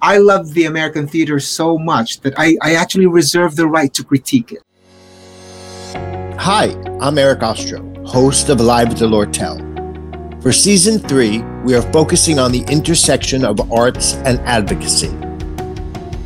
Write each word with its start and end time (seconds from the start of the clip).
I 0.00 0.18
love 0.18 0.54
the 0.54 0.66
American 0.66 1.08
theater 1.08 1.40
so 1.40 1.76
much 1.76 2.20
that 2.20 2.38
I, 2.38 2.56
I 2.62 2.76
actually 2.76 3.06
reserve 3.06 3.56
the 3.56 3.66
right 3.66 3.92
to 3.94 4.04
critique 4.04 4.52
it. 4.52 4.62
Hi, 6.38 6.66
I'm 7.00 7.18
Eric 7.18 7.42
Ostro, 7.42 8.06
host 8.06 8.48
of 8.48 8.60
Live 8.60 8.90
at 8.90 8.98
the 8.98 9.08
Lortel. 9.08 9.60
For 10.40 10.52
season 10.52 11.00
three, 11.00 11.42
we 11.64 11.74
are 11.74 11.82
focusing 11.90 12.38
on 12.38 12.52
the 12.52 12.62
intersection 12.70 13.44
of 13.44 13.72
arts 13.72 14.14
and 14.18 14.38
advocacy. 14.42 15.10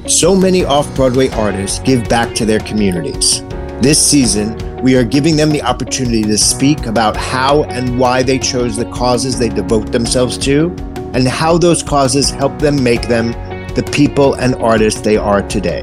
So 0.06 0.36
many 0.36 0.66
off 0.66 0.94
Broadway 0.94 1.30
artists 1.30 1.78
give 1.78 2.06
back 2.10 2.34
to 2.34 2.44
their 2.44 2.60
communities. 2.60 3.40
This 3.80 3.98
season, 3.98 4.54
we 4.82 4.96
are 4.96 5.04
giving 5.04 5.34
them 5.34 5.48
the 5.48 5.62
opportunity 5.62 6.24
to 6.24 6.36
speak 6.36 6.84
about 6.84 7.16
how 7.16 7.62
and 7.64 7.98
why 7.98 8.22
they 8.22 8.38
chose 8.38 8.76
the 8.76 8.90
causes 8.90 9.38
they 9.38 9.48
devote 9.48 9.92
themselves 9.92 10.36
to, 10.44 10.68
and 11.14 11.26
how 11.26 11.56
those 11.56 11.82
causes 11.82 12.28
help 12.28 12.58
them 12.58 12.82
make 12.84 13.08
them 13.08 13.32
the 13.74 13.82
people 13.84 14.34
and 14.34 14.54
artists 14.56 15.00
they 15.00 15.16
are 15.16 15.40
today. 15.48 15.82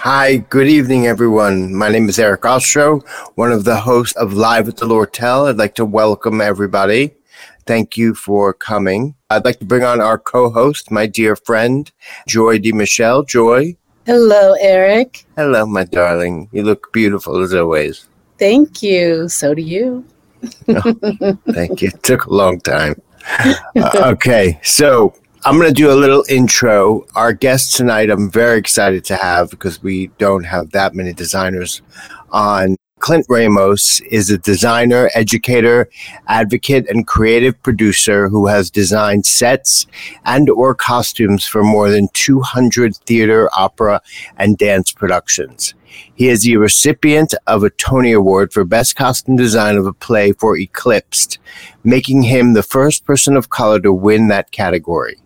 Hi, 0.00 0.36
good 0.36 0.68
evening, 0.68 1.06
everyone. 1.06 1.74
My 1.74 1.88
name 1.88 2.10
is 2.10 2.18
Eric 2.18 2.42
Ostro, 2.42 3.00
one 3.36 3.50
of 3.50 3.64
the 3.64 3.76
hosts 3.76 4.14
of 4.16 4.34
Live 4.34 4.68
at 4.68 4.76
the 4.76 4.84
Lortel. 4.84 5.48
I'd 5.48 5.56
like 5.56 5.74
to 5.76 5.86
welcome 5.86 6.42
everybody. 6.42 7.14
Thank 7.64 7.96
you 7.96 8.14
for 8.14 8.52
coming. 8.52 9.14
I'd 9.30 9.46
like 9.46 9.58
to 9.60 9.64
bring 9.64 9.82
on 9.82 10.02
our 10.02 10.18
co 10.18 10.50
host, 10.50 10.90
my 10.90 11.06
dear 11.06 11.36
friend, 11.36 11.90
Joy 12.28 12.58
DeMichelle. 12.58 13.26
Joy. 13.26 13.76
Hello, 14.04 14.54
Eric. 14.60 15.24
Hello, 15.36 15.64
my 15.64 15.84
darling. 15.84 16.50
You 16.52 16.64
look 16.64 16.92
beautiful 16.92 17.40
as 17.42 17.54
always. 17.54 18.06
Thank 18.38 18.82
you. 18.82 19.28
So 19.30 19.54
do 19.54 19.62
you. 19.62 20.04
oh, 20.68 21.38
thank 21.52 21.80
you. 21.80 21.88
It 21.88 22.02
took 22.02 22.26
a 22.26 22.34
long 22.34 22.60
time. 22.60 23.00
Uh, 23.76 24.12
okay, 24.12 24.58
so 24.62 25.14
I'm 25.42 25.56
going 25.56 25.68
to 25.68 25.74
do 25.74 25.90
a 25.90 25.96
little 25.96 26.22
intro. 26.28 27.06
Our 27.14 27.32
guest 27.32 27.74
tonight, 27.74 28.10
I'm 28.10 28.30
very 28.30 28.58
excited 28.58 29.06
to 29.06 29.16
have 29.16 29.48
because 29.48 29.82
we 29.82 30.08
don't 30.18 30.44
have 30.44 30.72
that 30.72 30.94
many 30.94 31.14
designers 31.14 31.80
on. 32.30 32.76
Clint 32.98 33.24
Ramos 33.30 34.02
is 34.02 34.28
a 34.28 34.36
designer, 34.36 35.10
educator, 35.14 35.88
advocate, 36.28 36.86
and 36.90 37.06
creative 37.06 37.60
producer 37.62 38.28
who 38.28 38.48
has 38.48 38.70
designed 38.70 39.24
sets 39.24 39.86
and 40.26 40.50
or 40.50 40.74
costumes 40.74 41.46
for 41.46 41.64
more 41.64 41.88
than 41.88 42.08
200 42.12 42.94
theater, 42.94 43.48
opera, 43.56 44.02
and 44.36 44.58
dance 44.58 44.92
productions. 44.92 45.72
He 46.14 46.28
is 46.28 46.42
the 46.42 46.58
recipient 46.58 47.32
of 47.46 47.64
a 47.64 47.70
Tony 47.70 48.12
Award 48.12 48.52
for 48.52 48.66
Best 48.66 48.94
Costume 48.94 49.36
Design 49.36 49.78
of 49.78 49.86
a 49.86 49.94
Play 49.94 50.32
for 50.32 50.58
Eclipsed, 50.58 51.38
making 51.82 52.24
him 52.24 52.52
the 52.52 52.62
first 52.62 53.06
person 53.06 53.38
of 53.38 53.48
color 53.48 53.80
to 53.80 53.94
win 53.94 54.28
that 54.28 54.50
category. 54.50 55.16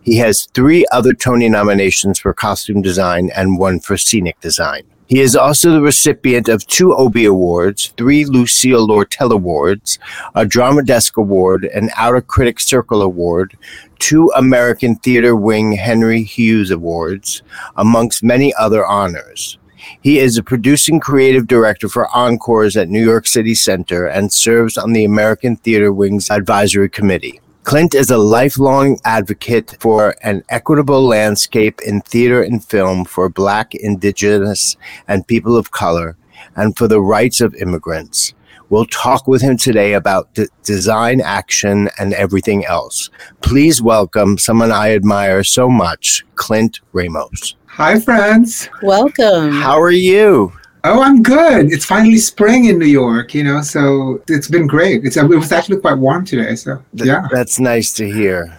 He 0.00 0.18
has 0.18 0.48
three 0.54 0.86
other 0.92 1.12
Tony 1.12 1.48
nominations 1.48 2.18
for 2.18 2.32
costume 2.32 2.82
design 2.82 3.30
and 3.34 3.58
one 3.58 3.80
for 3.80 3.96
scenic 3.96 4.40
design. 4.40 4.82
He 5.08 5.20
is 5.20 5.36
also 5.36 5.70
the 5.70 5.80
recipient 5.80 6.48
of 6.48 6.66
two 6.66 6.92
Obie 6.92 7.26
Awards, 7.26 7.94
three 7.96 8.24
Lucille 8.24 8.88
Lortel 8.88 9.30
Awards, 9.30 10.00
a 10.34 10.44
Drama 10.44 10.82
Desk 10.82 11.16
Award, 11.16 11.64
an 11.64 11.90
Outer 11.96 12.22
Critics 12.22 12.66
Circle 12.66 13.02
Award, 13.02 13.56
two 14.00 14.32
American 14.34 14.96
Theater 14.96 15.36
Wing 15.36 15.72
Henry 15.72 16.24
Hewes 16.24 16.72
Awards, 16.72 17.42
amongst 17.76 18.24
many 18.24 18.52
other 18.54 18.84
honors. 18.84 19.58
He 20.02 20.18
is 20.18 20.36
a 20.36 20.42
producing 20.42 20.98
creative 20.98 21.46
director 21.46 21.88
for 21.88 22.08
Encores 22.08 22.76
at 22.76 22.88
New 22.88 23.04
York 23.04 23.28
City 23.28 23.54
Center 23.54 24.06
and 24.06 24.32
serves 24.32 24.76
on 24.76 24.92
the 24.92 25.04
American 25.04 25.54
Theater 25.54 25.92
Wing's 25.92 26.30
advisory 26.30 26.88
committee. 26.88 27.40
Clint 27.66 27.96
is 27.96 28.12
a 28.12 28.16
lifelong 28.16 28.96
advocate 29.04 29.76
for 29.80 30.14
an 30.22 30.44
equitable 30.50 31.04
landscape 31.04 31.80
in 31.84 32.00
theater 32.00 32.40
and 32.40 32.64
film 32.64 33.04
for 33.04 33.28
Black, 33.28 33.74
Indigenous, 33.74 34.76
and 35.08 35.26
people 35.26 35.56
of 35.56 35.72
color, 35.72 36.16
and 36.54 36.78
for 36.78 36.86
the 36.86 37.00
rights 37.00 37.40
of 37.40 37.56
immigrants. 37.56 38.34
We'll 38.68 38.86
talk 38.86 39.26
with 39.26 39.42
him 39.42 39.56
today 39.56 39.94
about 39.94 40.32
d- 40.34 40.46
design, 40.62 41.20
action, 41.20 41.88
and 41.98 42.14
everything 42.14 42.64
else. 42.64 43.10
Please 43.40 43.82
welcome 43.82 44.38
someone 44.38 44.70
I 44.70 44.94
admire 44.94 45.42
so 45.42 45.68
much, 45.68 46.24
Clint 46.36 46.78
Ramos. 46.92 47.56
Hi, 47.66 47.98
friends. 47.98 48.68
Welcome. 48.80 49.50
How 49.50 49.80
are 49.82 49.90
you? 49.90 50.52
Oh, 50.88 51.02
I'm 51.02 51.20
good. 51.20 51.72
It's 51.72 51.84
finally 51.84 52.16
spring 52.16 52.66
in 52.66 52.78
New 52.78 52.86
York, 52.86 53.34
you 53.34 53.42
know, 53.42 53.60
so 53.60 54.22
it's 54.28 54.46
been 54.46 54.68
great. 54.68 55.04
It's 55.04 55.16
it 55.16 55.26
was 55.26 55.50
actually 55.50 55.80
quite 55.80 55.98
warm 55.98 56.24
today, 56.24 56.54
so 56.54 56.80
yeah. 56.92 57.26
That's 57.32 57.58
nice 57.58 57.92
to 57.94 58.08
hear. 58.08 58.56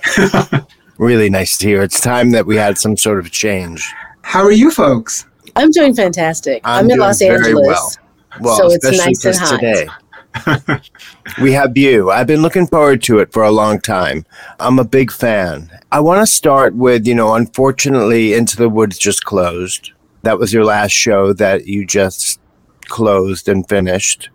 really 0.97 1.29
nice 1.29 1.57
to 1.59 1.67
hear. 1.67 1.81
It's 1.81 2.01
time 2.01 2.31
that 2.31 2.45
we 2.45 2.57
had 2.57 2.77
some 2.77 2.97
sort 2.97 3.19
of 3.19 3.31
change. 3.31 3.89
How 4.23 4.43
are 4.43 4.51
you 4.51 4.71
folks? 4.71 5.25
I'm 5.55 5.71
doing 5.71 5.95
fantastic. 5.95 6.61
I'm, 6.65 6.85
I'm 6.85 6.91
in 6.91 6.99
Los 6.99 7.21
Angeles. 7.21 7.65
Well, 7.65 7.97
well 8.41 8.57
so 8.57 8.65
it's 8.71 8.83
especially 8.83 9.05
nice 9.05 9.25
and 9.25 9.33
just 9.33 9.39
hot. 9.39 9.59
today. 9.59 10.81
we 11.41 11.53
have 11.53 11.77
you. 11.77 12.11
I've 12.11 12.27
been 12.27 12.41
looking 12.41 12.67
forward 12.67 13.01
to 13.03 13.19
it 13.19 13.31
for 13.31 13.44
a 13.44 13.51
long 13.51 13.79
time. 13.79 14.25
I'm 14.59 14.79
a 14.79 14.85
big 14.85 15.13
fan. 15.13 15.71
I 15.94 16.01
want 16.01 16.21
to 16.21 16.27
start 16.27 16.75
with, 16.75 17.07
you 17.07 17.15
know, 17.15 17.35
unfortunately, 17.35 18.33
Into 18.33 18.57
the 18.57 18.67
Woods 18.67 18.97
just 18.97 19.23
closed. 19.23 19.94
That 20.27 20.39
was 20.39 20.51
your 20.51 20.65
last 20.65 20.91
show 20.91 21.31
that 21.31 21.67
you 21.67 21.85
just 21.85 22.41
closed 22.89 23.47
and 23.47 23.65
finished. 23.69 24.29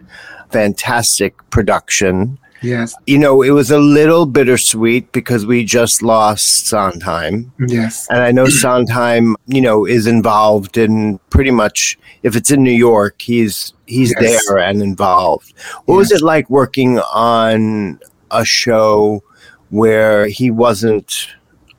Fantastic 0.50 1.36
production. 1.50 2.38
Yes. 2.62 2.94
You 3.06 3.18
know, 3.18 3.42
it 3.42 3.50
was 3.50 3.70
a 3.70 3.78
little 3.78 4.24
bittersweet 4.24 5.12
because 5.12 5.44
we 5.44 5.66
just 5.66 6.00
lost 6.02 6.66
Sondheim. 6.66 7.52
Yes. 7.68 8.06
And 8.08 8.20
I 8.20 8.32
know 8.32 8.46
Sondheim, 8.46 9.36
you 9.46 9.60
know, 9.60 9.84
is 9.84 10.06
involved 10.06 10.78
in 10.78 11.18
pretty 11.28 11.50
much 11.50 11.98
if 12.22 12.36
it's 12.36 12.50
in 12.50 12.62
New 12.62 12.70
York, 12.70 13.20
he's 13.20 13.74
he's 13.84 14.14
Yes. 14.18 14.42
there 14.48 14.58
and 14.60 14.80
involved. 14.80 15.52
What 15.84 15.96
was 15.96 16.10
it 16.10 16.22
like 16.22 16.48
working 16.48 17.00
on 17.12 18.00
a 18.30 18.46
show 18.46 19.22
where 19.68 20.26
he 20.28 20.50
wasn't 20.50 21.28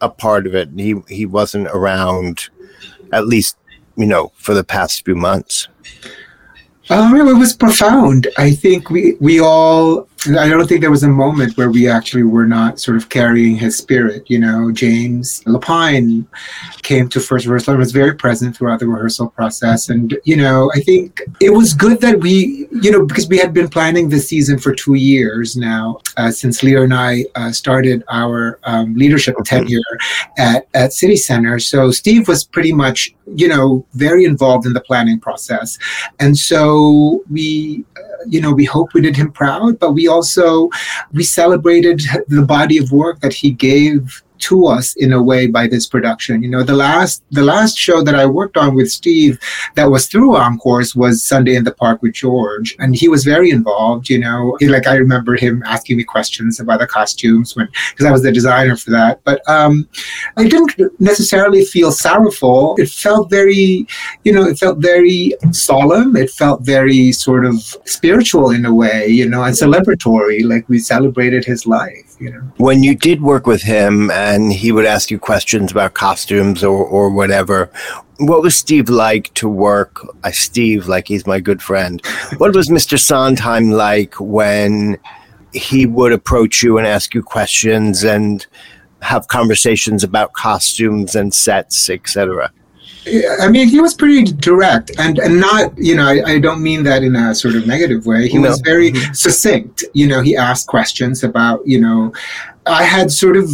a 0.01 0.09
part 0.09 0.45
of 0.45 0.53
it? 0.53 0.69
He 0.77 1.01
he 1.07 1.25
wasn't 1.25 1.65
around 1.69 2.49
at 3.13 3.27
least, 3.27 3.57
you 3.95 4.05
know, 4.05 4.31
for 4.35 4.53
the 4.53 4.63
past 4.63 5.05
few 5.05 5.15
months. 5.15 5.67
Um, 6.89 7.15
it 7.15 7.33
was 7.33 7.55
profound. 7.55 8.27
I 8.37 8.51
think 8.51 8.89
we 8.89 9.13
we 9.19 9.39
all. 9.39 10.07
I 10.27 10.47
don't 10.49 10.67
think 10.67 10.81
there 10.81 10.91
was 10.91 11.03
a 11.03 11.09
moment 11.09 11.57
where 11.57 11.69
we 11.69 11.87
actually 11.89 12.23
were 12.23 12.45
not 12.45 12.79
sort 12.79 12.97
of 12.97 13.09
carrying 13.09 13.55
his 13.55 13.77
spirit. 13.77 14.29
You 14.29 14.39
know, 14.39 14.71
James 14.71 15.43
Lapine 15.45 16.25
came 16.81 17.09
to 17.09 17.19
first 17.19 17.45
rehearsal 17.45 17.73
and 17.73 17.79
was 17.79 17.91
very 17.91 18.15
present 18.15 18.55
throughout 18.55 18.79
the 18.79 18.87
rehearsal 18.87 19.29
process. 19.29 19.89
And 19.89 20.17
you 20.23 20.37
know, 20.37 20.71
I 20.73 20.79
think 20.79 21.21
it 21.39 21.49
was 21.49 21.73
good 21.73 21.99
that 22.01 22.19
we, 22.19 22.67
you 22.71 22.91
know, 22.91 23.05
because 23.05 23.27
we 23.27 23.37
had 23.37 23.53
been 23.53 23.67
planning 23.67 24.09
this 24.09 24.27
season 24.27 24.59
for 24.59 24.73
two 24.73 24.95
years 24.95 25.57
now 25.57 25.99
uh, 26.17 26.31
since 26.31 26.63
Leo 26.63 26.83
and 26.83 26.93
I 26.93 27.25
uh, 27.35 27.51
started 27.51 28.03
our 28.09 28.59
um, 28.63 28.95
leadership 28.95 29.35
tenure 29.45 29.81
at 30.37 30.67
at 30.73 30.93
City 30.93 31.15
Center. 31.15 31.59
So 31.59 31.91
Steve 31.91 32.27
was 32.27 32.43
pretty 32.43 32.71
much, 32.71 33.13
you 33.35 33.47
know, 33.47 33.85
very 33.93 34.25
involved 34.25 34.65
in 34.65 34.73
the 34.73 34.81
planning 34.81 35.19
process. 35.19 35.77
And 36.19 36.37
so 36.37 37.23
we, 37.29 37.83
uh, 37.97 38.12
you 38.27 38.41
know, 38.41 38.51
we 38.51 38.65
hope 38.65 38.93
we 38.93 39.01
did 39.01 39.15
him 39.15 39.31
proud, 39.31 39.79
but 39.79 39.91
we 39.91 40.07
also 40.07 40.69
we 41.11 41.23
celebrated 41.23 42.01
the 42.27 42.41
body 42.41 42.77
of 42.77 42.91
work 42.91 43.19
that 43.21 43.33
he 43.33 43.51
gave 43.51 44.23
to 44.47 44.67
us 44.67 44.95
in 44.95 45.13
a 45.13 45.21
way 45.21 45.47
by 45.47 45.67
this 45.67 45.85
production. 45.87 46.43
You 46.43 46.49
know, 46.49 46.63
the 46.63 46.75
last 46.75 47.23
the 47.31 47.43
last 47.43 47.77
show 47.77 48.03
that 48.03 48.15
I 48.15 48.25
worked 48.25 48.57
on 48.57 48.75
with 48.75 48.89
Steve 48.91 49.39
that 49.75 49.89
was 49.89 50.07
through 50.07 50.35
Encores 50.35 50.95
was 50.95 51.25
Sunday 51.25 51.55
in 51.55 51.63
the 51.63 51.73
Park 51.83 52.01
with 52.01 52.13
George, 52.13 52.75
and 52.79 52.95
he 52.95 53.07
was 53.07 53.23
very 53.23 53.49
involved. 53.49 54.09
You 54.09 54.19
know, 54.19 54.57
He- 54.59 54.67
like 54.75 54.87
I 54.87 54.95
remember 54.95 55.35
him 55.35 55.63
asking 55.65 55.97
me 55.97 56.03
questions 56.03 56.59
about 56.59 56.79
the 56.79 56.87
costumes 56.87 57.55
when 57.55 57.67
because 57.91 58.05
I 58.05 58.11
was 58.11 58.23
the 58.23 58.31
designer 58.31 58.75
for 58.75 58.91
that. 58.91 59.21
But 59.23 59.41
um, 59.49 59.87
I 60.37 60.47
didn't 60.47 60.73
necessarily 60.99 61.63
feel 61.65 61.91
sorrowful. 61.91 62.75
It 62.77 62.89
felt 62.89 63.29
very, 63.29 63.87
you 64.23 64.31
know, 64.33 64.43
it 64.51 64.57
felt 64.59 64.77
very 64.79 65.33
solemn. 65.51 66.15
It 66.15 66.29
felt 66.31 66.61
very 66.65 67.11
sort 67.11 67.45
of 67.45 67.55
spiritual 67.85 68.51
in 68.51 68.65
a 68.65 68.73
way, 68.73 69.07
you 69.07 69.27
know, 69.29 69.43
and 69.43 69.55
celebratory. 69.55 70.43
Like 70.43 70.67
we 70.69 70.79
celebrated 70.79 71.45
his 71.45 71.65
life, 71.65 72.12
When 72.57 72.83
you 72.83 72.95
did 72.95 73.21
work 73.21 73.47
with 73.47 73.61
him 73.61 74.11
and 74.11 74.51
he 74.51 74.71
would 74.71 74.85
ask 74.85 75.11
you 75.11 75.19
questions 75.19 75.71
about 75.71 75.93
costumes 75.93 76.63
or, 76.63 76.83
or 76.85 77.09
whatever, 77.09 77.71
what 78.17 78.41
was 78.41 78.55
Steve 78.55 78.89
like 78.89 79.33
to 79.35 79.49
work? 79.49 79.99
Uh, 80.23 80.31
Steve, 80.31 80.87
like 80.87 81.07
he's 81.07 81.27
my 81.27 81.39
good 81.39 81.61
friend. 81.61 82.05
What 82.37 82.55
was 82.55 82.69
Mr. 82.69 82.99
Sondheim 82.99 83.71
like 83.71 84.19
when 84.19 84.97
he 85.53 85.85
would 85.85 86.11
approach 86.11 86.63
you 86.63 86.77
and 86.77 86.87
ask 86.87 87.13
you 87.13 87.23
questions 87.23 88.03
and 88.03 88.45
have 89.01 89.27
conversations 89.27 90.03
about 90.03 90.33
costumes 90.33 91.15
and 91.15 91.33
sets, 91.33 91.89
etc.? 91.89 92.51
I 93.41 93.49
mean, 93.49 93.67
he 93.67 93.81
was 93.81 93.93
pretty 93.93 94.23
direct 94.23 94.91
and, 94.97 95.19
and 95.19 95.39
not, 95.39 95.77
you 95.77 95.95
know, 95.95 96.07
I, 96.07 96.23
I 96.33 96.39
don't 96.39 96.63
mean 96.63 96.83
that 96.83 97.03
in 97.03 97.15
a 97.15 97.35
sort 97.35 97.55
of 97.55 97.67
negative 97.67 98.05
way. 98.05 98.27
He 98.29 98.37
No. 98.37 98.49
was 98.49 98.61
very 98.61 98.93
succinct. 99.13 99.83
You 99.93 100.07
know, 100.07 100.21
he 100.21 100.37
asked 100.37 100.67
questions 100.67 101.23
about, 101.23 101.65
you 101.67 101.81
know, 101.81 102.13
I 102.65 102.83
had 102.83 103.11
sort 103.11 103.35
of 103.35 103.49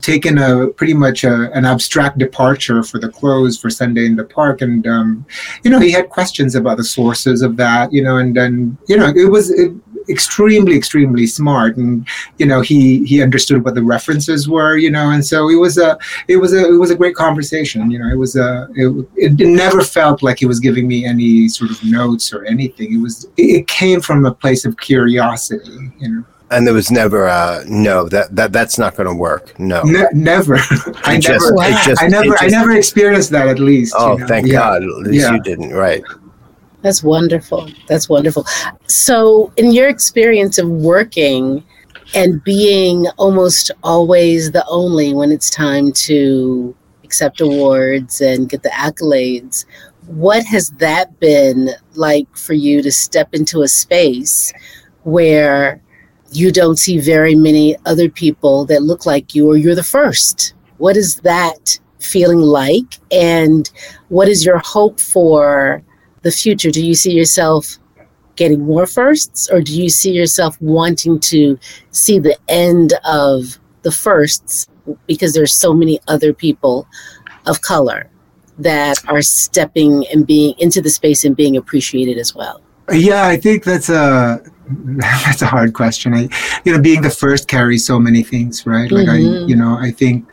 taken 0.00 0.38
a 0.38 0.66
pretty 0.68 0.94
much 0.94 1.24
a, 1.24 1.50
an 1.52 1.64
abstract 1.64 2.18
departure 2.18 2.82
for 2.82 2.98
the 2.98 3.08
clothes 3.08 3.58
for 3.58 3.70
Sunday 3.70 4.04
in 4.04 4.16
the 4.16 4.24
Park, 4.24 4.60
and 4.60 4.86
um, 4.86 5.24
you 5.62 5.70
know 5.70 5.78
he 5.78 5.92
had 5.92 6.10
questions 6.10 6.54
about 6.54 6.76
the 6.76 6.84
sources 6.84 7.40
of 7.40 7.56
that, 7.56 7.92
you 7.92 8.02
know, 8.02 8.16
and 8.18 8.36
then 8.36 8.76
you 8.88 8.96
know 8.96 9.08
it 9.14 9.30
was. 9.30 9.50
It, 9.50 9.72
extremely 10.08 10.76
extremely 10.76 11.26
smart 11.26 11.76
and 11.76 12.06
you 12.38 12.46
know 12.46 12.60
he 12.60 13.04
he 13.04 13.22
understood 13.22 13.64
what 13.64 13.74
the 13.74 13.82
references 13.82 14.48
were 14.48 14.76
you 14.76 14.90
know 14.90 15.10
and 15.10 15.24
so 15.24 15.48
it 15.48 15.56
was 15.56 15.78
a 15.78 15.98
it 16.28 16.36
was 16.36 16.52
a 16.52 16.66
it 16.66 16.78
was 16.78 16.90
a 16.90 16.94
great 16.94 17.14
conversation 17.14 17.90
you 17.90 17.98
know 17.98 18.08
it 18.08 18.18
was 18.18 18.36
a 18.36 18.68
it, 18.74 19.06
it 19.16 19.46
never 19.46 19.82
felt 19.82 20.22
like 20.22 20.38
he 20.38 20.46
was 20.46 20.60
giving 20.60 20.86
me 20.88 21.04
any 21.04 21.48
sort 21.48 21.70
of 21.70 21.82
notes 21.84 22.32
or 22.32 22.44
anything 22.44 22.92
it 22.92 23.00
was 23.00 23.28
it 23.36 23.66
came 23.68 24.00
from 24.00 24.24
a 24.24 24.34
place 24.34 24.64
of 24.64 24.76
curiosity 24.78 25.92
you 25.98 26.08
know 26.08 26.24
and 26.50 26.66
there 26.66 26.74
was 26.74 26.90
never 26.90 27.26
a 27.26 27.64
no 27.66 28.08
that 28.08 28.34
that 28.36 28.52
that's 28.52 28.78
not 28.78 28.94
going 28.96 29.08
to 29.08 29.14
work 29.14 29.58
no 29.58 29.82
ne- 29.82 30.06
never 30.12 30.56
i 31.04 31.18
just, 31.18 31.52
never 31.54 31.72
just, 31.84 32.02
i 32.02 32.06
never 32.06 32.26
just, 32.26 32.42
i 32.42 32.46
never 32.46 32.72
experienced 32.72 33.30
that 33.30 33.48
at 33.48 33.58
least 33.58 33.94
oh 33.96 34.12
you 34.12 34.18
know? 34.18 34.26
thank 34.26 34.46
yeah. 34.46 34.54
god 34.54 34.82
at 34.82 34.88
least 34.88 35.24
Yeah. 35.24 35.34
you 35.34 35.42
didn't 35.42 35.72
right 35.72 36.02
That's 36.82 37.02
wonderful. 37.02 37.70
That's 37.86 38.08
wonderful. 38.08 38.44
So, 38.86 39.52
in 39.56 39.72
your 39.72 39.88
experience 39.88 40.58
of 40.58 40.68
working 40.68 41.64
and 42.14 42.42
being 42.42 43.06
almost 43.18 43.70
always 43.82 44.50
the 44.50 44.66
only 44.66 45.14
when 45.14 45.30
it's 45.32 45.48
time 45.48 45.92
to 45.92 46.74
accept 47.04 47.40
awards 47.40 48.20
and 48.20 48.48
get 48.48 48.62
the 48.64 48.68
accolades, 48.70 49.64
what 50.06 50.44
has 50.44 50.70
that 50.78 51.18
been 51.20 51.70
like 51.94 52.36
for 52.36 52.54
you 52.54 52.82
to 52.82 52.90
step 52.90 53.32
into 53.32 53.62
a 53.62 53.68
space 53.68 54.52
where 55.04 55.80
you 56.32 56.50
don't 56.50 56.78
see 56.78 56.98
very 56.98 57.34
many 57.34 57.76
other 57.86 58.08
people 58.08 58.64
that 58.64 58.82
look 58.82 59.06
like 59.06 59.34
you 59.34 59.48
or 59.48 59.56
you're 59.56 59.74
the 59.74 59.82
first? 59.82 60.54
What 60.78 60.96
is 60.96 61.16
that 61.16 61.78
feeling 62.00 62.40
like? 62.40 62.98
And 63.12 63.70
what 64.08 64.28
is 64.28 64.44
your 64.44 64.58
hope 64.58 64.98
for? 64.98 65.82
The 66.22 66.30
future? 66.30 66.70
Do 66.70 66.84
you 66.84 66.94
see 66.94 67.12
yourself 67.12 67.78
getting 68.36 68.60
more 68.60 68.86
firsts, 68.86 69.50
or 69.50 69.60
do 69.60 69.80
you 69.80 69.88
see 69.90 70.12
yourself 70.12 70.60
wanting 70.60 71.20
to 71.20 71.58
see 71.90 72.18
the 72.18 72.36
end 72.48 72.94
of 73.04 73.58
the 73.82 73.92
firsts 73.92 74.66
because 75.06 75.34
there's 75.34 75.54
so 75.54 75.74
many 75.74 76.00
other 76.08 76.32
people 76.32 76.86
of 77.46 77.60
color 77.60 78.08
that 78.58 78.98
are 79.08 79.22
stepping 79.22 80.06
and 80.08 80.26
being 80.26 80.54
into 80.58 80.80
the 80.80 80.90
space 80.90 81.24
and 81.24 81.36
being 81.36 81.56
appreciated 81.56 82.18
as 82.18 82.34
well? 82.34 82.62
Yeah, 82.90 83.26
I 83.26 83.36
think 83.36 83.64
that's 83.64 83.88
a 83.88 84.42
that's 85.24 85.42
a 85.42 85.46
hard 85.46 85.72
question. 85.74 86.14
I, 86.14 86.28
you 86.64 86.72
know, 86.72 86.80
being 86.80 87.02
the 87.02 87.10
first 87.10 87.48
carries 87.48 87.84
so 87.86 87.98
many 87.98 88.22
things, 88.22 88.66
right? 88.66 88.90
Like 88.90 89.06
Mhm. 89.08 89.44
I, 89.44 89.46
you 89.46 89.56
know, 89.56 89.76
I 89.80 89.90
think 89.90 90.24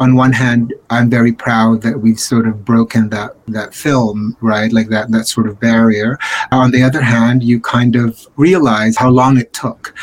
on 0.00 0.14
one 0.14 0.32
hand, 0.32 0.74
I'm 0.90 1.08
very 1.10 1.32
proud 1.32 1.82
that 1.82 2.00
we've 2.00 2.20
sort 2.20 2.46
of 2.46 2.64
broken 2.64 3.08
that 3.10 3.36
that 3.48 3.74
film, 3.74 4.36
right? 4.40 4.72
Like 4.72 4.88
that 4.88 5.10
that 5.10 5.26
sort 5.26 5.48
of 5.48 5.58
barrier. 5.60 6.18
On 6.52 6.70
the 6.70 6.82
other 6.82 7.02
hand, 7.02 7.42
you 7.42 7.60
kind 7.60 7.96
of 7.96 8.26
realize 8.36 8.96
how 8.96 9.10
long 9.10 9.38
it 9.38 9.52
took. 9.52 9.94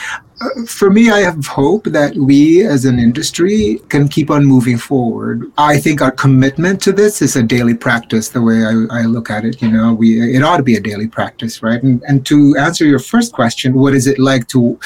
For 0.67 0.89
me, 0.89 1.09
I 1.09 1.19
have 1.21 1.45
hope 1.45 1.85
that 1.85 2.13
we 2.15 2.65
as 2.65 2.83
an 2.83 2.99
industry 2.99 3.79
can 3.87 4.09
keep 4.09 4.29
on 4.29 4.45
moving 4.45 4.77
forward. 4.77 5.49
I 5.57 5.79
think 5.79 6.01
our 6.01 6.11
commitment 6.11 6.81
to 6.81 6.91
this 6.91 7.21
is 7.21 7.37
a 7.37 7.43
daily 7.43 7.73
practice, 7.73 8.29
the 8.29 8.41
way 8.41 8.65
I, 8.65 8.99
I 8.99 9.01
look 9.03 9.29
at 9.29 9.45
it. 9.45 9.61
You 9.61 9.71
know, 9.71 9.93
we 9.93 10.35
it 10.35 10.43
ought 10.43 10.57
to 10.57 10.63
be 10.63 10.75
a 10.75 10.81
daily 10.81 11.07
practice, 11.07 11.63
right? 11.63 11.81
And, 11.81 12.03
and 12.07 12.25
to 12.25 12.55
answer 12.57 12.85
your 12.85 12.99
first 12.99 13.31
question, 13.31 13.75
what 13.75 13.93
is 13.93 14.07
it 14.07 14.19
like 14.19 14.47
to 14.49 14.77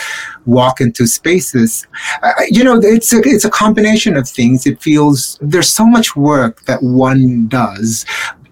walk 0.45 0.81
into 0.81 1.07
spaces? 1.07 1.87
Uh, 2.21 2.31
you 2.49 2.63
know, 2.63 2.79
it's 2.79 3.11
a, 3.11 3.19
it's 3.23 3.45
a 3.45 3.49
combination 3.49 4.15
of 4.17 4.29
things. 4.29 4.67
It 4.67 4.79
feels 4.81 5.39
there's 5.41 5.71
so 5.71 5.85
much 5.85 6.15
work 6.15 6.61
that 6.65 6.83
one 6.83 7.47
does 7.47 8.05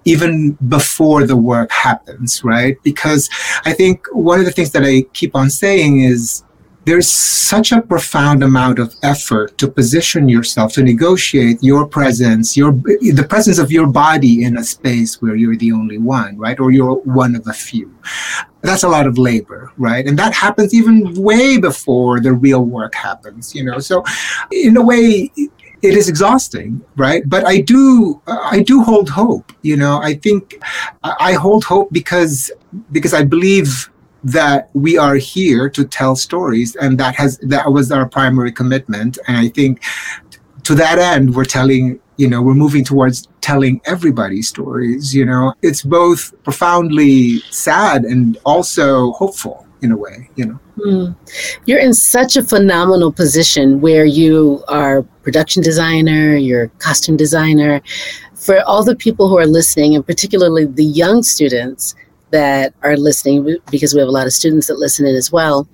even 0.06 0.54
before 0.70 1.28
the 1.28 1.36
work 1.36 1.70
happens, 1.70 2.42
right? 2.42 2.78
Because 2.82 3.30
I 3.66 3.74
think 3.74 4.08
one 4.14 4.40
of 4.40 4.46
the 4.46 4.54
things 4.54 4.72
that 4.72 4.84
I 4.84 5.02
keep 5.12 5.36
on 5.36 5.50
saying 5.50 6.00
is 6.00 6.46
there's 6.88 7.10
such 7.10 7.74
a 7.74 7.81
profound 7.81 8.42
amount 8.44 8.80
of 8.80 8.95
effort 9.04 9.57
to 9.57 9.68
position 9.68 10.30
yourself 10.30 10.72
to 10.72 10.81
negotiate 10.81 11.62
your 11.62 11.86
presence 11.86 12.56
your 12.56 12.72
the 12.72 13.28
presence 13.30 13.57
of 13.60 13.69
your 13.74 13.88
body 13.88 14.45
in 14.45 14.56
a 14.57 14.63
space 14.63 15.22
where 15.22 15.36
you're 15.36 15.57
the 15.57 15.74
only 15.74 15.98
one 15.98 16.38
right? 16.38 16.60
Or 16.62 16.72
you're 16.72 16.95
one 17.19 17.36
of 17.36 17.45
a 17.48 17.54
few. 17.54 17.94
That's 18.62 18.84
a 18.84 18.88
lot 18.88 19.06
of 19.06 19.18
labor 19.18 19.72
right? 19.78 20.07
And 20.07 20.18
that 20.18 20.34
happens 20.34 20.74
even 20.74 21.13
way 21.22 21.57
before 21.57 22.22
the 22.22 22.31
real 22.31 22.63
work 22.63 22.95
happens 22.95 23.54
you 23.54 23.66
know? 23.66 23.80
So 23.80 24.04
in 24.51 24.78
a 24.78 24.81
way 24.81 25.30
it 25.36 25.94
is 26.01 26.07
exhausting 26.07 26.81
right? 26.95 27.24
But 27.28 27.45
i 27.45 27.60
do 27.60 28.22
i 28.28 28.63
do 28.63 28.81
hold 28.81 29.10
hope 29.10 29.51
you 29.62 29.75
know? 29.75 30.00
I 30.01 30.13
think 30.13 30.42
i 31.04 31.34
hold 31.34 31.66
hope 31.66 31.92
because 31.92 32.50
because 32.94 33.13
i 33.13 33.24
believe 33.24 33.89
that 34.27 34.69
we 34.74 34.97
are 34.97 35.15
here 35.15 35.69
to 35.69 35.85
tell 35.85 36.13
stories 36.13 36.75
and 36.75 36.97
that 36.97 37.15
has 37.15 37.38
that 37.39 37.71
was 37.71 37.91
our 37.94 38.07
primary 38.07 38.51
commitment 38.51 39.18
and 39.27 39.38
i 39.38 39.47
think 39.47 39.81
to 40.63 40.75
that 40.75 41.00
end 41.00 41.33
we're 41.33 41.45
telling 41.45 41.97
you 42.18 42.27
know 42.27 42.41
we're 42.41 42.53
moving 42.53 42.83
towards 42.83 43.29
telling 43.39 43.79
everybody's 43.85 44.50
stories 44.50 45.15
you 45.15 45.24
know 45.24 45.53
it's 45.62 45.81
both 45.81 46.33
profoundly 46.44 47.39
sad 47.51 48.03
and 48.03 48.38
also 48.45 49.13
hopeful 49.13 49.65
in 49.81 49.94
a 49.94 49.97
way 49.97 50.29
you 50.35 50.45
know 50.45 50.59
Hmm. 50.83 51.13
You're 51.65 51.79
in 51.79 51.94
such 51.94 52.38
a 52.38 52.44
phenomenal 52.44 53.12
position 53.12 53.81
where 53.81 54.06
you 54.06 54.63
are 54.68 55.01
production 55.24 55.63
designer, 55.63 56.35
you're 56.35 56.68
costume 56.77 57.18
designer. 57.18 57.81
For 58.35 58.62
all 58.62 58.83
the 58.83 58.95
people 58.95 59.27
who 59.27 59.39
are 59.39 59.47
listening, 59.47 59.95
and 59.95 60.06
particularly 60.06 60.65
the 60.65 60.83
young 60.83 61.24
students 61.24 61.95
that 62.31 62.74
are 62.83 62.97
listening, 62.97 63.57
because 63.71 63.94
we 63.94 64.00
have 64.00 64.09
a 64.09 64.12
lot 64.12 64.27
of 64.27 64.33
students 64.33 64.68
that 64.68 64.79
listen 64.79 65.06
in 65.06 65.15
as 65.15 65.31
well, 65.31 65.68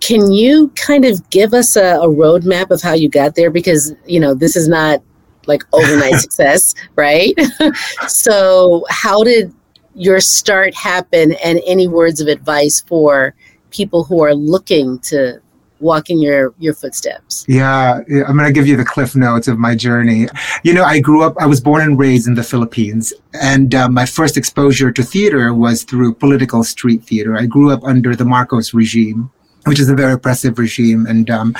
can 0.00 0.32
you 0.32 0.68
kind 0.70 1.04
of 1.04 1.28
give 1.30 1.54
us 1.54 1.76
a, 1.76 1.96
a 2.00 2.08
roadmap 2.08 2.70
of 2.70 2.82
how 2.82 2.92
you 2.92 3.08
got 3.08 3.34
there? 3.34 3.50
Because, 3.50 3.94
you 4.06 4.18
know, 4.18 4.34
this 4.34 4.56
is 4.56 4.68
not 4.68 5.02
like 5.46 5.64
overnight 5.72 6.14
success, 6.20 6.74
right? 6.96 7.34
so, 8.08 8.84
how 8.88 9.22
did 9.22 9.52
your 9.94 10.20
start 10.20 10.74
happen, 10.74 11.32
and 11.44 11.60
any 11.66 11.86
words 11.86 12.20
of 12.20 12.28
advice 12.28 12.82
for 12.86 13.34
people 13.70 14.04
who 14.04 14.22
are 14.22 14.34
looking 14.34 14.98
to 15.00 15.40
walk 15.82 16.08
in 16.08 16.20
your 16.20 16.54
your 16.58 16.74
footsteps? 16.74 17.44
Yeah, 17.48 18.00
yeah, 18.08 18.22
I'm 18.26 18.36
going 18.36 18.48
to 18.48 18.52
give 18.52 18.66
you 18.66 18.76
the 18.76 18.84
cliff 18.84 19.14
notes 19.14 19.48
of 19.48 19.58
my 19.58 19.74
journey. 19.74 20.28
You 20.62 20.72
know, 20.72 20.84
I 20.84 21.00
grew 21.00 21.22
up, 21.22 21.34
I 21.38 21.46
was 21.46 21.60
born 21.60 21.82
and 21.82 21.98
raised 21.98 22.26
in 22.26 22.34
the 22.34 22.42
Philippines, 22.42 23.12
and 23.34 23.74
uh, 23.74 23.88
my 23.88 24.06
first 24.06 24.36
exposure 24.36 24.90
to 24.92 25.02
theater 25.02 25.52
was 25.52 25.84
through 25.84 26.14
political 26.14 26.64
street 26.64 27.02
theater. 27.04 27.36
I 27.36 27.46
grew 27.46 27.70
up 27.70 27.82
under 27.84 28.14
the 28.16 28.24
Marcos 28.24 28.72
regime, 28.72 29.30
which 29.66 29.80
is 29.80 29.88
a 29.88 29.94
very 29.94 30.12
oppressive 30.12 30.58
regime, 30.58 31.06
and 31.06 31.28
um, 31.30 31.54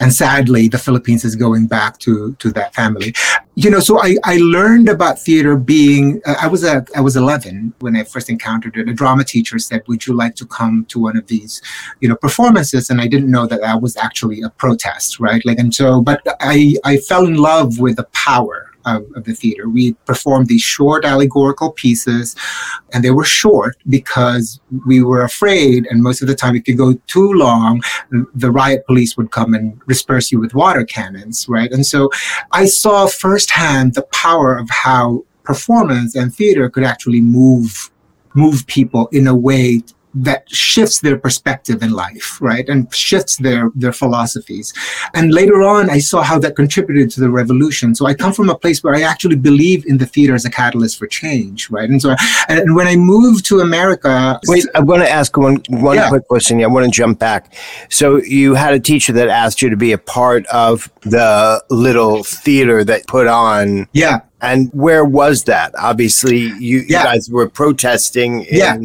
and 0.00 0.12
sadly, 0.12 0.68
the 0.68 0.78
Philippines 0.78 1.24
is 1.24 1.36
going 1.36 1.66
back 1.66 1.98
to 1.98 2.34
to 2.34 2.50
that 2.52 2.74
family. 2.74 3.14
You 3.54 3.70
know, 3.70 3.78
so 3.78 4.00
I, 4.00 4.16
I 4.24 4.38
learned 4.38 4.88
about 4.88 5.20
theater 5.20 5.56
being 5.56 6.20
uh, 6.26 6.34
I 6.40 6.48
was 6.48 6.64
a 6.64 6.84
I 6.96 7.00
was 7.00 7.16
11 7.16 7.74
when 7.78 7.96
I 7.96 8.02
first 8.02 8.28
encountered 8.28 8.76
it. 8.76 8.88
A 8.88 8.92
drama 8.92 9.24
teacher 9.24 9.58
said, 9.58 9.82
"Would 9.86 10.06
you 10.06 10.14
like 10.14 10.34
to 10.36 10.46
come 10.46 10.84
to 10.86 10.98
one 10.98 11.16
of 11.16 11.26
these, 11.28 11.62
you 12.00 12.08
know, 12.08 12.16
performances?" 12.16 12.90
And 12.90 13.00
I 13.00 13.06
didn't 13.06 13.30
know 13.30 13.46
that 13.46 13.60
that 13.60 13.80
was 13.80 13.96
actually 13.96 14.42
a 14.42 14.50
protest, 14.50 15.20
right? 15.20 15.44
Like, 15.44 15.58
and 15.58 15.72
so, 15.72 16.00
but 16.00 16.22
I 16.40 16.74
I 16.84 16.96
fell 16.96 17.26
in 17.26 17.36
love 17.36 17.78
with 17.78 17.96
the 17.96 18.04
power 18.12 18.73
of, 18.86 19.04
of 19.14 19.24
the 19.24 19.34
theater. 19.34 19.68
We 19.68 19.92
performed 20.04 20.48
these 20.48 20.62
short 20.62 21.04
allegorical 21.04 21.72
pieces, 21.72 22.36
and 22.92 23.04
they 23.04 23.10
were 23.10 23.24
short 23.24 23.76
because 23.88 24.60
we 24.86 25.02
were 25.02 25.22
afraid. 25.22 25.86
And 25.90 26.02
most 26.02 26.22
of 26.22 26.28
the 26.28 26.34
time, 26.34 26.56
if 26.56 26.68
you 26.68 26.76
go 26.76 26.94
too 27.06 27.32
long, 27.32 27.82
the 28.34 28.50
riot 28.50 28.86
police 28.86 29.16
would 29.16 29.30
come 29.30 29.54
and 29.54 29.80
disperse 29.86 30.30
you 30.32 30.40
with 30.40 30.54
water 30.54 30.84
cannons, 30.84 31.48
right? 31.48 31.70
And 31.72 31.86
so 31.86 32.10
I 32.52 32.66
saw 32.66 33.06
firsthand 33.06 33.94
the 33.94 34.02
power 34.12 34.56
of 34.56 34.68
how 34.70 35.24
performance 35.42 36.14
and 36.14 36.34
theater 36.34 36.68
could 36.70 36.84
actually 36.84 37.20
move 37.20 37.90
move 38.34 38.66
people 38.66 39.08
in 39.12 39.26
a 39.28 39.34
way 39.34 39.80
that 40.14 40.48
shifts 40.50 41.00
their 41.00 41.18
perspective 41.18 41.82
in 41.82 41.90
life, 41.92 42.40
right? 42.40 42.68
And 42.68 42.92
shifts 42.94 43.36
their 43.36 43.70
their 43.74 43.92
philosophies. 43.92 44.72
And 45.14 45.32
later 45.32 45.62
on, 45.62 45.90
I 45.90 45.98
saw 45.98 46.22
how 46.22 46.38
that 46.40 46.56
contributed 46.56 47.10
to 47.12 47.20
the 47.20 47.30
revolution. 47.30 47.94
So 47.94 48.06
I 48.06 48.14
come 48.14 48.32
from 48.32 48.48
a 48.48 48.56
place 48.56 48.82
where 48.84 48.94
I 48.94 49.02
actually 49.02 49.36
believe 49.36 49.84
in 49.86 49.98
the 49.98 50.06
theater 50.06 50.34
as 50.34 50.44
a 50.44 50.50
catalyst 50.50 50.98
for 50.98 51.06
change, 51.06 51.70
right? 51.70 51.88
And 51.88 52.00
so, 52.00 52.14
and 52.48 52.74
when 52.76 52.86
I 52.86 52.96
moved 52.96 53.44
to 53.46 53.60
America, 53.60 54.38
Wait, 54.46 54.64
I'm 54.74 54.86
going 54.86 55.00
to 55.00 55.10
ask 55.10 55.36
one 55.36 55.56
one 55.68 55.96
Yeah. 55.96 56.08
quick 56.08 56.26
question. 56.28 56.58
Yeah. 56.58 56.66
I 56.66 56.68
want 56.68 56.84
to 56.86 56.90
jump 56.90 57.18
back. 57.18 57.52
So 57.90 58.16
you 58.22 58.54
had 58.54 58.74
a 58.74 58.80
teacher 58.80 59.12
that 59.14 59.28
asked 59.28 59.62
you 59.62 59.70
to 59.70 59.76
be 59.76 59.92
a 59.92 59.98
part 59.98 60.46
of 60.46 60.90
the 61.02 61.62
little 61.70 62.22
theater 62.24 62.84
that 62.84 63.06
put 63.06 63.26
on, 63.26 63.88
yeah, 63.92 64.20
and 64.40 64.70
where 64.72 65.04
was 65.04 65.44
that? 65.44 65.72
Obviously, 65.78 66.38
you, 66.38 66.78
you 66.80 66.88
guys 66.88 67.30
were 67.30 67.48
protesting 67.48 68.46
Yeah. 68.50 68.76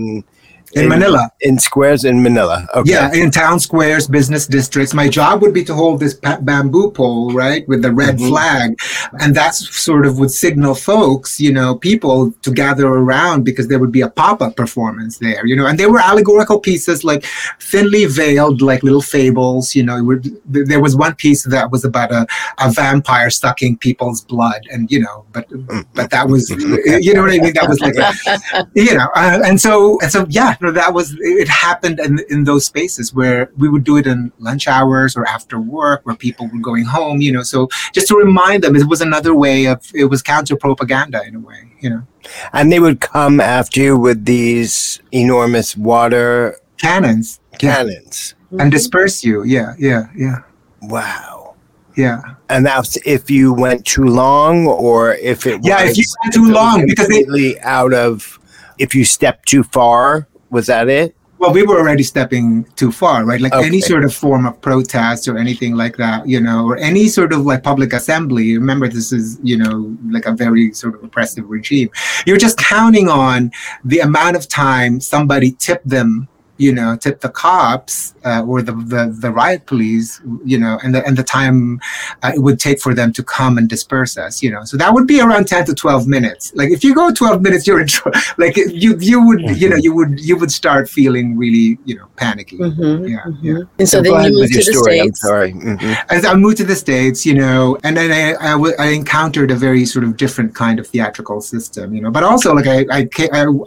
In 0.73 0.83
in, 0.83 0.89
Manila. 0.89 1.31
In 1.41 1.57
squares 1.57 2.05
in 2.05 2.21
Manila. 2.21 2.67
Okay. 2.75 2.91
Yeah, 2.91 3.13
in 3.13 3.31
town 3.31 3.59
squares, 3.59 4.07
business 4.07 4.45
districts. 4.45 4.93
My 4.93 5.07
job 5.07 5.41
would 5.41 5.53
be 5.53 5.63
to 5.65 5.73
hold 5.73 5.99
this 5.99 6.13
bamboo 6.13 6.91
pole, 6.91 7.31
right, 7.31 7.67
with 7.67 7.81
the 7.81 7.91
red 7.91 8.17
mm-hmm. 8.17 8.27
flag. 8.27 8.79
And 9.19 9.35
that's 9.35 9.75
sort 9.75 10.05
of 10.05 10.19
would 10.19 10.31
signal 10.31 10.75
folks, 10.75 11.39
you 11.39 11.51
know, 11.51 11.75
people 11.75 12.31
to 12.43 12.51
gather 12.51 12.87
around 12.87 13.43
because 13.43 13.67
there 13.67 13.79
would 13.79 13.91
be 13.91 14.01
a 14.01 14.09
pop 14.09 14.41
up 14.41 14.55
performance 14.55 15.17
there, 15.17 15.45
you 15.45 15.55
know. 15.55 15.65
And 15.65 15.79
they 15.79 15.87
were 15.87 15.99
allegorical 15.99 16.59
pieces, 16.59 17.03
like 17.03 17.25
thinly 17.59 18.05
veiled, 18.05 18.61
like 18.61 18.83
little 18.83 19.01
fables, 19.01 19.73
you 19.75 19.83
know. 19.83 20.03
Would, 20.03 20.39
there 20.45 20.81
was 20.81 20.95
one 20.95 21.15
piece 21.15 21.43
that 21.45 21.71
was 21.71 21.83
about 21.83 22.11
a, 22.11 22.27
a 22.59 22.71
vampire 22.71 23.29
sucking 23.29 23.77
people's 23.77 24.21
blood. 24.21 24.61
And, 24.71 24.91
you 24.91 24.99
know, 24.99 25.25
but 25.31 25.47
but 25.93 26.11
that 26.11 26.27
was, 26.27 26.49
you 26.85 27.13
know 27.13 27.21
what 27.21 27.31
I 27.31 27.39
mean? 27.39 27.53
That 27.53 27.67
was 27.67 27.79
like, 27.79 27.95
a, 27.95 28.67
you 28.75 28.95
know, 28.95 29.09
uh, 29.15 29.41
and 29.45 29.59
so, 29.59 29.99
and 30.01 30.11
so, 30.11 30.25
yeah, 30.29 30.55
that 30.61 30.93
was 30.93 31.15
it 31.19 31.47
happened 31.47 31.99
in, 31.99 32.19
in 32.29 32.43
those 32.43 32.65
spaces 32.65 33.13
where 33.13 33.51
we 33.57 33.69
would 33.69 33.83
do 33.83 33.97
it 33.97 34.05
in 34.05 34.31
lunch 34.39 34.67
hours 34.67 35.15
or 35.15 35.27
after 35.27 35.59
work 35.59 36.05
where 36.05 36.15
people 36.15 36.49
were 36.53 36.59
going 36.59 36.83
home 36.83 37.21
you 37.21 37.31
know 37.31 37.43
so 37.43 37.67
just 37.93 38.07
to 38.07 38.15
remind 38.15 38.63
them 38.63 38.75
it 38.75 38.87
was 38.87 39.01
another 39.01 39.33
way 39.33 39.65
of 39.65 39.89
it 39.93 40.05
was 40.05 40.21
counter 40.21 40.55
propaganda 40.55 41.23
in 41.25 41.35
a 41.35 41.39
way 41.39 41.69
you 41.81 41.89
know. 41.89 42.05
And 42.53 42.71
they 42.71 42.79
would 42.79 43.01
come 43.01 43.39
after 43.39 43.81
you 43.81 43.97
with 43.97 44.25
these 44.25 45.01
enormous 45.11 45.75
water 45.75 46.59
cannons. 46.77 47.39
Cannons. 47.57 48.35
Yeah. 48.51 48.63
and 48.63 48.71
disperse 48.71 49.23
you. 49.23 49.43
Yeah 49.43 49.73
yeah 49.77 50.07
yeah. 50.15 50.39
Wow. 50.83 51.55
Yeah. 51.95 52.21
And 52.49 52.65
that's 52.65 52.97
if 53.05 53.29
you 53.29 53.53
went 53.53 53.85
too 53.85 54.05
long 54.05 54.67
or 54.67 55.15
if 55.15 55.45
it 55.45 55.61
yeah 55.63 55.83
if 55.83 55.97
you 55.97 56.05
went 56.23 56.33
too 56.33 56.51
long 56.51 56.85
because 56.85 57.07
completely 57.07 57.59
out 57.61 57.93
of 57.93 58.39
if 58.77 58.95
you 58.95 59.03
stepped 59.03 59.47
too 59.47 59.63
far 59.63 60.27
was 60.49 60.67
that 60.67 60.89
it? 60.89 61.15
Well, 61.39 61.53
we 61.53 61.63
were 61.63 61.79
already 61.79 62.03
stepping 62.03 62.65
too 62.75 62.91
far, 62.91 63.23
right? 63.23 63.39
Like 63.39 63.53
okay. 63.53 63.65
any 63.65 63.79
sort 63.79 64.03
of 64.03 64.13
form 64.13 64.45
of 64.45 64.59
protest 64.59 65.25
or 65.29 65.37
anything 65.37 65.73
like 65.73 65.95
that, 65.95 66.27
you 66.27 66.41
know, 66.41 66.65
or 66.65 66.75
any 66.77 67.07
sort 67.07 67.31
of 67.31 67.45
like 67.45 67.63
public 67.63 67.93
assembly. 67.93 68.57
Remember, 68.57 68.89
this 68.89 69.13
is, 69.13 69.39
you 69.41 69.57
know, 69.57 69.95
like 70.09 70.25
a 70.25 70.33
very 70.33 70.73
sort 70.73 70.95
of 70.95 71.03
oppressive 71.03 71.49
regime. 71.49 71.89
You're 72.25 72.37
just 72.37 72.57
counting 72.57 73.07
on 73.07 73.51
the 73.85 73.99
amount 73.99 74.35
of 74.35 74.49
time 74.49 74.99
somebody 74.99 75.51
tipped 75.51 75.87
them 75.87 76.27
you 76.59 76.73
know, 76.73 76.95
tip 76.97 77.21
the 77.21 77.29
cops 77.29 78.13
uh, 78.25 78.43
or 78.45 78.61
the, 78.61 78.73
the, 78.73 79.15
the 79.17 79.31
riot 79.31 79.65
police, 79.65 80.21
you 80.43 80.59
know, 80.59 80.77
and 80.83 80.93
the 80.93 81.03
and 81.05 81.17
the 81.17 81.23
time 81.23 81.79
uh, 82.21 82.33
it 82.35 82.39
would 82.39 82.59
take 82.59 82.81
for 82.81 82.93
them 82.93 83.13
to 83.13 83.23
come 83.23 83.57
and 83.57 83.69
disperse 83.69 84.17
us, 84.17 84.43
you 84.43 84.51
know. 84.51 84.65
So 84.65 84.75
that 84.75 84.93
would 84.93 85.07
be 85.07 85.21
around 85.21 85.47
ten 85.47 85.65
to 85.65 85.73
twelve 85.73 86.05
minutes. 86.05 86.51
Like 86.55 86.69
if 86.69 86.83
you 86.83 86.93
go 86.93 87.11
twelve 87.11 87.41
minutes, 87.41 87.65
you're 87.65 87.79
in 87.79 87.87
trouble. 87.87 88.19
Like 88.37 88.55
you 88.57 88.97
you 88.99 89.25
would 89.25 89.39
mm-hmm. 89.39 89.55
you 89.55 89.69
know 89.69 89.75
you 89.75 89.93
would 89.95 90.19
you 90.19 90.37
would 90.37 90.51
start 90.51 90.89
feeling 90.89 91.37
really 91.37 91.79
you 91.85 91.95
know 91.95 92.07
panicky. 92.17 92.57
Mm-hmm. 92.57 93.05
Yeah, 93.05 93.17
mm-hmm. 93.25 93.45
yeah. 93.45 93.63
And 93.79 93.89
so, 93.89 93.97
so 93.97 94.01
then 94.03 94.23
you 94.25 94.39
moved 94.39 94.53
to 94.53 94.57
the 94.57 94.73
story. 94.73 94.99
states. 94.99 95.23
I'm 95.23 95.27
sorry. 95.29 95.53
Mm-hmm. 95.53 96.13
As 96.13 96.25
I 96.25 96.35
moved 96.35 96.57
to 96.57 96.63
the 96.63 96.75
states, 96.75 97.25
you 97.25 97.33
know, 97.33 97.77
and 97.83 97.97
then 97.97 98.11
I, 98.11 98.49
I, 98.49 98.51
w- 98.51 98.75
I 98.79 98.89
encountered 98.89 99.51
a 99.51 99.55
very 99.55 99.85
sort 99.85 100.03
of 100.03 100.17
different 100.17 100.55
kind 100.55 100.79
of 100.79 100.87
theatrical 100.87 101.41
system, 101.41 101.93
you 101.93 102.01
know. 102.01 102.11
But 102.11 102.23
also 102.23 102.53
like 102.53 102.67
I 102.67 102.85
I, 102.91 103.07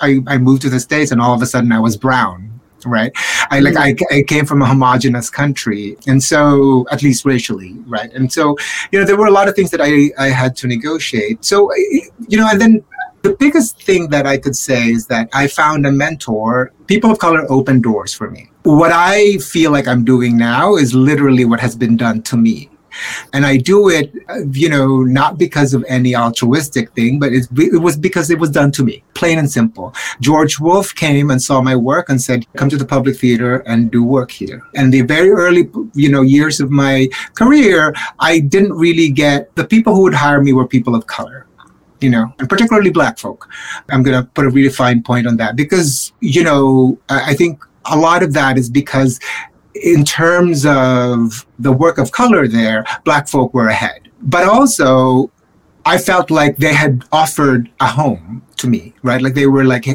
I 0.01 0.21
I 0.27 0.39
moved 0.39 0.63
to 0.63 0.71
the 0.71 0.81
states, 0.81 1.11
and 1.11 1.21
all 1.21 1.35
of 1.35 1.43
a 1.43 1.47
sudden 1.47 1.73
I 1.73 1.81
was 1.81 1.97
brown 1.97 2.52
right? 2.87 3.13
I 3.51 3.61
like 3.61 3.77
I, 3.77 3.93
mm-hmm. 3.93 4.15
I 4.15 4.23
came 4.23 4.47
from 4.47 4.63
a 4.63 4.67
homogenous 4.67 5.31
country 5.31 5.97
and 6.07 6.23
so 6.23 6.87
at 6.91 7.03
least 7.03 7.25
racially 7.25 7.75
right? 7.87 8.13
And 8.13 8.33
so 8.33 8.57
you 8.91 8.99
know 8.99 9.05
there 9.05 9.17
were 9.17 9.27
a 9.27 9.31
lot 9.31 9.49
of 9.49 9.55
things 9.55 9.71
that 9.71 9.81
i 9.81 10.11
i 10.19 10.29
had 10.29 10.57
to 10.57 10.67
negotiate. 10.67 11.45
So 11.45 11.75
you 11.75 12.39
know 12.39 12.49
and 12.49 12.61
then 12.61 12.85
the 13.23 13.37
biggest 13.37 13.81
thing 13.81 14.09
that 14.09 14.27
i 14.27 14.37
could 14.37 14.57
say 14.57 14.91
is 14.91 15.07
that 15.07 15.29
i 15.33 15.47
found 15.47 15.87
a 15.87 15.93
mentor 15.93 16.73
people 16.87 17.11
of 17.11 17.19
color 17.19 17.47
open 17.49 17.81
doors 17.81 18.13
for 18.13 18.31
me. 18.31 18.51
What 18.65 18.93
i 18.93 19.39
feel 19.39 19.71
like 19.71 19.87
i'm 19.89 20.05
doing 20.05 20.37
now 20.37 20.77
is 20.77 20.95
literally 20.95 21.45
what 21.45 21.61
has 21.61 21.77
been 21.77 21.97
done 21.97 22.23
to 22.23 22.37
me 22.37 22.69
and 23.33 23.47
I 23.47 23.57
do 23.57 23.89
it, 23.89 24.13
uh, 24.29 24.45
you 24.51 24.69
know, 24.69 25.03
not 25.03 25.39
because 25.39 25.75
of 25.75 25.85
any 25.89 26.15
altruistic 26.15 26.93
thing, 26.93 27.19
but 27.19 27.33
it 27.33 27.47
was 27.81 27.97
because 27.97 28.31
it 28.31 28.39
was 28.39 28.51
done 28.51 28.73
to 28.73 28.85
me, 28.85 29.03
plain 29.15 29.39
and 29.39 29.51
simple. 29.51 29.95
George 30.21 30.59
Wolfe 30.61 30.95
came 30.95 31.31
and 31.31 31.43
saw 31.43 31.61
my 31.61 31.77
work 31.77 32.09
and 32.09 32.21
said, 32.21 32.47
come 32.57 32.69
to 32.69 32.77
the 32.77 32.85
public 32.85 33.17
theater 33.17 33.59
and 33.67 33.91
do 33.91 34.03
work 34.05 34.31
here. 34.31 34.63
And 34.75 34.93
the 34.93 35.03
very 35.03 35.31
early, 35.31 35.71
you 35.95 36.11
know, 36.11 36.23
years 36.23 36.61
of 36.61 36.71
my 36.71 37.09
career, 37.35 37.95
I 38.19 38.41
didn't 38.41 38.73
really 38.73 39.11
get 39.11 39.55
the 39.57 39.65
people 39.65 39.95
who 39.95 40.03
would 40.03 40.15
hire 40.15 40.43
me 40.43 40.53
were 40.53 40.67
people 40.67 40.95
of 40.95 41.07
color 41.07 41.47
you 42.01 42.11
know, 42.11 42.35
and 42.41 42.49
particularly 42.49 42.91
black 42.91 43.17
folk. 43.17 43.49
I'm 43.89 44.03
going 44.03 44.21
to 44.21 44.29
put 44.31 44.45
a 44.45 44.51
really 44.51 44.71
fine 44.71 45.05
point 45.05 45.27
on 45.27 45.37
that 45.37 45.55
because, 45.55 46.13
you 46.19 46.43
know, 46.43 46.99
I 47.09 47.33
think 47.35 47.65
a 47.87 47.97
lot 47.97 48.23
of 48.23 48.33
that 48.33 48.59
is 48.59 48.69
because 48.69 49.21
in 49.75 50.05
terms 50.05 50.67
of 50.67 51.47
the 51.59 51.73
work 51.73 51.99
of 51.99 52.13
color 52.13 52.47
there, 52.47 52.85
black 53.05 53.29
folk 53.29 53.55
were 53.55 53.69
ahead. 53.69 54.11
But 54.23 54.47
also, 54.47 55.31
I 55.85 55.99
felt 55.99 56.31
like 56.31 56.59
they 56.59 56.75
had 56.75 57.05
offered 57.13 57.71
a 57.81 57.87
home 57.87 58.43
to 58.59 58.69
me, 58.69 58.95
right? 59.03 59.21
Like 59.21 59.35
they 59.35 59.47
were 59.47 59.65
like, 59.65 59.87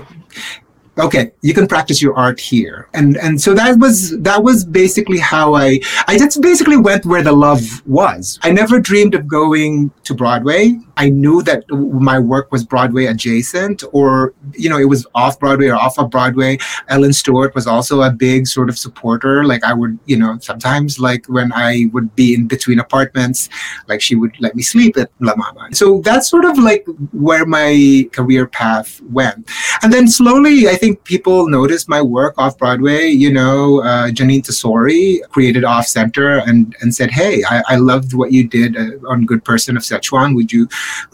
okay 0.99 1.31
you 1.41 1.53
can 1.53 1.67
practice 1.67 2.01
your 2.01 2.15
art 2.17 2.39
here 2.39 2.87
and 2.93 3.17
and 3.17 3.39
so 3.39 3.53
that 3.53 3.77
was 3.77 4.17
that 4.19 4.43
was 4.43 4.65
basically 4.65 5.19
how 5.19 5.53
i 5.53 5.79
i 6.07 6.17
just 6.17 6.41
basically 6.41 6.77
went 6.77 7.05
where 7.05 7.21
the 7.21 7.31
love 7.31 7.85
was 7.85 8.39
i 8.41 8.51
never 8.51 8.79
dreamed 8.79 9.13
of 9.13 9.27
going 9.27 9.91
to 10.07 10.13
broadway. 10.13 10.77
I 10.97 11.09
knew 11.09 11.41
that 11.43 11.63
my 11.69 12.19
work 12.19 12.51
was 12.51 12.63
broadway 12.63 13.05
adjacent 13.05 13.83
or 13.91 14.33
you 14.53 14.69
know 14.69 14.77
it 14.77 14.89
was 14.89 15.05
off 15.15 15.39
broadway 15.39 15.67
or 15.67 15.75
off 15.75 15.97
of 15.99 16.09
broadway. 16.09 16.57
Ellen 16.89 17.13
stewart 17.13 17.53
was 17.55 17.67
also 17.67 18.01
a 18.01 18.11
big 18.11 18.47
sort 18.47 18.69
of 18.69 18.77
supporter. 18.77 19.43
Like 19.43 19.63
i 19.63 19.73
would 19.73 19.97
you 20.05 20.17
know 20.17 20.37
sometimes 20.39 20.99
like 20.99 21.25
when 21.27 21.51
i 21.53 21.85
would 21.93 22.15
be 22.15 22.33
in 22.33 22.47
between 22.47 22.79
apartments 22.79 23.49
like 23.87 24.01
she 24.01 24.15
would 24.15 24.35
let 24.39 24.55
me 24.55 24.63
sleep 24.63 24.97
at 24.97 25.09
la 25.19 25.35
mama. 25.35 25.69
So 25.73 26.01
that's 26.01 26.29
sort 26.29 26.45
of 26.45 26.57
like 26.57 26.85
where 27.11 27.45
my 27.45 28.09
career 28.11 28.47
path 28.47 29.01
went. 29.01 29.49
And 29.83 29.93
then 29.93 30.07
slowly 30.07 30.67
i 30.67 30.75
think 30.75 31.03
people 31.03 31.47
noticed 31.47 31.87
my 31.89 32.01
work 32.01 32.33
off 32.37 32.57
Broadway. 32.57 33.07
You 33.07 33.31
know, 33.31 33.81
uh, 33.81 34.09
Jeanine 34.09 34.43
Tesori 34.45 35.19
created 35.29 35.63
Off 35.63 35.87
Center 35.87 36.39
and, 36.39 36.75
and 36.81 36.93
said, 36.93 37.11
Hey, 37.11 37.43
I, 37.49 37.63
I 37.69 37.75
loved 37.75 38.13
what 38.13 38.31
you 38.31 38.47
did 38.47 38.77
uh, 38.77 38.91
on 39.07 39.25
Good 39.25 39.43
Person 39.43 39.77
of 39.77 39.85
Szechuan. 40.01 40.35
Would 40.35 40.51
you 40.51 40.67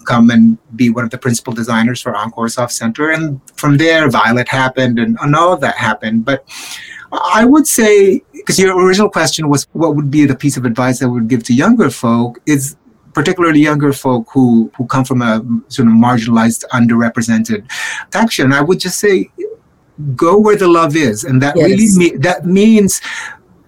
come 0.06 0.30
and 0.30 0.58
be 0.76 0.90
one 0.90 1.04
of 1.04 1.12
the 1.12 1.18
principal 1.18 1.54
designers 1.54 2.02
for 2.02 2.16
Encore 2.16 2.50
Off 2.58 2.72
Center? 2.72 3.12
And 3.12 3.40
from 3.56 3.78
there, 3.78 4.10
Violet 4.10 4.48
happened 4.48 5.00
and, 5.00 5.18
and 5.22 5.36
all 5.36 5.54
of 5.54 5.62
that 5.62 5.76
happened. 5.76 6.26
But 6.26 6.46
I 7.12 7.46
would 7.46 7.68
say, 7.68 8.22
because 8.34 8.60
your 8.60 8.78
original 8.80 9.10
question 9.10 9.50
was 9.50 9.68
what 9.74 9.96
would 9.96 10.10
be 10.10 10.26
the 10.26 10.36
piece 10.36 10.58
of 10.58 10.66
advice 10.66 11.02
I 11.02 11.06
would 11.06 11.28
give 11.28 11.44
to 11.46 11.54
younger 11.54 11.90
folk, 11.90 12.40
is 12.46 12.76
particularly 13.14 13.60
younger 13.60 13.94
folk 13.94 14.28
who 14.34 14.72
who 14.76 14.88
come 14.88 15.06
from 15.06 15.22
a 15.22 15.44
sort 15.68 15.88
of 15.88 15.94
marginalized, 15.94 16.64
underrepresented 16.74 17.70
section, 18.12 18.52
I 18.52 18.62
would 18.62 18.80
just 18.80 19.00
say 19.00 19.30
go 20.16 20.40
where 20.40 20.56
the 20.56 20.68
love 20.68 20.96
is 20.96 21.24
and 21.24 21.42
that 21.42 21.56
yes. 21.56 21.70
really 21.70 21.88
me- 21.98 22.18
that 22.18 22.46
means 22.46 23.00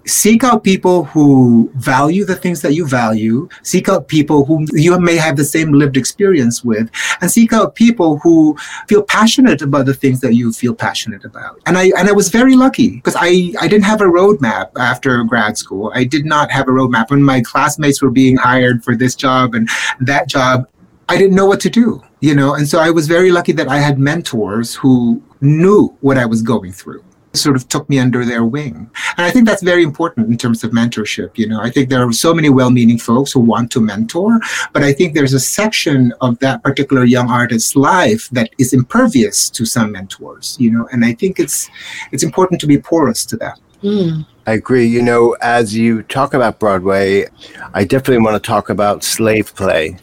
seek 0.05 0.43
out 0.43 0.63
people 0.63 1.05
who 1.05 1.71
value 1.75 2.25
the 2.25 2.35
things 2.35 2.61
that 2.61 2.73
you 2.73 2.87
value. 2.87 3.49
Seek 3.63 3.89
out 3.89 4.07
people 4.07 4.45
who 4.45 4.65
you 4.73 4.97
may 4.99 5.15
have 5.15 5.37
the 5.37 5.45
same 5.45 5.71
lived 5.71 5.97
experience 5.97 6.63
with. 6.63 6.89
And 7.21 7.31
seek 7.31 7.53
out 7.53 7.75
people 7.75 8.19
who 8.19 8.55
feel 8.87 9.03
passionate 9.03 9.61
about 9.61 9.85
the 9.85 9.93
things 9.93 10.21
that 10.21 10.35
you 10.35 10.51
feel 10.53 10.75
passionate 10.75 11.25
about. 11.25 11.59
And 11.65 11.77
i 11.77 11.91
and 11.97 12.07
i 12.07 12.11
was 12.11 12.29
very 12.29 12.55
lucky 12.55 12.91
because 12.91 13.15
i 13.17 13.53
i 13.59 13.67
didn't 13.67 13.85
have 13.85 14.01
a 14.01 14.05
roadmap 14.05 14.71
after 14.77 15.23
grad 15.23 15.57
school. 15.57 15.91
I 15.93 16.03
did 16.03 16.25
not 16.25 16.51
have 16.51 16.67
a 16.67 16.71
roadmap 16.71 17.09
when 17.09 17.23
my 17.23 17.41
classmates 17.41 18.01
were 18.01 18.11
being 18.11 18.37
hired 18.37 18.83
for 18.83 18.95
this 18.95 19.15
job 19.15 19.55
and 19.55 19.69
that 19.99 20.27
job. 20.27 20.67
I 21.09 21.17
didn't 21.17 21.35
know 21.35 21.45
what 21.45 21.59
to 21.61 21.69
do 21.69 22.03
you 22.21 22.33
know? 22.33 22.55
And 22.55 22.67
so 22.67 22.79
i 22.79 22.89
was 22.89 23.07
very 23.07 23.29
lucky 23.29 23.51
that 23.51 23.67
i 23.67 23.77
had 23.77 23.99
mentors 23.99 24.73
who 24.73 25.21
knew 25.41 25.95
what 26.01 26.17
I 26.17 26.25
was 26.25 26.41
going 26.41 26.71
through 26.71 27.03
sort 27.37 27.55
of 27.55 27.67
took 27.67 27.89
me 27.89 27.99
under 27.99 28.25
their 28.25 28.43
wing. 28.43 28.89
And 29.17 29.25
I 29.25 29.31
think 29.31 29.45
that's 29.45 29.63
very 29.63 29.83
important 29.83 30.29
in 30.29 30.37
terms 30.37 30.63
of 30.63 30.71
mentorship. 30.71 31.37
You 31.37 31.47
know, 31.47 31.61
I 31.61 31.69
think 31.69 31.89
there 31.89 32.07
are 32.07 32.11
so 32.11 32.33
many 32.33 32.49
well-meaning 32.49 32.99
folks 32.99 33.31
who 33.31 33.39
want 33.39 33.71
to 33.71 33.81
mentor, 33.81 34.39
but 34.73 34.83
I 34.83 34.93
think 34.93 35.13
there's 35.13 35.33
a 35.33 35.39
section 35.39 36.13
of 36.21 36.39
that 36.39 36.63
particular 36.63 37.03
young 37.03 37.29
artist's 37.29 37.75
life 37.75 38.29
that 38.31 38.49
is 38.57 38.73
impervious 38.73 39.49
to 39.51 39.65
some 39.65 39.91
mentors, 39.91 40.57
you 40.59 40.71
know, 40.71 40.87
and 40.91 41.05
I 41.05 41.13
think 41.13 41.39
it's 41.39 41.69
it's 42.11 42.23
important 42.23 42.59
to 42.61 42.67
be 42.67 42.77
porous 42.77 43.25
to 43.27 43.37
that. 43.37 43.59
Mm. 43.83 44.25
I 44.47 44.53
agree. 44.53 44.85
You 44.85 45.01
know, 45.01 45.35
as 45.41 45.75
you 45.75 46.03
talk 46.03 46.33
about 46.33 46.59
Broadway, 46.59 47.27
I 47.73 47.83
definitely 47.83 48.23
want 48.23 48.41
to 48.41 48.47
talk 48.47 48.69
about 48.69 49.03
slave 49.03 49.55
play. 49.55 49.97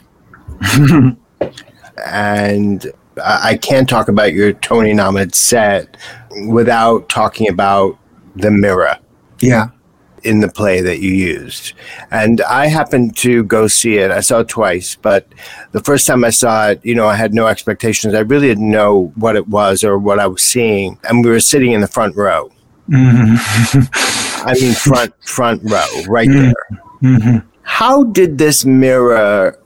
and 2.06 2.92
I 3.22 3.56
can't 3.56 3.88
talk 3.88 4.08
about 4.08 4.32
your 4.32 4.52
Tony 4.54 4.94
nominated 4.94 5.34
set 5.34 5.96
without 6.48 7.08
talking 7.08 7.48
about 7.48 7.98
the 8.36 8.50
mirror. 8.50 8.98
Yeah. 9.40 9.68
in 10.22 10.38
the 10.38 10.48
play 10.48 10.80
that 10.80 11.00
you 11.00 11.10
used. 11.10 11.72
And 12.12 12.40
I 12.42 12.66
happened 12.66 13.16
to 13.16 13.42
go 13.42 13.66
see 13.66 13.98
it. 13.98 14.12
I 14.12 14.20
saw 14.20 14.40
it 14.40 14.48
twice, 14.48 14.94
but 14.94 15.26
the 15.72 15.80
first 15.80 16.06
time 16.06 16.24
I 16.24 16.30
saw 16.30 16.68
it, 16.68 16.80
you 16.84 16.94
know, 16.94 17.08
I 17.08 17.16
had 17.16 17.34
no 17.34 17.48
expectations. 17.48 18.14
I 18.14 18.20
really 18.20 18.46
didn't 18.46 18.70
know 18.70 19.12
what 19.16 19.34
it 19.34 19.48
was 19.48 19.82
or 19.82 19.98
what 19.98 20.20
I 20.20 20.28
was 20.28 20.42
seeing. 20.42 20.98
And 21.02 21.24
we 21.24 21.30
were 21.32 21.40
sitting 21.40 21.72
in 21.72 21.80
the 21.80 21.88
front 21.88 22.14
row. 22.14 22.52
Mm-hmm. 22.88 24.46
I 24.48 24.54
mean, 24.54 24.74
front 24.74 25.12
front 25.24 25.62
row, 25.64 25.86
right 26.06 26.28
mm-hmm. 26.28 26.52
there. 27.02 27.18
Mm-hmm. 27.18 27.48
How 27.62 28.04
did 28.04 28.38
this 28.38 28.64
mirror 28.64 29.58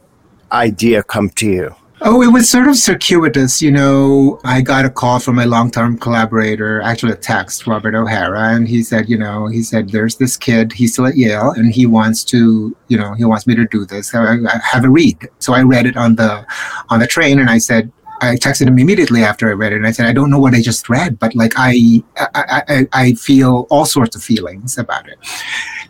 idea 0.51 1.03
come 1.03 1.29
to 1.31 1.47
you? 1.47 1.75
Oh, 2.01 2.21
it 2.21 2.31
was 2.31 2.47
sort 2.47 2.67
of 2.67 2.75
circuitous. 2.75 3.59
You 3.59 3.71
know, 3.71 4.39
I 4.43 4.61
got 4.61 4.85
a 4.85 4.89
call 4.89 5.19
from 5.19 5.35
my 5.35 5.45
long 5.45 5.71
term 5.71 5.97
collaborator, 5.97 6.79
actually 6.81 7.13
a 7.13 7.15
text, 7.15 7.65
Robert 7.65 7.95
O'Hara, 7.95 8.53
and 8.53 8.67
he 8.67 8.83
said, 8.83 9.09
you 9.09 9.17
know, 9.17 9.47
he 9.47 9.63
said, 9.63 9.89
there's 9.89 10.15
this 10.15 10.37
kid, 10.37 10.71
he's 10.71 10.93
still 10.93 11.07
at 11.07 11.17
Yale, 11.17 11.51
and 11.51 11.73
he 11.73 11.87
wants 11.87 12.23
to, 12.25 12.75
you 12.87 12.97
know, 12.97 13.13
he 13.15 13.25
wants 13.25 13.47
me 13.47 13.55
to 13.55 13.65
do 13.65 13.83
this. 13.83 14.13
I, 14.13 14.35
I 14.35 14.59
have 14.63 14.83
a 14.83 14.89
read. 14.89 15.27
So 15.39 15.53
I 15.53 15.63
read 15.63 15.87
it 15.87 15.97
on 15.97 16.15
the 16.15 16.45
on 16.89 16.99
the 16.99 17.07
train, 17.07 17.39
and 17.39 17.49
I 17.49 17.57
said, 17.57 17.91
I 18.21 18.35
texted 18.35 18.67
him 18.67 18.77
immediately 18.77 19.23
after 19.23 19.49
I 19.49 19.53
read 19.53 19.73
it, 19.73 19.77
and 19.77 19.87
I 19.87 19.91
said, 19.91 20.05
I 20.05 20.13
don't 20.13 20.29
know 20.29 20.39
what 20.39 20.53
I 20.53 20.61
just 20.61 20.89
read, 20.89 21.17
but 21.17 21.35
like 21.35 21.53
I, 21.57 22.03
I, 22.17 22.63
I, 22.67 22.87
I 22.93 23.13
feel 23.13 23.67
all 23.69 23.85
sorts 23.85 24.15
of 24.15 24.23
feelings 24.23 24.77
about 24.77 25.09
it. 25.09 25.17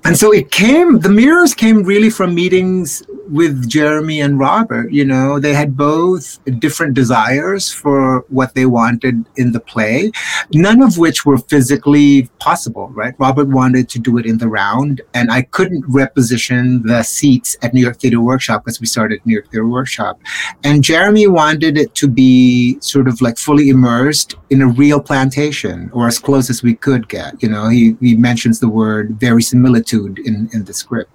And 0.07 0.17
so 0.17 0.31
it 0.31 0.51
came, 0.51 0.99
the 0.99 1.09
mirrors 1.09 1.53
came 1.53 1.83
really 1.83 2.09
from 2.09 2.33
meetings 2.33 3.03
with 3.29 3.67
Jeremy 3.67 4.21
and 4.21 4.39
Robert. 4.39 4.89
You 4.91 5.03
know, 5.03 5.39
they 5.39 5.53
had 5.53 5.75
both 5.75 6.39
different 6.59 6.93
desires 6.93 7.71
for 7.71 8.25
what 8.29 8.55
they 8.55 8.65
wanted 8.65 9.25
in 9.35 9.51
the 9.51 9.59
play, 9.59 10.11
none 10.53 10.81
of 10.81 10.97
which 10.97 11.25
were 11.25 11.37
physically 11.37 12.29
possible, 12.39 12.87
right? 12.89 13.15
Robert 13.17 13.49
wanted 13.49 13.89
to 13.89 13.99
do 13.99 14.17
it 14.17 14.25
in 14.25 14.37
the 14.37 14.47
round, 14.47 15.01
and 15.13 15.29
I 15.29 15.41
couldn't 15.41 15.83
reposition 15.83 16.83
the 16.83 17.03
seats 17.03 17.57
at 17.61 17.73
New 17.73 17.81
York 17.81 17.99
Theater 17.99 18.21
Workshop 18.21 18.63
because 18.63 18.79
we 18.79 18.87
started 18.87 19.19
New 19.25 19.33
York 19.33 19.51
Theater 19.51 19.67
Workshop. 19.67 20.21
And 20.63 20.83
Jeremy 20.83 21.27
wanted 21.27 21.77
it 21.77 21.93
to 21.95 22.07
be 22.07 22.79
sort 22.79 23.09
of 23.09 23.21
like 23.21 23.37
fully 23.37 23.67
immersed 23.67 24.35
in 24.49 24.61
a 24.61 24.67
real 24.67 25.01
plantation 25.01 25.89
or 25.93 26.07
as 26.07 26.17
close 26.17 26.49
as 26.49 26.63
we 26.63 26.75
could 26.75 27.09
get. 27.09 27.41
You 27.43 27.49
know, 27.49 27.67
he, 27.67 27.97
he 27.99 28.15
mentions 28.15 28.61
the 28.61 28.69
word 28.69 29.19
very 29.19 29.37
verisimilitude 29.37 29.96
in, 30.05 30.49
in 30.53 30.63
the 30.65 30.73
script. 30.73 31.11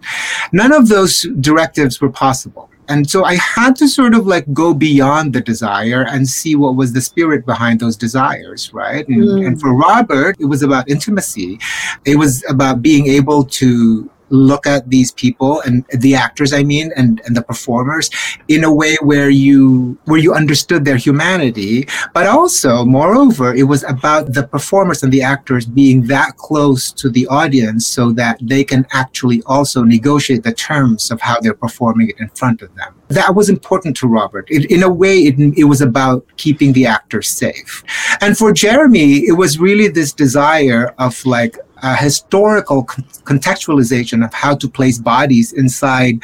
None 0.52 0.72
of 0.72 0.88
those 0.88 1.26
directives 1.40 2.00
were 2.00 2.10
possible. 2.10 2.68
And 2.88 3.08
so 3.08 3.24
I 3.24 3.36
had 3.36 3.76
to 3.76 3.88
sort 3.88 4.14
of 4.14 4.26
like 4.26 4.52
go 4.52 4.74
beyond 4.74 5.32
the 5.32 5.40
desire 5.40 6.04
and 6.08 6.28
see 6.28 6.56
what 6.56 6.74
was 6.74 6.92
the 6.92 7.00
spirit 7.00 7.46
behind 7.46 7.80
those 7.80 7.96
desires, 7.96 8.74
right? 8.74 9.06
And, 9.08 9.22
mm. 9.22 9.46
and 9.46 9.60
for 9.60 9.74
Robert, 9.74 10.36
it 10.40 10.46
was 10.46 10.62
about 10.62 10.90
intimacy. 10.90 11.58
It 12.04 12.16
was 12.16 12.44
about 12.48 12.82
being 12.82 13.06
able 13.06 13.44
to 13.44 14.10
look 14.32 14.66
at 14.66 14.88
these 14.88 15.12
people 15.12 15.60
and 15.60 15.84
the 15.98 16.14
actors 16.14 16.52
i 16.52 16.62
mean 16.62 16.90
and, 16.96 17.20
and 17.24 17.36
the 17.36 17.42
performers 17.42 18.10
in 18.48 18.64
a 18.64 18.72
way 18.72 18.96
where 19.02 19.30
you 19.30 19.98
where 20.04 20.18
you 20.18 20.34
understood 20.34 20.84
their 20.84 20.96
humanity. 20.96 21.86
But 22.14 22.26
also 22.26 22.84
moreover 22.84 23.54
it 23.54 23.64
was 23.64 23.82
about 23.84 24.32
the 24.32 24.46
performers 24.46 25.02
and 25.02 25.12
the 25.12 25.22
actors 25.22 25.66
being 25.66 26.06
that 26.06 26.36
close 26.36 26.92
to 26.92 27.10
the 27.10 27.26
audience 27.26 27.86
so 27.86 28.12
that 28.12 28.38
they 28.42 28.64
can 28.64 28.86
actually 28.92 29.42
also 29.46 29.82
negotiate 29.82 30.42
the 30.42 30.52
terms 30.52 31.10
of 31.10 31.20
how 31.20 31.40
they're 31.40 31.54
performing 31.54 32.08
it 32.08 32.20
in 32.20 32.28
front 32.30 32.62
of 32.62 32.74
them. 32.76 32.94
That 33.08 33.34
was 33.34 33.48
important 33.48 33.96
to 33.98 34.08
robert. 34.08 34.46
It, 34.48 34.70
in 34.70 34.82
a 34.82 34.92
way 34.92 35.18
it, 35.28 35.36
it 35.56 35.64
was 35.64 35.80
about 35.80 36.24
keeping 36.36 36.72
the 36.72 36.86
actors 36.86 37.28
safe. 37.28 37.84
And 38.20 38.36
for 38.36 38.52
jeremy 38.52 39.26
it 39.30 39.36
was 39.36 39.58
really 39.58 39.88
this 39.88 40.12
desire 40.12 40.94
of 40.98 41.24
like 41.26 41.56
a 41.82 41.96
historical 41.96 42.84
contextualization 42.84 44.24
of 44.24 44.32
how 44.32 44.54
to 44.54 44.68
place 44.68 44.98
bodies 44.98 45.52
inside 45.52 46.22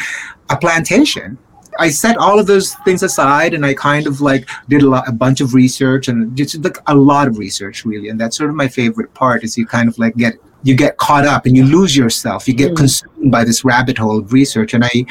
a 0.51 0.57
plantation. 0.57 1.39
I 1.81 1.91
set 1.91 2.17
all 2.17 2.41
of 2.41 2.47
those 2.47 2.75
things 2.85 3.03
aside 3.03 3.55
and 3.55 3.65
I 3.65 3.75
kind 3.75 4.07
of 4.07 4.21
like 4.21 4.49
did 4.69 4.83
a, 4.83 4.89
lot, 4.89 5.09
a 5.09 5.13
bunch 5.13 5.41
of 5.41 5.55
research 5.55 6.09
and 6.09 6.37
just 6.37 6.63
like 6.65 6.79
a 6.87 6.95
lot 6.95 7.29
of 7.29 7.39
research 7.39 7.85
really. 7.85 8.09
And 8.09 8.21
that's 8.21 8.37
sort 8.37 8.51
of 8.51 8.57
my 8.57 8.69
favorite 8.69 9.15
part 9.15 9.45
is 9.45 9.57
you 9.57 9.67
kind 9.67 9.89
of 9.89 9.99
like 9.99 10.17
get 10.17 10.35
you 10.65 10.75
get 10.75 10.97
caught 10.97 11.25
up 11.25 11.47
and 11.47 11.57
you 11.57 11.65
lose 11.65 11.97
yourself. 11.97 12.49
You 12.49 12.55
get 12.55 12.73
mm. 12.73 12.79
consumed 12.79 13.31
by 13.31 13.45
this 13.45 13.65
rabbit 13.65 13.97
hole 13.97 14.19
of 14.19 14.33
research. 14.33 14.75
And 14.75 14.85
I 14.85 15.05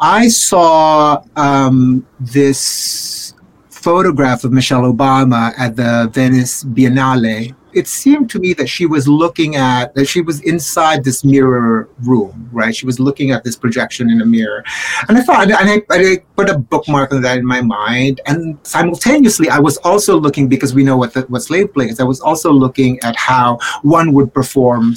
I 0.00 0.28
saw 0.28 1.22
um, 1.36 2.06
this 2.18 3.34
photograph 3.68 4.44
of 4.44 4.52
Michelle 4.52 4.82
Obama 4.82 5.52
at 5.58 5.76
the 5.76 6.10
Venice 6.12 6.64
Biennale 6.64 7.54
it 7.76 7.86
seemed 7.86 8.30
to 8.30 8.38
me 8.38 8.54
that 8.54 8.68
she 8.68 8.86
was 8.86 9.06
looking 9.06 9.56
at 9.56 9.94
that 9.94 10.06
she 10.06 10.22
was 10.22 10.40
inside 10.40 11.04
this 11.04 11.24
mirror 11.24 11.88
room, 12.02 12.48
right? 12.52 12.74
She 12.74 12.86
was 12.86 12.98
looking 12.98 13.30
at 13.30 13.44
this 13.44 13.54
projection 13.54 14.10
in 14.10 14.22
a 14.22 14.26
mirror, 14.26 14.64
and 15.08 15.18
I 15.18 15.22
thought, 15.22 15.50
and 15.50 15.54
I, 15.54 15.82
I 15.90 16.18
put 16.36 16.48
a 16.48 16.58
bookmark 16.58 17.12
on 17.12 17.20
that 17.22 17.38
in 17.38 17.46
my 17.46 17.60
mind, 17.60 18.20
and 18.26 18.58
simultaneously, 18.62 19.48
I 19.50 19.58
was 19.58 19.76
also 19.78 20.18
looking 20.18 20.48
because 20.48 20.74
we 20.74 20.84
know 20.84 20.96
what 20.96 21.12
the, 21.12 21.22
what 21.22 21.42
slave 21.42 21.72
play 21.74 21.86
is. 21.88 22.00
I 22.00 22.04
was 22.04 22.20
also 22.20 22.50
looking 22.50 22.98
at 23.00 23.14
how 23.16 23.58
one 23.82 24.12
would 24.14 24.32
perform 24.32 24.96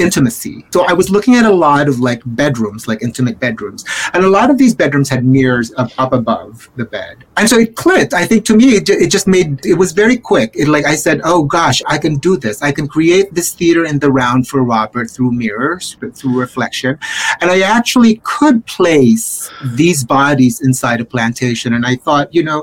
intimacy. 0.00 0.64
So 0.72 0.84
I 0.86 0.92
was 0.92 1.10
looking 1.10 1.34
at 1.34 1.44
a 1.44 1.52
lot 1.52 1.88
of 1.88 2.00
like 2.00 2.22
bedrooms, 2.24 2.88
like 2.88 3.02
intimate 3.02 3.38
bedrooms. 3.38 3.84
And 4.12 4.24
a 4.24 4.28
lot 4.28 4.50
of 4.50 4.58
these 4.58 4.74
bedrooms 4.74 5.08
had 5.08 5.24
mirrors 5.24 5.72
up, 5.76 5.90
up 5.98 6.12
above 6.12 6.68
the 6.76 6.84
bed. 6.84 7.24
And 7.36 7.48
so 7.48 7.58
it 7.58 7.76
clicked. 7.76 8.14
I 8.14 8.24
think 8.26 8.44
to 8.46 8.56
me, 8.56 8.76
it, 8.76 8.88
it 8.88 9.10
just 9.10 9.26
made, 9.26 9.64
it 9.64 9.74
was 9.74 9.92
very 9.92 10.16
quick. 10.16 10.54
It 10.54 10.68
like, 10.68 10.86
I 10.86 10.94
said, 10.94 11.20
oh 11.24 11.44
gosh, 11.44 11.82
I 11.86 11.98
can 11.98 12.16
do 12.16 12.36
this. 12.36 12.62
I 12.62 12.72
can 12.72 12.88
create 12.88 13.34
this 13.34 13.52
theater 13.52 13.84
in 13.84 13.98
the 13.98 14.10
round 14.10 14.48
for 14.48 14.62
Robert 14.62 15.10
through 15.10 15.32
mirrors, 15.32 15.96
through 16.14 16.38
reflection. 16.38 16.98
And 17.40 17.50
I 17.50 17.60
actually 17.60 18.20
could 18.24 18.64
place 18.66 19.50
these 19.74 20.04
bodies 20.04 20.60
inside 20.60 21.00
a 21.00 21.04
plantation. 21.04 21.74
And 21.74 21.86
I 21.86 21.96
thought, 21.96 22.34
you 22.34 22.42
know, 22.42 22.62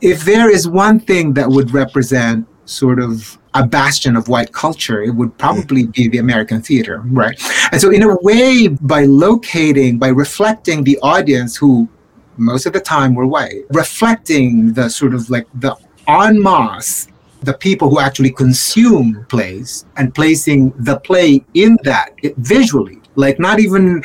if 0.00 0.24
there 0.24 0.50
is 0.50 0.68
one 0.68 1.00
thing 1.00 1.34
that 1.34 1.48
would 1.48 1.72
represent 1.72 2.46
sort 2.68 3.00
of 3.00 3.38
a 3.54 3.66
bastion 3.66 4.16
of 4.16 4.28
white 4.28 4.52
culture, 4.52 5.02
it 5.02 5.10
would 5.10 5.36
probably 5.38 5.84
mm. 5.84 5.92
be 5.92 6.08
the 6.08 6.18
American 6.18 6.62
theater, 6.62 7.02
right? 7.06 7.40
And 7.72 7.80
so, 7.80 7.90
in 7.90 8.02
a 8.02 8.16
way, 8.22 8.68
by 8.68 9.04
locating, 9.04 9.98
by 9.98 10.08
reflecting 10.08 10.84
the 10.84 10.98
audience 11.02 11.56
who 11.56 11.88
most 12.36 12.66
of 12.66 12.72
the 12.72 12.80
time 12.80 13.14
were 13.14 13.26
white, 13.26 13.64
reflecting 13.70 14.72
the 14.72 14.88
sort 14.88 15.14
of 15.14 15.28
like 15.30 15.46
the 15.54 15.74
en 16.06 16.40
masse, 16.40 17.08
the 17.42 17.54
people 17.54 17.88
who 17.90 18.00
actually 18.00 18.30
consume 18.30 19.26
plays 19.28 19.86
and 19.96 20.14
placing 20.14 20.70
the 20.78 20.98
play 21.00 21.44
in 21.54 21.78
that 21.84 22.12
it, 22.22 22.36
visually 22.36 23.00
like 23.14 23.38
not 23.38 23.58
even 23.58 24.02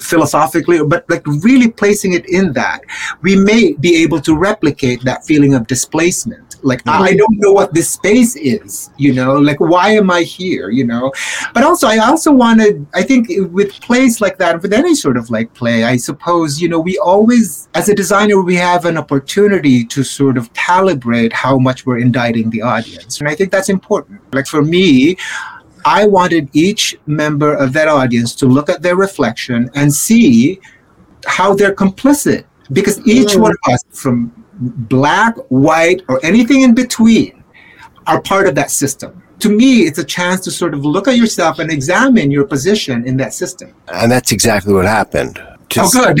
philosophically, 0.00 0.82
but 0.84 1.08
like 1.10 1.26
really 1.26 1.70
placing 1.70 2.12
it 2.12 2.28
in 2.28 2.52
that, 2.52 2.80
we 3.22 3.36
may 3.36 3.72
be 3.74 3.96
able 4.02 4.20
to 4.20 4.36
replicate 4.36 5.02
that 5.02 5.24
feeling 5.24 5.54
of 5.54 5.66
displacement. 5.66 6.56
Like, 6.62 6.82
mm-hmm. 6.84 7.02
I 7.02 7.14
don't 7.14 7.36
know 7.38 7.52
what 7.52 7.74
this 7.74 7.90
space 7.90 8.36
is, 8.36 8.90
you 8.96 9.12
know, 9.12 9.34
like, 9.34 9.60
why 9.60 9.90
am 9.90 10.10
I 10.10 10.22
here, 10.22 10.70
you 10.70 10.86
know? 10.86 11.12
But 11.52 11.62
also, 11.62 11.86
I 11.86 11.98
also 11.98 12.32
wanted, 12.32 12.86
I 12.94 13.02
think 13.02 13.28
with 13.52 13.78
plays 13.82 14.22
like 14.22 14.38
that, 14.38 14.62
with 14.62 14.72
any 14.72 14.94
sort 14.94 15.18
of 15.18 15.28
like 15.28 15.52
play, 15.52 15.84
I 15.84 15.98
suppose, 15.98 16.62
you 16.62 16.70
know, 16.70 16.80
we 16.80 16.96
always, 16.98 17.68
as 17.74 17.90
a 17.90 17.94
designer, 17.94 18.40
we 18.40 18.54
have 18.54 18.86
an 18.86 18.96
opportunity 18.96 19.84
to 19.84 20.02
sort 20.02 20.38
of 20.38 20.50
calibrate 20.54 21.34
how 21.34 21.58
much 21.58 21.84
we're 21.84 21.98
indicting 21.98 22.48
the 22.48 22.62
audience. 22.62 23.20
And 23.20 23.28
I 23.28 23.34
think 23.34 23.50
that's 23.50 23.68
important. 23.68 24.22
Like, 24.32 24.46
for 24.46 24.62
me, 24.62 25.18
I 25.84 26.06
wanted 26.06 26.48
each 26.52 26.96
member 27.06 27.54
of 27.54 27.72
that 27.74 27.88
audience 27.88 28.34
to 28.36 28.46
look 28.46 28.68
at 28.68 28.82
their 28.82 28.96
reflection 28.96 29.70
and 29.74 29.92
see 29.92 30.60
how 31.26 31.54
they're 31.54 31.74
complicit. 31.74 32.44
Because 32.72 32.98
each 33.06 33.30
mm. 33.30 33.42
one 33.42 33.52
of 33.52 33.72
us, 33.72 33.84
from 33.90 34.32
black, 34.88 35.36
white, 35.48 36.02
or 36.08 36.24
anything 36.24 36.62
in 36.62 36.74
between, 36.74 37.44
are 38.06 38.20
part 38.20 38.46
of 38.46 38.54
that 38.54 38.70
system. 38.70 39.22
To 39.40 39.50
me, 39.50 39.82
it's 39.82 39.98
a 39.98 40.04
chance 40.04 40.40
to 40.42 40.50
sort 40.50 40.72
of 40.72 40.84
look 40.84 41.06
at 41.06 41.16
yourself 41.16 41.58
and 41.58 41.70
examine 41.70 42.30
your 42.30 42.46
position 42.46 43.06
in 43.06 43.16
that 43.18 43.34
system. 43.34 43.74
And 43.88 44.10
that's 44.10 44.32
exactly 44.32 44.72
what 44.72 44.86
happened 44.86 45.38
to 45.70 45.80
oh, 45.82 45.90
good. 45.90 46.20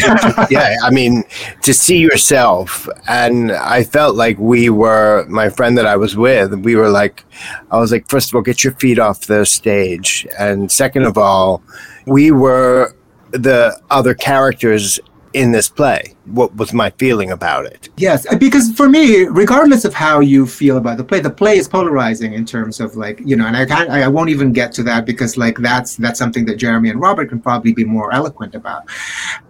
yeah, 0.50 0.76
I 0.82 0.90
mean, 0.90 1.24
to 1.62 1.74
see 1.74 1.98
yourself. 1.98 2.88
And 3.08 3.52
I 3.52 3.84
felt 3.84 4.16
like 4.16 4.38
we 4.38 4.70
were, 4.70 5.26
my 5.28 5.48
friend 5.48 5.76
that 5.78 5.86
I 5.86 5.96
was 5.96 6.16
with, 6.16 6.54
we 6.54 6.76
were 6.76 6.90
like, 6.90 7.24
I 7.70 7.78
was 7.78 7.92
like, 7.92 8.08
first 8.08 8.30
of 8.30 8.34
all, 8.34 8.42
get 8.42 8.64
your 8.64 8.74
feet 8.74 8.98
off 8.98 9.26
the 9.26 9.44
stage. 9.44 10.26
And 10.38 10.70
second 10.70 11.04
of 11.04 11.18
all, 11.18 11.62
we 12.06 12.30
were 12.30 12.94
the 13.32 13.80
other 13.90 14.14
characters 14.14 15.00
in 15.34 15.52
this 15.52 15.68
play? 15.68 16.14
What 16.24 16.54
was 16.56 16.72
my 16.72 16.90
feeling 16.90 17.30
about 17.30 17.66
it? 17.66 17.90
Yes, 17.96 18.26
uh, 18.32 18.36
because 18.36 18.72
for 18.72 18.88
me, 18.88 19.24
regardless 19.24 19.84
of 19.84 19.92
how 19.92 20.20
you 20.20 20.46
feel 20.46 20.78
about 20.78 20.96
the 20.96 21.04
play, 21.04 21.20
the 21.20 21.30
play 21.30 21.58
is 21.58 21.68
polarizing 21.68 22.32
in 22.32 22.46
terms 22.46 22.80
of 22.80 22.96
like 22.96 23.20
you 23.24 23.36
know, 23.36 23.46
and 23.46 23.56
I 23.56 23.66
can't, 23.66 23.90
I 23.90 24.08
won't 24.08 24.30
even 24.30 24.52
get 24.52 24.72
to 24.72 24.82
that 24.84 25.04
because 25.04 25.36
like 25.36 25.58
that's 25.58 25.96
that's 25.96 26.18
something 26.18 26.44
that 26.46 26.56
Jeremy 26.56 26.90
and 26.90 27.00
Robert 27.00 27.28
can 27.28 27.40
probably 27.40 27.72
be 27.72 27.84
more 27.84 28.12
eloquent 28.12 28.54
about. 28.54 28.84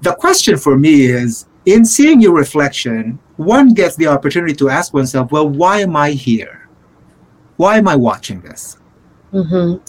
The 0.00 0.14
question 0.14 0.56
for 0.56 0.76
me 0.76 1.04
is, 1.04 1.46
in 1.66 1.84
seeing 1.84 2.20
your 2.20 2.34
reflection, 2.34 3.18
one 3.36 3.74
gets 3.74 3.96
the 3.96 4.06
opportunity 4.06 4.54
to 4.54 4.68
ask 4.70 4.92
oneself, 4.92 5.30
well, 5.30 5.48
why 5.48 5.80
am 5.80 5.96
I 5.96 6.10
here? 6.10 6.68
Why 7.56 7.76
am 7.78 7.86
I 7.86 7.94
watching 7.94 8.40
this? 8.40 8.78
Mm-hmm. 9.32 9.82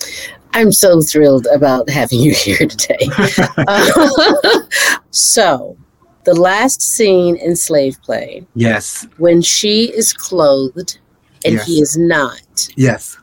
I'm 0.56 0.72
so 0.72 1.02
thrilled 1.02 1.48
about 1.54 1.90
having 1.90 2.20
you 2.20 2.34
here 2.36 2.58
today. 2.58 3.10
uh, 3.68 4.60
so, 5.12 5.78
the 6.26 6.34
last 6.34 6.82
scene 6.82 7.36
in 7.38 7.56
Slave 7.56 7.98
Play. 8.04 8.46
Yes. 8.56 9.08
When 9.18 9.42
she 9.42 9.86
is 9.96 10.12
clothed 10.12 11.00
and 11.44 11.56
yes. 11.56 11.68
he 11.68 11.80
is 11.80 11.98
not. 11.98 12.68
Yes. 12.76 13.18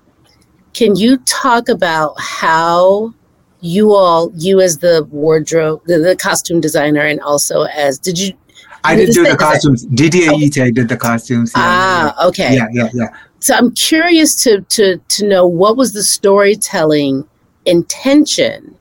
Can 0.73 0.97
you 0.97 1.19
talk 1.19 1.69
about 1.69 2.15
how 2.19 3.13
you 3.61 3.93
all, 3.93 4.33
you 4.35 4.61
as 4.61 4.79
the 4.79 5.07
wardrobe, 5.11 5.83
the, 5.87 5.99
the 5.99 6.17
costume 6.17 6.61
designer, 6.61 7.03
and 7.03 7.21
also 7.21 7.63
as, 7.65 7.99
did 7.99 8.19
you? 8.19 8.33
I 8.85 8.97
didn't 8.97 9.15
do 9.15 9.23
the 9.25 9.37
costumes. 9.37 9.85
Dede 9.87 10.29
oh. 10.29 10.39
Ayite 10.39 10.75
did 10.75 10.89
the 10.89 10.97
costumes. 10.97 11.53
Yeah, 11.55 11.63
ah, 11.65 12.15
yeah. 12.19 12.27
okay. 12.29 12.57
Yeah, 12.57 12.67
yeah, 12.73 12.89
yeah. 12.93 13.17
So 13.39 13.55
I'm 13.55 13.73
curious 13.73 14.35
to 14.43 14.63
to 14.63 14.99
to 14.99 15.29
know 15.29 15.47
what 15.47 15.77
was 15.77 15.93
the 15.93 16.03
storytelling 16.03 17.29
intention 17.65 18.77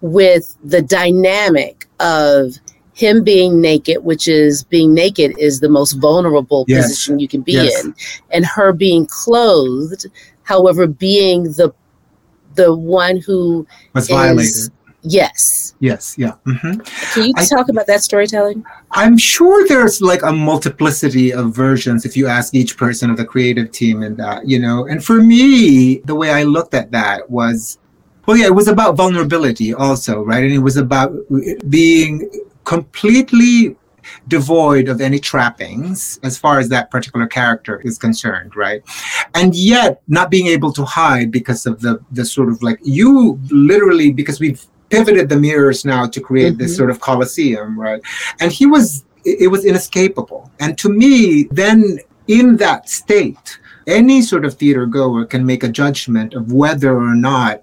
with 0.00 0.56
the 0.62 0.82
dynamic 0.82 1.86
of 1.98 2.54
him 3.00 3.24
being 3.24 3.60
naked, 3.62 4.04
which 4.04 4.28
is 4.28 4.62
being 4.64 4.92
naked 4.92 5.36
is 5.38 5.60
the 5.60 5.70
most 5.70 5.92
vulnerable 5.94 6.66
yes. 6.68 6.84
position 6.84 7.18
you 7.18 7.26
can 7.26 7.40
be 7.40 7.52
yes. 7.52 7.84
in, 7.84 7.94
and 8.30 8.44
her 8.44 8.72
being 8.74 9.06
clothed, 9.06 10.06
however, 10.42 10.86
being 10.86 11.44
the 11.44 11.72
the 12.56 12.74
one 12.74 13.16
who 13.16 13.66
was 13.94 14.04
is, 14.04 14.10
violated. 14.10 14.72
Yes. 15.02 15.74
Yes. 15.80 16.14
Yeah. 16.18 16.34
Mm-hmm. 16.46 16.80
Can 17.14 17.28
you 17.28 17.32
I, 17.38 17.46
talk 17.46 17.70
about 17.70 17.86
that 17.86 18.02
storytelling? 18.02 18.62
I'm 18.90 19.16
sure 19.16 19.66
there's 19.66 20.02
like 20.02 20.22
a 20.22 20.30
multiplicity 20.30 21.32
of 21.32 21.54
versions 21.54 22.04
if 22.04 22.18
you 22.18 22.26
ask 22.26 22.54
each 22.54 22.76
person 22.76 23.08
of 23.08 23.16
the 23.16 23.24
creative 23.24 23.72
team 23.72 24.02
and 24.02 24.14
that, 24.18 24.46
you 24.46 24.58
know. 24.58 24.86
And 24.86 25.02
for 25.02 25.22
me, 25.22 26.00
the 26.04 26.14
way 26.14 26.30
I 26.30 26.42
looked 26.42 26.74
at 26.74 26.90
that 26.90 27.30
was 27.30 27.78
well, 28.26 28.36
yeah, 28.36 28.46
it 28.46 28.54
was 28.54 28.68
about 28.68 28.94
vulnerability 28.96 29.72
also, 29.72 30.22
right? 30.22 30.44
And 30.44 30.52
it 30.52 30.58
was 30.58 30.76
about 30.76 31.12
being 31.70 32.30
completely 32.64 33.76
devoid 34.28 34.88
of 34.88 35.00
any 35.00 35.18
trappings 35.18 36.18
as 36.22 36.38
far 36.38 36.58
as 36.58 36.68
that 36.68 36.90
particular 36.90 37.26
character 37.26 37.80
is 37.80 37.98
concerned 37.98 38.56
right? 38.56 38.82
And 39.34 39.54
yet 39.54 40.02
not 40.08 40.30
being 40.30 40.46
able 40.46 40.72
to 40.72 40.84
hide 40.84 41.30
because 41.30 41.66
of 41.66 41.80
the 41.80 42.00
the 42.10 42.24
sort 42.24 42.48
of 42.48 42.62
like 42.62 42.78
you 42.82 43.38
literally 43.50 44.10
because 44.10 44.40
we've 44.40 44.64
pivoted 44.88 45.28
the 45.28 45.36
mirrors 45.36 45.84
now 45.84 46.06
to 46.06 46.20
create 46.20 46.54
mm-hmm. 46.54 46.62
this 46.62 46.76
sort 46.76 46.90
of 46.90 47.00
coliseum 47.00 47.78
right? 47.78 48.02
And 48.40 48.52
he 48.52 48.66
was 48.66 49.04
it 49.24 49.50
was 49.50 49.64
inescapable. 49.64 50.50
And 50.60 50.78
to 50.78 50.88
me 50.88 51.44
then 51.50 51.98
in 52.26 52.56
that 52.56 52.88
state 52.88 53.58
any 53.86 54.22
sort 54.22 54.44
of 54.44 54.54
theater 54.54 54.86
goer 54.86 55.24
can 55.24 55.44
make 55.44 55.62
a 55.64 55.68
judgment 55.68 56.34
of 56.34 56.52
whether 56.52 56.96
or 56.96 57.14
not 57.14 57.62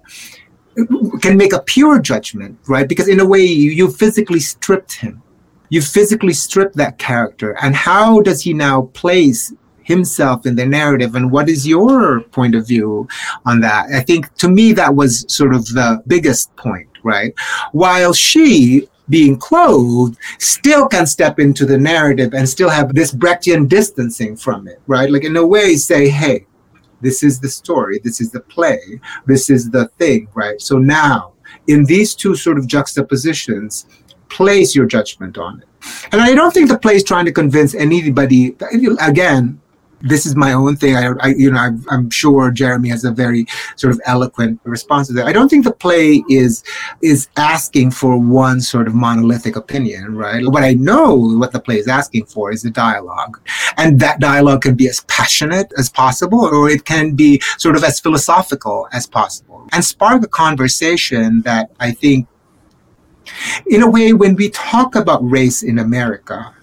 can 1.20 1.36
make 1.36 1.52
a 1.52 1.60
pure 1.60 1.98
judgment, 2.00 2.58
right? 2.68 2.88
Because 2.88 3.08
in 3.08 3.20
a 3.20 3.26
way, 3.26 3.44
you, 3.44 3.70
you 3.70 3.90
physically 3.90 4.40
stripped 4.40 4.94
him. 4.94 5.22
You 5.70 5.82
physically 5.82 6.32
stripped 6.32 6.76
that 6.76 6.98
character. 6.98 7.56
And 7.60 7.74
how 7.74 8.20
does 8.22 8.42
he 8.42 8.54
now 8.54 8.82
place 8.94 9.52
himself 9.82 10.46
in 10.46 10.56
the 10.56 10.66
narrative? 10.66 11.14
And 11.14 11.30
what 11.30 11.48
is 11.48 11.66
your 11.66 12.20
point 12.20 12.54
of 12.54 12.66
view 12.66 13.08
on 13.44 13.60
that? 13.60 13.86
I 13.92 14.00
think 14.00 14.32
to 14.36 14.48
me, 14.48 14.72
that 14.74 14.94
was 14.94 15.24
sort 15.28 15.54
of 15.54 15.66
the 15.66 16.02
biggest 16.06 16.54
point, 16.56 16.88
right? 17.02 17.34
While 17.72 18.12
she, 18.12 18.88
being 19.08 19.38
clothed 19.38 20.18
still 20.38 20.86
can 20.86 21.06
step 21.06 21.38
into 21.38 21.64
the 21.64 21.78
narrative 21.78 22.34
and 22.34 22.48
still 22.48 22.68
have 22.68 22.94
this 22.94 23.12
Brechtian 23.12 23.68
distancing 23.68 24.36
from 24.36 24.68
it, 24.68 24.80
right? 24.86 25.10
Like 25.10 25.24
in 25.24 25.36
a 25.36 25.46
way 25.46 25.76
say, 25.76 26.08
hey, 26.08 26.46
this 27.00 27.22
is 27.22 27.40
the 27.40 27.48
story. 27.48 28.00
This 28.02 28.20
is 28.20 28.30
the 28.30 28.40
play. 28.40 29.00
This 29.26 29.50
is 29.50 29.70
the 29.70 29.88
thing, 29.98 30.28
right? 30.34 30.60
So 30.60 30.78
now, 30.78 31.32
in 31.66 31.84
these 31.84 32.14
two 32.14 32.34
sort 32.34 32.58
of 32.58 32.66
juxtapositions, 32.66 33.86
place 34.28 34.74
your 34.74 34.86
judgment 34.86 35.38
on 35.38 35.62
it. 35.62 35.68
And 36.12 36.20
I 36.20 36.34
don't 36.34 36.52
think 36.52 36.68
the 36.68 36.78
play 36.78 36.96
is 36.96 37.04
trying 37.04 37.24
to 37.26 37.32
convince 37.32 37.74
anybody. 37.74 38.56
Again, 39.00 39.60
this 40.00 40.26
is 40.26 40.36
my 40.36 40.52
own 40.52 40.76
thing. 40.76 40.96
I, 40.96 41.12
I 41.20 41.28
you 41.36 41.50
know, 41.50 41.58
I'm, 41.58 41.84
I'm, 41.90 42.10
sure 42.10 42.50
Jeremy 42.50 42.88
has 42.90 43.04
a 43.04 43.10
very 43.10 43.46
sort 43.76 43.92
of 43.92 44.00
eloquent 44.04 44.60
response 44.64 45.08
to 45.08 45.14
that. 45.14 45.26
I 45.26 45.32
don't 45.32 45.48
think 45.48 45.64
the 45.64 45.72
play 45.72 46.22
is 46.28 46.64
is 47.02 47.28
asking 47.36 47.90
for 47.90 48.18
one 48.18 48.60
sort 48.60 48.86
of 48.86 48.94
monolithic 48.94 49.56
opinion, 49.56 50.14
right? 50.16 50.46
What 50.46 50.62
I 50.62 50.74
know, 50.74 51.14
what 51.14 51.52
the 51.52 51.60
play 51.60 51.78
is 51.78 51.88
asking 51.88 52.26
for, 52.26 52.52
is 52.52 52.64
a 52.64 52.70
dialogue, 52.70 53.40
and 53.76 54.00
that 54.00 54.20
dialogue 54.20 54.62
can 54.62 54.74
be 54.74 54.88
as 54.88 55.00
passionate 55.02 55.72
as 55.76 55.88
possible, 55.88 56.44
or 56.44 56.68
it 56.68 56.84
can 56.84 57.14
be 57.14 57.40
sort 57.58 57.76
of 57.76 57.84
as 57.84 58.00
philosophical 58.00 58.88
as 58.92 59.06
possible, 59.06 59.68
and 59.72 59.84
spark 59.84 60.22
a 60.22 60.28
conversation 60.28 61.42
that 61.42 61.70
I 61.80 61.90
think, 61.90 62.28
in 63.66 63.82
a 63.82 63.90
way, 63.90 64.12
when 64.12 64.36
we 64.36 64.50
talk 64.50 64.94
about 64.94 65.28
race 65.28 65.62
in 65.62 65.78
America, 65.78 66.54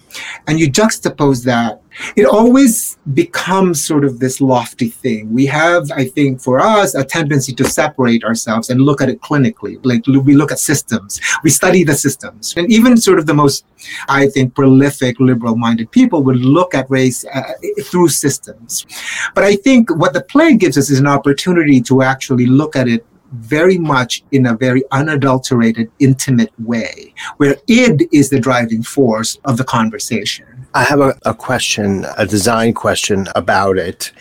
and 0.46 0.58
you 0.58 0.70
juxtapose 0.70 1.44
that 1.44 1.80
it 2.14 2.26
always 2.26 2.98
becomes 3.14 3.82
sort 3.84 4.04
of 4.04 4.18
this 4.18 4.40
lofty 4.40 4.88
thing. 4.88 5.32
We 5.32 5.46
have, 5.46 5.90
I 5.92 6.04
think, 6.04 6.40
for 6.40 6.60
us, 6.60 6.94
a 6.94 7.04
tendency 7.04 7.54
to 7.54 7.64
separate 7.64 8.24
ourselves 8.24 8.70
and 8.70 8.80
look 8.80 9.00
at 9.00 9.08
it 9.08 9.20
clinically. 9.20 9.78
Like 9.84 10.06
we 10.06 10.34
look 10.34 10.52
at 10.52 10.58
systems, 10.58 11.20
we 11.42 11.50
study 11.50 11.84
the 11.84 11.94
systems. 11.94 12.54
And 12.56 12.70
even 12.70 12.96
sort 12.96 13.18
of 13.18 13.26
the 13.26 13.34
most, 13.34 13.64
I 14.08 14.28
think, 14.28 14.54
prolific 14.54 15.18
liberal 15.20 15.56
minded 15.56 15.90
people 15.90 16.22
would 16.24 16.36
look 16.36 16.74
at 16.74 16.90
race 16.90 17.24
uh, 17.24 17.52
through 17.84 18.08
systems. 18.08 18.86
But 19.34 19.44
I 19.44 19.56
think 19.56 19.94
what 19.96 20.12
the 20.12 20.22
play 20.22 20.56
gives 20.56 20.76
us 20.76 20.90
is 20.90 20.98
an 20.98 21.06
opportunity 21.06 21.80
to 21.82 22.02
actually 22.02 22.46
look 22.46 22.76
at 22.76 22.88
it 22.88 23.06
very 23.32 23.78
much 23.78 24.22
in 24.32 24.46
a 24.46 24.56
very 24.56 24.82
unadulterated, 24.92 25.90
intimate 25.98 26.52
way, 26.60 27.12
where 27.36 27.56
id 27.66 28.08
is 28.12 28.30
the 28.30 28.40
driving 28.40 28.82
force 28.82 29.38
of 29.44 29.56
the 29.56 29.64
conversation. 29.64 30.46
I 30.74 30.84
have 30.84 31.00
a, 31.00 31.18
a 31.24 31.34
question, 31.34 32.06
a 32.18 32.26
design 32.26 32.74
question 32.74 33.28
about 33.34 33.78
it. 33.78 34.12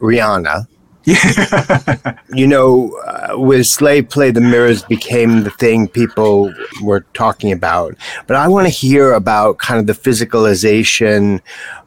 Rihanna. 0.00 0.66
you 2.32 2.46
know, 2.46 2.96
uh, 3.06 3.36
with 3.36 3.66
slave 3.66 4.08
play, 4.08 4.30
the 4.30 4.40
mirrors 4.40 4.84
became 4.84 5.42
the 5.42 5.50
thing 5.50 5.88
people 5.88 6.54
were 6.80 7.00
talking 7.12 7.50
about. 7.50 7.96
But 8.28 8.36
I 8.36 8.46
want 8.46 8.66
to 8.66 8.72
hear 8.72 9.12
about 9.12 9.58
kind 9.58 9.80
of 9.80 9.86
the 9.88 9.94
physicalization 9.94 11.40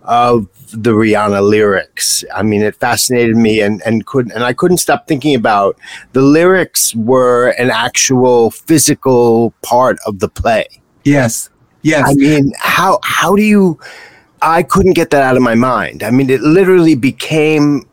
of 0.07 0.47
the 0.71 0.91
Rihanna 0.91 1.47
lyrics. 1.47 2.23
I 2.33 2.43
mean, 2.43 2.61
it 2.61 2.75
fascinated 2.75 3.35
me, 3.35 3.61
and 3.61 3.81
and 3.85 4.05
couldn't 4.05 4.31
and 4.31 4.43
I 4.43 4.53
couldn't 4.53 4.77
stop 4.77 5.07
thinking 5.07 5.35
about 5.35 5.77
the 6.13 6.21
lyrics 6.21 6.95
were 6.95 7.49
an 7.59 7.71
actual 7.71 8.51
physical 8.51 9.51
part 9.61 9.97
of 10.05 10.19
the 10.19 10.29
play. 10.29 10.67
Yes, 11.03 11.49
Yes. 11.85 12.09
I 12.09 12.15
mean, 12.15 12.51
how 12.57 12.99
how 13.03 13.35
do 13.35 13.43
you? 13.43 13.79
I 14.41 14.63
couldn't 14.63 14.93
get 14.93 15.11
that 15.11 15.21
out 15.21 15.37
of 15.37 15.43
my 15.43 15.53
mind. 15.53 16.01
I 16.01 16.09
mean, 16.09 16.31
it 16.31 16.41
literally 16.41 16.95
became, 16.95 17.87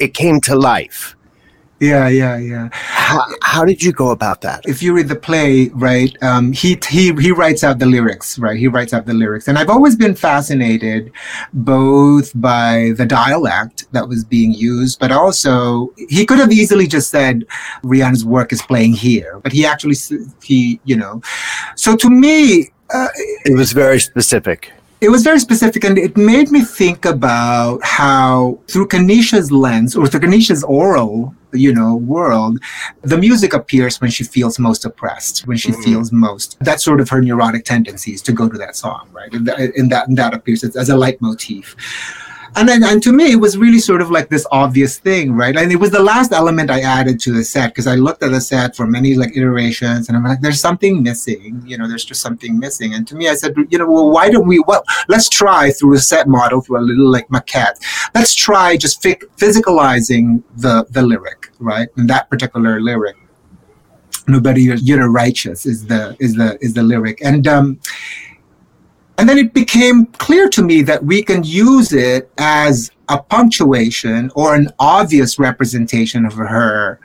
it 0.00 0.14
came 0.14 0.40
to 0.42 0.56
life. 0.56 1.15
Yeah, 1.78 2.08
yeah, 2.08 2.38
yeah. 2.38 2.68
How, 2.72 3.22
how 3.42 3.64
did 3.66 3.82
you 3.82 3.92
go 3.92 4.10
about 4.10 4.40
that? 4.40 4.62
If 4.66 4.82
you 4.82 4.94
read 4.94 5.08
the 5.08 5.16
play, 5.16 5.68
right, 5.74 6.16
um, 6.22 6.52
he 6.52 6.78
he 6.88 7.12
he 7.14 7.32
writes 7.32 7.62
out 7.62 7.78
the 7.78 7.84
lyrics, 7.84 8.38
right? 8.38 8.58
He 8.58 8.66
writes 8.66 8.94
out 8.94 9.04
the 9.04 9.12
lyrics, 9.12 9.46
and 9.46 9.58
I've 9.58 9.68
always 9.68 9.94
been 9.94 10.14
fascinated 10.14 11.12
both 11.52 12.32
by 12.40 12.92
the 12.96 13.04
dialect 13.04 13.92
that 13.92 14.08
was 14.08 14.24
being 14.24 14.52
used, 14.52 14.98
but 14.98 15.12
also 15.12 15.92
he 16.08 16.24
could 16.24 16.38
have 16.38 16.50
easily 16.50 16.86
just 16.86 17.10
said 17.10 17.44
Rihanna's 17.82 18.24
work 18.24 18.54
is 18.54 18.62
playing 18.62 18.94
here, 18.94 19.38
but 19.42 19.52
he 19.52 19.66
actually 19.66 19.96
he 20.42 20.80
you 20.84 20.96
know, 20.96 21.20
so 21.74 21.94
to 21.96 22.08
me 22.08 22.70
uh, 22.94 23.08
it 23.44 23.54
was 23.54 23.72
very 23.72 24.00
specific. 24.00 24.72
It 25.00 25.10
was 25.10 25.22
very 25.22 25.38
specific, 25.38 25.84
and 25.84 25.98
it 25.98 26.16
made 26.16 26.50
me 26.50 26.62
think 26.62 27.04
about 27.04 27.84
how, 27.84 28.58
through 28.66 28.88
Kaneisha's 28.88 29.52
lens 29.52 29.94
or 29.94 30.06
through 30.06 30.20
Kaneisha's 30.20 30.64
aural, 30.64 31.34
you 31.52 31.74
know, 31.74 31.96
world, 31.96 32.58
the 33.02 33.18
music 33.18 33.52
appears 33.52 34.00
when 34.00 34.10
she 34.10 34.24
feels 34.24 34.58
most 34.58 34.84
oppressed, 34.84 35.46
when 35.46 35.58
she 35.58 35.72
mm-hmm. 35.72 35.82
feels 35.82 36.12
most. 36.12 36.56
That's 36.60 36.82
sort 36.82 37.00
of 37.00 37.10
her 37.10 37.20
neurotic 37.20 37.64
tendencies 37.64 38.22
to 38.22 38.32
go 38.32 38.48
to 38.48 38.56
that 38.58 38.74
song, 38.74 39.08
right? 39.12 39.32
And 39.32 39.46
that, 39.46 39.58
and 39.58 39.92
that, 39.92 40.08
and 40.08 40.16
that 40.16 40.32
appears 40.32 40.64
as, 40.64 40.76
as 40.76 40.88
a 40.88 40.94
leitmotif 40.94 41.76
and 42.56 42.68
then 42.68 42.82
and 42.82 43.02
to 43.02 43.12
me 43.12 43.32
it 43.32 43.36
was 43.36 43.56
really 43.56 43.78
sort 43.78 44.00
of 44.00 44.10
like 44.10 44.28
this 44.28 44.46
obvious 44.50 44.98
thing 44.98 45.32
right? 45.32 45.56
And 45.56 45.70
it 45.70 45.76
was 45.76 45.90
the 45.90 46.02
last 46.02 46.32
element 46.32 46.70
i 46.70 46.80
added 46.80 47.20
to 47.20 47.32
the 47.32 47.44
set 47.44 47.68
because 47.70 47.86
i 47.86 47.94
looked 47.94 48.22
at 48.22 48.30
the 48.32 48.40
set 48.40 48.74
for 48.74 48.86
many 48.86 49.14
like 49.14 49.36
iterations 49.36 50.08
and 50.08 50.16
i'm 50.16 50.24
like 50.24 50.40
there's 50.40 50.60
something 50.60 51.02
missing 51.02 51.62
you 51.64 51.76
know 51.78 51.86
there's 51.86 52.04
just 52.04 52.20
something 52.20 52.58
missing. 52.58 52.94
And 52.94 53.06
to 53.08 53.14
me 53.14 53.28
i 53.28 53.34
said 53.34 53.54
you 53.70 53.78
know 53.78 53.90
well 53.90 54.10
why 54.10 54.30
don't 54.30 54.46
we 54.46 54.58
well 54.66 54.82
let's 55.08 55.28
try 55.28 55.70
through 55.70 55.94
a 55.94 55.98
set 55.98 56.26
model 56.28 56.60
through 56.60 56.78
a 56.78 56.84
little 56.90 57.10
like 57.10 57.28
maquette. 57.28 57.76
Let's 58.14 58.34
try 58.34 58.76
just 58.76 59.02
fi- 59.02 59.20
physicalizing 59.36 60.42
the 60.56 60.86
the 60.90 61.02
lyric 61.02 61.50
right? 61.58 61.88
And 61.96 62.08
that 62.10 62.30
particular 62.30 62.80
lyric 62.80 63.16
nobody 64.28 64.62
you 64.62 64.96
know 64.96 65.06
righteous 65.06 65.66
is 65.66 65.86
the 65.86 66.16
is 66.20 66.34
the 66.34 66.58
is 66.60 66.74
the 66.74 66.82
lyric. 66.82 67.22
And 67.22 67.46
um 67.46 67.80
and 69.18 69.28
then 69.28 69.38
it 69.38 69.54
became 69.54 70.06
clear 70.06 70.48
to 70.50 70.62
me 70.62 70.82
that 70.82 71.04
we 71.04 71.22
can 71.22 71.42
use 71.42 71.92
it 71.92 72.30
as 72.38 72.90
a 73.08 73.22
punctuation 73.22 74.30
or 74.34 74.54
an 74.54 74.68
obvious 74.78 75.38
representation 75.38 76.26
of 76.26 76.34
her 76.34 77.00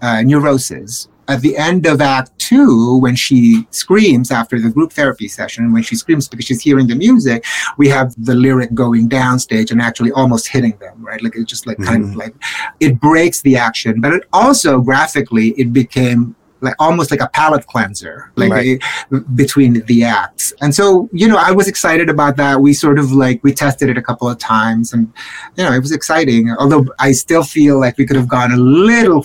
uh, 0.00 0.22
neurosis. 0.22 1.08
At 1.28 1.42
the 1.42 1.56
end 1.56 1.86
of 1.86 2.00
act 2.00 2.36
two 2.38 2.96
when 2.98 3.14
she 3.14 3.68
screams 3.70 4.32
after 4.32 4.58
the 4.58 4.68
group 4.68 4.92
therapy 4.92 5.28
session 5.28 5.72
when 5.72 5.84
she 5.84 5.94
screams 5.94 6.26
because 6.26 6.46
she's 6.46 6.60
hearing 6.60 6.88
the 6.88 6.96
music 6.96 7.44
we 7.78 7.88
have 7.88 8.12
the 8.24 8.34
lyric 8.34 8.74
going 8.74 9.08
downstage 9.08 9.70
and 9.70 9.80
actually 9.80 10.10
almost 10.10 10.48
hitting 10.48 10.76
them 10.78 11.00
right? 11.00 11.22
Like 11.22 11.36
it's 11.36 11.48
just 11.48 11.68
like 11.68 11.78
kind 11.78 12.02
of 12.02 12.16
like 12.16 12.34
it 12.80 12.98
breaks 12.98 13.42
the 13.42 13.54
action. 13.56 14.00
But 14.00 14.14
it 14.14 14.24
also 14.32 14.80
graphically 14.80 15.50
it 15.50 15.72
became 15.72 16.34
like 16.60 16.74
almost 16.78 17.10
like 17.10 17.20
a 17.20 17.28
palate 17.28 17.66
cleanser 17.66 18.30
like 18.36 18.50
Right. 18.50 18.82
a- 19.12 19.20
between 19.34 19.84
the 19.86 20.04
acts. 20.04 20.52
And 20.60 20.74
so 20.74 21.08
you 21.12 21.28
know 21.28 21.36
i 21.36 21.50
was 21.50 21.68
excited 21.68 22.08
about 22.10 22.36
that. 22.36 22.60
We 22.60 22.72
sort 22.72 22.98
of 22.98 23.12
like 23.12 23.42
we 23.42 23.52
tested 23.52 23.88
it 23.88 23.96
a 23.98 24.02
couple 24.02 24.28
of 24.28 24.38
times 24.38 24.92
and 24.92 25.12
you 25.56 25.64
know 25.64 25.72
it 25.72 25.80
was 25.80 25.92
exciting. 25.92 26.54
Although 26.58 26.86
i 26.98 27.12
still 27.12 27.42
feel 27.42 27.78
like 27.80 27.96
we 27.98 28.06
could 28.06 28.16
have 28.16 28.28
gone 28.28 28.52
a 28.52 28.56
little 28.56 29.24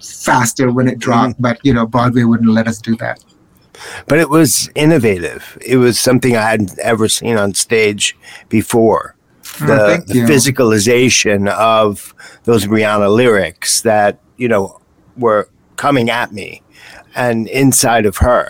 faster 0.00 0.70
when 0.70 0.86
it 0.88 0.98
dropped 0.98 1.34
mm-hmm. 1.34 1.42
but 1.42 1.58
you 1.64 1.72
know 1.74 1.86
broadway 1.86 2.22
wouldn't 2.22 2.50
let 2.50 2.68
us 2.68 2.78
do 2.78 2.96
that. 2.96 3.22
But 4.06 4.18
it 4.18 4.30
was 4.30 4.70
innovative. 4.74 5.58
It 5.64 5.76
was 5.76 5.98
something 5.98 6.36
I 6.36 6.42
hadn't 6.50 6.78
ever 6.78 7.08
seen 7.08 7.36
on 7.36 7.54
stage 7.54 8.16
before. 8.48 9.16
Oh, 9.60 9.66
The, 9.66 9.76
thank 9.76 10.06
the 10.06 10.20
physicalization 10.20 11.48
of 11.48 12.14
those 12.44 12.66
Rihanna 12.66 13.14
lyrics 13.14 13.82
that, 13.82 14.18
you 14.36 14.48
know, 14.48 14.80
were 15.16 15.48
coming 15.76 16.10
at 16.10 16.32
me 16.32 16.62
and 17.16 17.48
inside 17.48 18.06
of 18.06 18.18
her. 18.18 18.44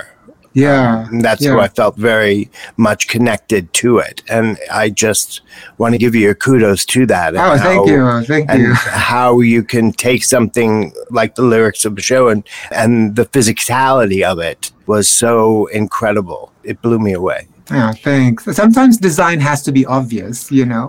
yeah 0.52 1.06
And 1.10 1.22
that's 1.22 1.42
yeah. 1.44 1.52
where 1.54 1.64
I 1.64 1.68
felt 1.68 1.96
very 1.96 2.48
much 2.76 3.08
connected 3.08 3.64
to 3.82 3.98
it. 3.98 4.22
And 4.28 4.56
I 4.72 4.88
just 4.90 5.42
want 5.78 5.92
to 5.94 5.98
give 5.98 6.14
you 6.14 6.22
your 6.22 6.34
kudos 6.34 6.84
to 6.94 7.06
that. 7.06 7.34
oh 7.36 7.56
thank 7.58 7.86
how- 7.88 7.92
you 7.92 8.24
thank 8.24 8.50
and 8.50 8.62
you 8.62 8.72
how 8.74 9.40
you 9.40 9.62
can 9.62 9.92
take 9.92 10.24
something 10.24 10.92
like 11.10 11.34
the 11.34 11.42
lyrics 11.42 11.84
of 11.84 11.92
the 11.96 12.02
show 12.02 12.28
and, 12.32 12.42
and 12.70 13.16
the 13.16 13.26
physicality 13.26 14.22
of 14.32 14.38
it 14.50 14.72
was 14.86 15.08
so 15.10 15.66
incredible. 15.82 16.52
It 16.64 16.80
blew 16.82 16.98
me 16.98 17.12
away. 17.22 17.40
yeah 17.70 17.92
thanks 18.08 18.44
sometimes 18.62 18.96
design 19.10 19.38
has 19.50 19.60
to 19.66 19.72
be 19.78 19.82
obvious 19.98 20.36
you 20.58 20.64
know 20.72 20.86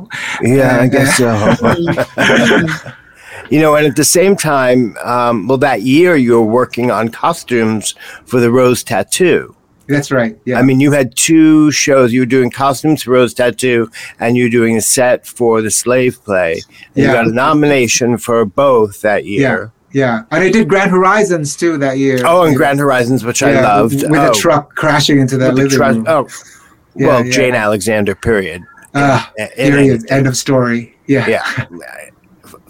Yeah, 0.57 0.73
I 0.83 0.87
guess 0.95 1.09
so. 1.17 1.29
Uh, 1.67 2.91
You 3.49 3.59
know, 3.59 3.75
and 3.75 3.85
at 3.87 3.95
the 3.95 4.03
same 4.03 4.35
time, 4.35 4.95
um, 5.03 5.47
well, 5.47 5.57
that 5.59 5.81
year 5.81 6.15
you 6.15 6.33
were 6.33 6.41
working 6.45 6.91
on 6.91 7.09
costumes 7.09 7.95
for 8.25 8.39
the 8.39 8.51
Rose 8.51 8.83
Tattoo. 8.83 9.55
that's 9.87 10.11
right 10.11 10.37
yeah 10.45 10.59
I 10.59 10.63
mean, 10.63 10.79
you 10.81 10.91
had 10.91 11.15
two 11.15 11.71
shows. 11.71 12.11
You 12.11 12.21
were 12.21 12.25
doing 12.37 12.49
costumes 12.51 13.03
for 13.03 13.11
Rose 13.11 13.33
Tattoo, 13.33 13.89
and 14.19 14.35
you 14.35 14.43
were 14.45 14.49
doing 14.49 14.75
a 14.77 14.81
set 14.81 15.25
for 15.25 15.61
the 15.61 15.71
Slave 15.71 16.21
Play. 16.25 16.53
And 16.95 17.05
You 17.05 17.07
got 17.07 17.27
a 17.27 17.31
nomination 17.31 18.17
for 18.17 18.43
both 18.45 19.01
that 19.01 19.25
year. 19.25 19.41
yeah 19.41 20.01
Yeah. 20.01 20.23
and 20.31 20.43
i 20.43 20.49
did 20.51 20.67
grand 20.67 20.91
horizons 20.91 21.55
too 21.55 21.77
that 21.77 21.97
year 21.97 22.19
Oh, 22.25 22.43
and 22.43 22.55
Grand 22.55 22.79
Horizons, 22.79 23.23
which 23.23 23.41
I 23.41 23.51
Yeah, 23.53 23.61
loved. 23.77 23.93
with 24.11 24.19
oh, 24.19 24.31
a 24.31 24.33
truck 24.33 24.75
crashing 24.75 25.19
into 25.19 25.37
that 25.37 25.55
living 25.55 25.71
trust- 25.77 25.97
room 25.99 26.05
Oh, 26.09 26.27
Yeah, 26.95 27.07
well, 27.07 27.25
yeah. 27.25 27.31
Jane 27.31 27.55
Alexander, 27.55 28.13
period. 28.15 28.61
In 28.93 29.71
period 29.71 30.01
end 30.11 30.27
of 30.27 30.35
story 30.35 30.81
yeah 31.07 31.25
Yeah. 31.27 31.45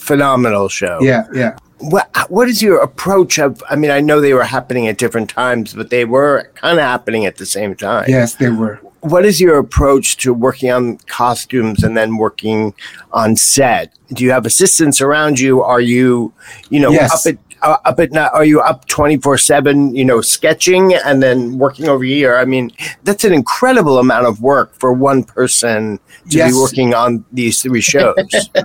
Phenomenal 0.08 0.68
show. 0.70 0.98
yeah 1.02 1.24
yeah 1.34 1.54
What, 1.80 2.08
what 2.30 2.48
is 2.50 2.62
your 2.62 2.78
approach 2.90 3.38
of? 3.46 3.62
I 3.70 3.76
mean, 3.76 3.92
I 3.92 4.02
know 4.08 4.20
they 4.20 4.34
were 4.34 4.46
happening 4.58 4.88
at 4.88 4.98
different 4.98 5.30
times, 5.30 5.74
but 5.80 5.90
they 5.90 6.06
were 6.06 6.50
kind 6.56 6.80
of 6.80 6.84
happening 6.84 7.26
at 7.28 7.36
the 7.38 7.46
same 7.46 7.76
time. 7.76 8.06
yes 8.08 8.36
they 8.42 8.50
were 8.50 8.76
What 9.02 9.26
is 9.26 9.40
your 9.40 9.58
approach 9.66 10.08
to 10.24 10.34
working 10.34 10.72
on 10.78 10.98
costumes 11.20 11.84
and 11.86 11.96
then 11.96 12.18
working 12.18 12.74
on 13.12 13.36
set? 13.36 13.86
Do 14.16 14.24
you 14.26 14.32
have 14.32 14.46
assistants 14.52 15.02
around 15.02 15.40
you? 15.40 15.62
Are 15.62 15.80
you, 15.96 16.34
you 16.74 16.80
know, 16.84 16.92
Yes. 16.92 17.12
up 17.14 17.24
at 17.34 17.38
uh, 17.62 17.78
up 17.86 18.00
at 18.00 18.12
night? 18.12 18.32
Are 18.34 18.46
you 18.46 18.62
up 18.62 18.86
twenty 18.88 19.18
four 19.18 19.38
seven? 19.38 19.96
You 19.96 20.06
know, 20.06 20.22
sketching 20.22 20.94
and 20.94 21.22
then 21.22 21.58
working 21.58 21.88
over 21.88 22.04
here. 22.04 22.38
I 22.38 22.46
mean, 22.46 22.72
that's 23.04 23.24
an 23.24 23.34
incredible 23.34 24.00
amount 24.00 24.26
of 24.26 24.42
work 24.42 24.74
for 24.80 24.94
one 24.94 25.24
person 25.24 26.00
to 26.30 26.38
Yes. 26.38 26.52
be 26.52 26.58
working 26.60 26.94
on 26.94 27.24
these 27.32 27.62
three 27.62 27.82
shows. 27.82 28.16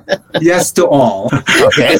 yes 0.40 0.70
to 0.72 0.86
all 0.86 1.30
Okay. 1.60 1.94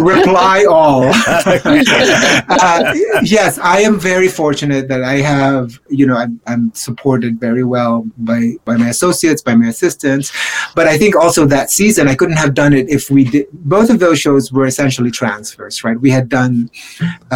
Reply 0.00 0.64
all 0.68 1.04
uh, 1.14 2.92
yes 3.22 3.58
i 3.58 3.80
am 3.80 3.98
very 3.98 4.28
fortunate 4.28 4.88
that 4.88 5.02
i 5.02 5.14
have 5.16 5.78
you 5.88 6.06
know 6.06 6.16
I'm, 6.16 6.40
I'm 6.46 6.72
supported 6.74 7.38
very 7.40 7.64
well 7.64 8.06
by 8.18 8.52
by 8.64 8.76
my 8.76 8.88
associates 8.88 9.42
by 9.42 9.54
my 9.54 9.68
assistants 9.68 10.32
but 10.74 10.86
i 10.86 10.96
think 10.98 11.16
also 11.16 11.46
that 11.46 11.70
season 11.70 12.08
i 12.08 12.14
couldn't 12.14 12.36
have 12.36 12.54
done 12.54 12.72
it 12.72 12.88
if 12.88 13.10
we 13.10 13.24
did 13.24 13.46
both 13.52 13.90
of 13.90 13.98
those 13.98 14.18
shows 14.20 14.52
were 14.52 14.66
essentially 14.72 15.10
transfers 15.22 15.74
right? 15.86 15.98
We 16.06 16.10
had 16.18 16.26
done 16.38 16.54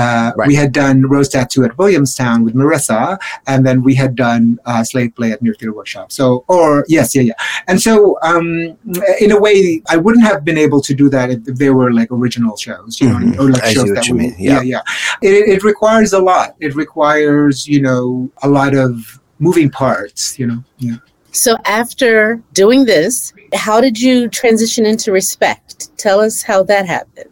uh, 0.00 0.30
Right. 0.38 0.48
we 0.50 0.54
had 0.62 0.70
done 0.84 0.96
rose 1.14 1.28
tattoo 1.34 1.62
at 1.68 1.72
williamstown 1.80 2.38
with 2.44 2.54
marissa 2.60 3.02
and 3.50 3.58
then 3.66 3.76
we 3.88 3.94
had 4.02 4.12
done 4.26 4.42
uh, 4.70 4.82
slave 4.90 5.10
play 5.16 5.30
at 5.34 5.38
near 5.44 5.54
theater 5.58 5.74
workshop. 5.80 6.06
So 6.18 6.24
or 6.54 6.68
yes 6.96 7.08
yeah 7.16 7.24
yeah. 7.30 7.38
And 7.70 7.78
so 7.86 7.92
um 8.30 8.48
in 9.24 9.30
a 9.36 9.40
way 9.46 9.56
i 9.94 9.96
wouldn't 10.04 10.24
have 10.30 10.40
been 10.48 10.60
able 10.66 10.80
to 10.88 10.92
do 11.02 11.06
that 11.16 11.26
if 11.36 11.40
they 11.62 11.70
were 11.78 11.90
like 12.00 12.08
original 12.20 12.54
shows 12.66 12.92
you 13.00 13.08
know 13.10 13.18
Mhm. 13.24 13.38
or 13.40 13.44
like 13.54 13.64
I 13.70 13.72
shows 13.76 13.90
that 13.96 14.06
we, 14.10 14.18
mean, 14.20 14.34
yeah 14.38 14.60
yeah. 14.72 14.80
yeah. 15.22 15.28
It, 15.28 15.34
it 15.54 15.60
requires 15.72 16.10
a 16.18 16.22
lot. 16.30 16.48
It 16.66 16.72
requires 16.84 17.54
you 17.74 17.80
know 17.86 18.30
a 18.46 18.48
lot 18.58 18.72
of 18.84 18.90
moving 19.46 19.68
parts 19.82 20.20
you 20.40 20.46
know? 20.50 20.60
Yeah 20.88 20.98
So 21.34 21.56
after 21.64 22.40
doing 22.52 22.84
this, 22.84 23.32
how 23.52 23.80
did 23.80 24.00
you 24.00 24.28
transition 24.28 24.86
into 24.86 25.10
respect? 25.10 25.96
Tell 25.98 26.20
us 26.20 26.42
how 26.42 26.62
that 26.64 26.86
happened. 26.86 27.30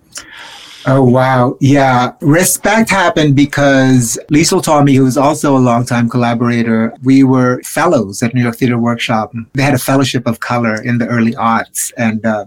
Oh 0.84 1.04
wow, 1.04 1.56
yeah. 1.60 2.14
Respect 2.20 2.90
happened 2.90 3.36
because 3.36 4.18
Liesl 4.32 4.60
Tommy, 4.60 4.94
who 4.94 5.04
was 5.04 5.16
also 5.16 5.56
a 5.56 5.60
longtime 5.60 6.08
collaborator, 6.08 6.92
we 7.04 7.22
were 7.22 7.62
fellows 7.62 8.20
at 8.24 8.34
New 8.34 8.42
York 8.42 8.56
Theater 8.56 8.78
Workshop. 8.78 9.32
They 9.52 9.62
had 9.62 9.74
a 9.74 9.78
fellowship 9.78 10.26
of 10.26 10.40
color 10.40 10.82
in 10.82 10.98
the 10.98 11.06
early 11.06 11.34
aughts, 11.34 11.92
and 11.96 12.26
uh, 12.26 12.46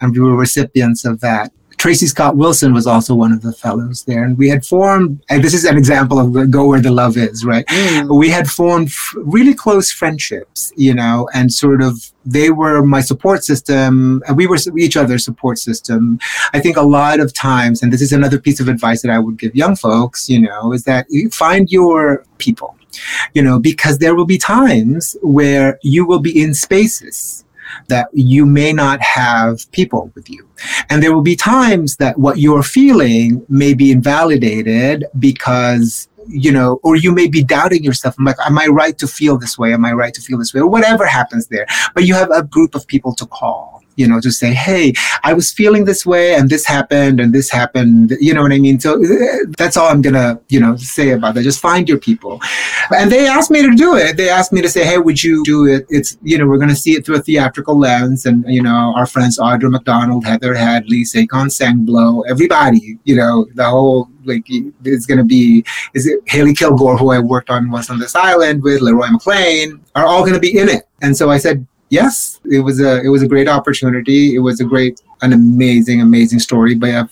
and 0.00 0.12
we 0.12 0.20
were 0.20 0.36
recipients 0.36 1.04
of 1.04 1.18
that. 1.20 1.52
Tracey 1.82 2.06
Scott 2.06 2.36
Wilson 2.36 2.72
was 2.72 2.86
also 2.86 3.12
one 3.12 3.32
of 3.32 3.42
the 3.42 3.52
fellows 3.52 4.04
there, 4.04 4.22
and 4.22 4.38
we 4.38 4.48
had 4.48 4.64
formed. 4.64 5.20
And 5.28 5.42
this 5.42 5.52
is 5.52 5.64
an 5.64 5.76
example 5.76 6.20
of 6.20 6.32
the 6.32 6.46
go 6.46 6.68
where 6.68 6.80
the 6.80 6.92
love 6.92 7.16
is, 7.16 7.44
right? 7.44 7.66
Mm. 7.66 8.16
we 8.16 8.28
had 8.28 8.48
formed 8.48 8.86
f- 8.86 9.14
really 9.16 9.52
close 9.52 9.90
friendships, 9.90 10.72
you 10.76 10.94
know, 10.94 11.28
and 11.34 11.52
sort 11.52 11.82
of 11.82 12.12
they 12.24 12.50
were 12.50 12.84
my 12.84 13.00
support 13.00 13.42
system, 13.42 14.22
and 14.28 14.36
we 14.36 14.46
were 14.46 14.58
each 14.78 14.96
other's 14.96 15.24
support 15.24 15.58
system. 15.58 16.20
I 16.52 16.60
think 16.60 16.76
a 16.76 16.82
lot 16.82 17.18
of 17.18 17.34
times, 17.34 17.82
and 17.82 17.92
this 17.92 18.00
is 18.00 18.12
another 18.12 18.38
piece 18.38 18.60
of 18.60 18.68
advice 18.68 19.02
that 19.02 19.10
I 19.10 19.18
would 19.18 19.36
give 19.36 19.56
young 19.56 19.74
folks, 19.74 20.30
you 20.30 20.38
know, 20.38 20.72
is 20.72 20.84
that 20.84 21.06
you 21.08 21.30
find 21.30 21.68
your 21.68 22.24
people, 22.38 22.76
you 23.34 23.42
know, 23.42 23.58
because 23.58 23.98
there 23.98 24.14
will 24.14 24.24
be 24.24 24.38
times 24.38 25.16
where 25.20 25.80
you 25.82 26.06
will 26.06 26.20
be 26.20 26.40
in 26.40 26.54
spaces 26.54 27.44
that 27.88 28.08
you 28.12 28.46
may 28.46 28.72
not 28.72 29.00
have 29.00 29.70
people 29.72 30.10
with 30.14 30.28
you. 30.28 30.48
And 30.90 31.02
there 31.02 31.14
will 31.14 31.22
be 31.22 31.36
times 31.36 31.96
that 31.96 32.18
what 32.18 32.38
you're 32.38 32.62
feeling 32.62 33.44
may 33.48 33.74
be 33.74 33.90
invalidated 33.90 35.04
because 35.18 36.08
you 36.28 36.52
know, 36.52 36.78
or 36.82 36.96
you 36.96 37.12
may 37.12 37.26
be 37.26 37.42
doubting 37.42 37.82
yourself. 37.82 38.14
I'm 38.18 38.24
like, 38.24 38.36
am 38.44 38.58
I 38.58 38.66
right 38.66 38.96
to 38.98 39.06
feel 39.06 39.38
this 39.38 39.58
way? 39.58 39.72
Am 39.72 39.84
I 39.84 39.92
right 39.92 40.14
to 40.14 40.20
feel 40.20 40.38
this 40.38 40.54
way? 40.54 40.60
Or 40.60 40.68
whatever 40.68 41.06
happens 41.06 41.48
there. 41.48 41.66
But 41.94 42.04
you 42.04 42.14
have 42.14 42.30
a 42.30 42.42
group 42.42 42.74
of 42.74 42.86
people 42.86 43.14
to 43.16 43.26
call, 43.26 43.81
you 43.96 44.08
know, 44.08 44.20
to 44.20 44.30
say, 44.30 44.52
hey, 44.52 44.92
I 45.22 45.32
was 45.32 45.52
feeling 45.52 45.84
this 45.84 46.04
way 46.04 46.34
and 46.34 46.48
this 46.48 46.66
happened 46.66 47.20
and 47.20 47.32
this 47.32 47.50
happened. 47.50 48.16
You 48.20 48.34
know 48.34 48.42
what 48.42 48.52
I 48.52 48.58
mean? 48.58 48.80
So 48.80 49.02
uh, 49.02 49.44
that's 49.58 49.76
all 49.76 49.88
I'm 49.88 50.02
going 50.02 50.14
to, 50.14 50.40
you 50.48 50.60
know, 50.60 50.76
say 50.76 51.10
about 51.10 51.34
that. 51.34 51.42
Just 51.42 51.60
find 51.60 51.88
your 51.88 51.98
people. 51.98 52.40
And 52.90 53.10
they 53.10 53.26
asked 53.26 53.50
me 53.50 53.62
to 53.62 53.74
do 53.74 53.96
it. 53.96 54.16
They 54.16 54.28
asked 54.28 54.52
me 54.52 54.62
to 54.62 54.68
say, 54.68 54.84
hey, 54.84 54.98
would 54.98 55.22
you 55.22 55.42
do 55.44 55.66
it? 55.66 55.86
It's, 55.88 56.16
you 56.22 56.38
know, 56.38 56.46
we're 56.46 56.58
going 56.58 56.68
to 56.70 56.76
see 56.76 56.92
it 56.92 57.04
through 57.04 57.16
a 57.16 57.22
theatrical 57.22 57.78
lens. 57.78 58.26
And, 58.26 58.44
you 58.46 58.62
know, 58.62 58.92
our 58.96 59.06
friends 59.06 59.38
Audra 59.38 59.70
McDonald, 59.70 60.24
Heather 60.24 60.54
Headley, 60.54 61.02
Saycon 61.02 61.48
Sengbloh, 61.48 62.24
everybody, 62.28 62.98
you 63.04 63.16
know, 63.16 63.46
the 63.54 63.64
whole, 63.64 64.08
like, 64.24 64.44
it's 64.48 65.06
going 65.06 65.18
to 65.18 65.24
be, 65.24 65.64
is 65.94 66.06
it 66.06 66.20
Hailey 66.26 66.54
Kilgore, 66.54 66.96
who 66.96 67.10
I 67.10 67.18
worked 67.18 67.50
on 67.50 67.70
Once 67.70 67.90
on 67.90 67.98
This 67.98 68.14
Island 68.14 68.62
with, 68.62 68.80
LeRoy 68.80 69.08
McClain, 69.08 69.80
are 69.94 70.06
all 70.06 70.22
going 70.22 70.34
to 70.34 70.40
be 70.40 70.58
in 70.58 70.68
it. 70.68 70.88
And 71.02 71.16
so 71.16 71.30
I 71.30 71.38
said, 71.38 71.66
yes, 71.92 72.40
it 72.50 72.60
was 72.60 72.80
a, 72.80 73.02
it 73.02 73.08
was 73.08 73.22
a 73.22 73.28
great 73.28 73.48
opportunity. 73.48 74.34
It 74.34 74.38
was 74.38 74.60
a 74.60 74.64
great, 74.64 75.02
an 75.20 75.32
amazing, 75.32 76.00
amazing 76.00 76.38
story 76.38 76.74
by 76.74 76.88
a, 76.88 77.06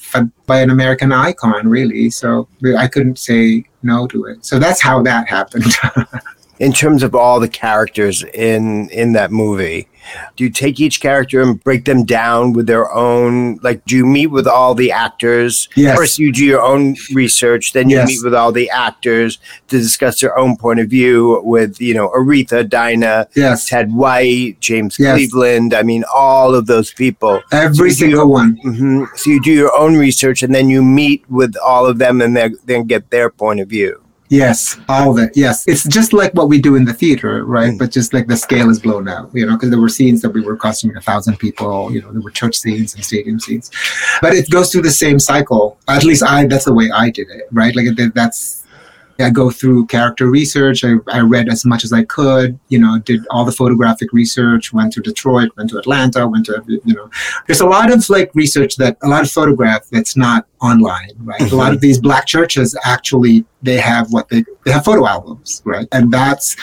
by 0.47 0.61
an 0.61 0.71
American 0.71 1.13
icon, 1.13 1.69
really. 1.69 2.09
So 2.11 2.49
I 2.77 2.89
couldn't 2.89 3.19
say 3.19 3.65
no 3.83 4.07
to 4.09 4.25
it. 4.25 4.45
So 4.45 4.59
that's 4.59 4.81
how 4.81 5.03
that 5.03 5.29
happened. 5.29 5.73
in 6.59 6.73
terms 6.73 7.03
of 7.03 7.15
all 7.15 7.41
the 7.41 7.49
characters 7.49 8.23
in 8.23 8.89
in 8.91 9.13
that 9.13 9.31
movie 9.31 9.89
do 10.37 10.45
you 10.45 10.51
take 10.51 10.81
each 10.81 11.01
character 11.01 11.41
and 11.41 11.63
break 11.63 11.85
them 11.85 12.05
down 12.05 12.53
with 12.53 12.67
their 12.67 12.93
own 12.93 13.57
like 13.63 13.85
do 13.85 13.97
you 13.97 14.07
meet 14.07 14.29
with 14.29 14.47
all 14.47 14.75
the 14.75 14.91
actors 14.93 15.69
Yes. 15.77 15.97
first 15.97 16.19
you 16.19 16.33
do 16.33 16.45
your 16.45 16.63
own 16.63 16.97
research 17.13 17.73
then 17.73 17.89
you 17.91 17.97
Yes. 17.97 18.09
meet 18.09 18.21
with 18.25 18.35
all 18.35 18.53
the 18.53 18.71
actors 18.71 19.39
to 19.69 19.79
discuss 19.79 20.21
their 20.21 20.37
own 20.39 20.57
point 20.57 20.81
of 20.81 20.89
view 20.89 21.41
with 21.45 21.81
you 21.81 21.95
know 21.95 22.09
aretha 22.11 22.69
dinah 22.69 23.27
Yes. 23.35 23.69
ted 23.69 23.93
white 23.93 24.57
james 24.61 24.97
Yes. 24.99 25.17
cleveland 25.17 25.75
i 25.75 25.83
mean 25.83 26.05
all 26.15 26.55
of 26.55 26.67
those 26.67 26.93
people 26.93 27.43
Every 27.53 27.91
So 27.91 28.07
do- 28.07 28.11
single 28.11 28.29
one. 28.31 28.57
hmm 28.63 29.05
So 29.17 29.31
you 29.31 29.41
do 29.43 29.53
your 29.53 29.77
own 29.77 29.97
research, 29.97 30.43
and 30.43 30.55
then 30.55 30.69
you 30.71 30.83
meet 30.83 31.25
with 31.29 31.55
all 31.57 31.87
of 31.87 31.99
them, 31.99 32.21
and 32.21 32.37
then 32.37 32.85
get 32.87 33.11
their 33.11 33.29
point 33.31 33.61
of 33.61 33.69
view. 33.69 34.01
Yes, 34.31 34.79
all 34.89 35.19
it. 35.19 35.33
Yes, 35.35 35.67
it's 35.67 35.83
just 35.83 36.13
like 36.13 36.33
what 36.35 36.49
we 36.49 36.61
do 36.61 36.77
in 36.77 36.85
the 36.85 36.95
theater, 36.95 37.45
right? 37.45 37.73
Mm. 37.73 37.79
But 37.79 37.91
just 37.91 38.15
like 38.15 38.29
the 38.29 38.37
scale 38.37 38.71
is 38.71 38.79
blown 38.79 39.09
out, 39.09 39.29
you 39.35 39.45
know, 39.45 39.57
because 39.57 39.71
there 39.71 39.81
were 39.81 39.89
scenes 39.89 40.23
that 40.23 40.31
we 40.31 40.41
were 40.41 40.57
costuming 40.57 40.97
a 40.97 41.01
thousand 41.01 41.37
people. 41.39 41.93
You 41.93 42.01
know, 42.01 42.13
there 42.13 42.21
were 42.21 42.31
church 42.31 42.57
scenes 42.57 42.95
and 42.95 43.05
stadium 43.05 43.41
scenes, 43.41 43.73
but 44.23 44.33
it 44.33 44.49
goes 44.49 44.71
through 44.71 44.83
the 44.83 44.91
same 44.93 45.19
cycle. 45.19 45.79
At 45.89 46.05
least 46.05 46.23
I, 46.23 46.47
that's 46.47 46.67
the 46.67 46.73
way 46.73 46.93
I 46.95 47.11
did 47.11 47.29
it, 47.29 47.49
right? 47.51 47.75
Like 47.75 47.87
that's. 48.15 48.65
I 49.21 49.31
go 49.31 49.51
through 49.51 49.87
character 49.87 50.29
research. 50.29 50.85
I, 50.85 50.95
I 51.09 51.21
read 51.21 51.49
as 51.49 51.65
much 51.65 51.85
as 51.85 51.93
I 51.93 52.05
could, 52.05 52.59
you 52.69 52.79
know, 52.79 52.99
did 52.99 53.27
all 53.31 53.45
the 53.45 53.53
photographic 53.53 54.13
research, 54.13 54.73
went 54.73 54.93
to 54.95 55.01
Detroit, 55.01 55.51
went 55.57 55.71
to 55.71 55.79
Atlanta, 55.79 56.27
went 56.27 56.47
to, 56.47 56.63
you 56.67 56.95
know, 56.95 57.11
there's 57.47 57.61
a 57.61 57.67
lot 57.67 57.93
of 57.93 58.09
like 58.11 58.31
research 58.35 58.77
that, 58.77 58.97
a 59.03 59.09
lot 59.09 59.23
of 59.23 59.31
photograph 59.31 59.89
that's 59.91 60.17
not 60.17 60.47
online, 60.61 61.13
right? 61.19 61.41
A 61.53 61.57
lot 61.57 61.71
of 61.71 61.77
mm-hmm. 61.77 61.83
these 61.83 61.99
black 61.99 62.27
churches 62.27 62.77
actually, 62.85 63.45
they 63.63 63.77
have 63.77 64.11
what 64.13 64.29
they, 64.29 64.45
they 64.65 64.73
have 64.73 64.85
photo 64.85 65.07
albums, 65.07 65.63
right? 65.65 65.87
And 65.93 66.13
that's, 66.13 66.57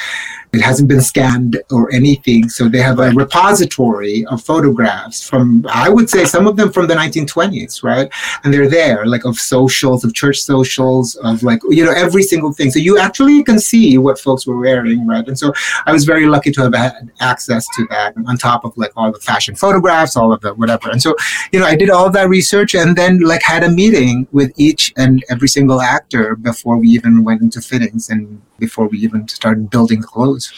it 0.58 0.64
hasn't 0.64 0.90
been 0.90 1.02
scanned 1.02 1.62
or 1.72 1.92
anything. 1.94 2.50
So 2.50 2.68
they 2.68 2.82
have 2.82 3.00
a 3.00 3.12
repository 3.12 4.26
of 4.26 4.44
photographs 4.44 5.28
from, 5.28 5.66
I 5.70 5.90
would 5.90 6.10
say 6.10 6.26
some 6.26 6.48
of 6.48 6.58
them 6.58 6.72
from 6.72 6.88
the 6.88 6.96
1920s, 6.96 7.84
right? 7.84 8.12
And 8.44 8.54
they're 8.54 8.70
there, 8.70 9.06
like 9.06 9.26
of 9.26 9.38
socials, 9.38 10.04
of 10.04 10.14
church 10.14 10.40
socials, 10.40 11.16
of 11.18 11.44
like, 11.44 11.60
you 11.70 11.86
know, 11.86 11.92
every 11.92 12.24
single 12.24 12.52
thing. 12.52 12.72
So 12.72 12.80
you 12.80 12.98
actually 12.98 13.44
can 13.44 13.60
see 13.60 13.98
what 13.98 14.20
folks 14.20 14.48
were 14.48 14.58
wearing, 14.58 15.08
right? 15.08 15.28
And 15.28 15.38
so 15.38 15.54
I 15.86 15.94
was 15.94 16.06
very 16.06 16.26
lucky 16.26 16.52
to 16.52 16.62
have 16.64 16.74
had 16.74 17.12
access 17.20 17.68
to 17.76 17.88
that 17.90 18.14
on 18.26 18.38
top 18.38 18.66
of 18.66 18.76
like 18.78 18.92
all 18.96 19.12
the 19.12 19.20
fashion 19.20 19.56
photographs, 19.56 20.16
all 20.16 20.34
of 20.34 20.42
the 20.42 20.54
whatever. 20.56 20.90
And 20.90 21.02
so, 21.02 21.16
you 21.52 21.60
know, 21.60 21.66
I 21.66 21.76
did 21.76 21.90
all 21.90 22.10
that 22.10 22.30
research 22.30 22.74
and 22.76 22.96
then 22.96 23.20
like 23.20 23.44
had 23.44 23.64
a 23.64 23.70
meeting 23.70 24.28
with 24.32 24.52
each 24.58 24.94
and 24.98 25.24
every 25.30 25.48
single 25.48 25.82
actor 25.82 26.36
before 26.36 26.78
we 26.78 26.90
even 26.90 27.24
went 27.24 27.42
into 27.42 27.62
fittings 27.62 28.10
and 28.10 28.42
before 28.60 28.88
we 28.88 28.98
even 29.00 29.28
started 29.28 29.70
building 29.70 30.02
the 30.02 30.08
clothes. 30.08 30.52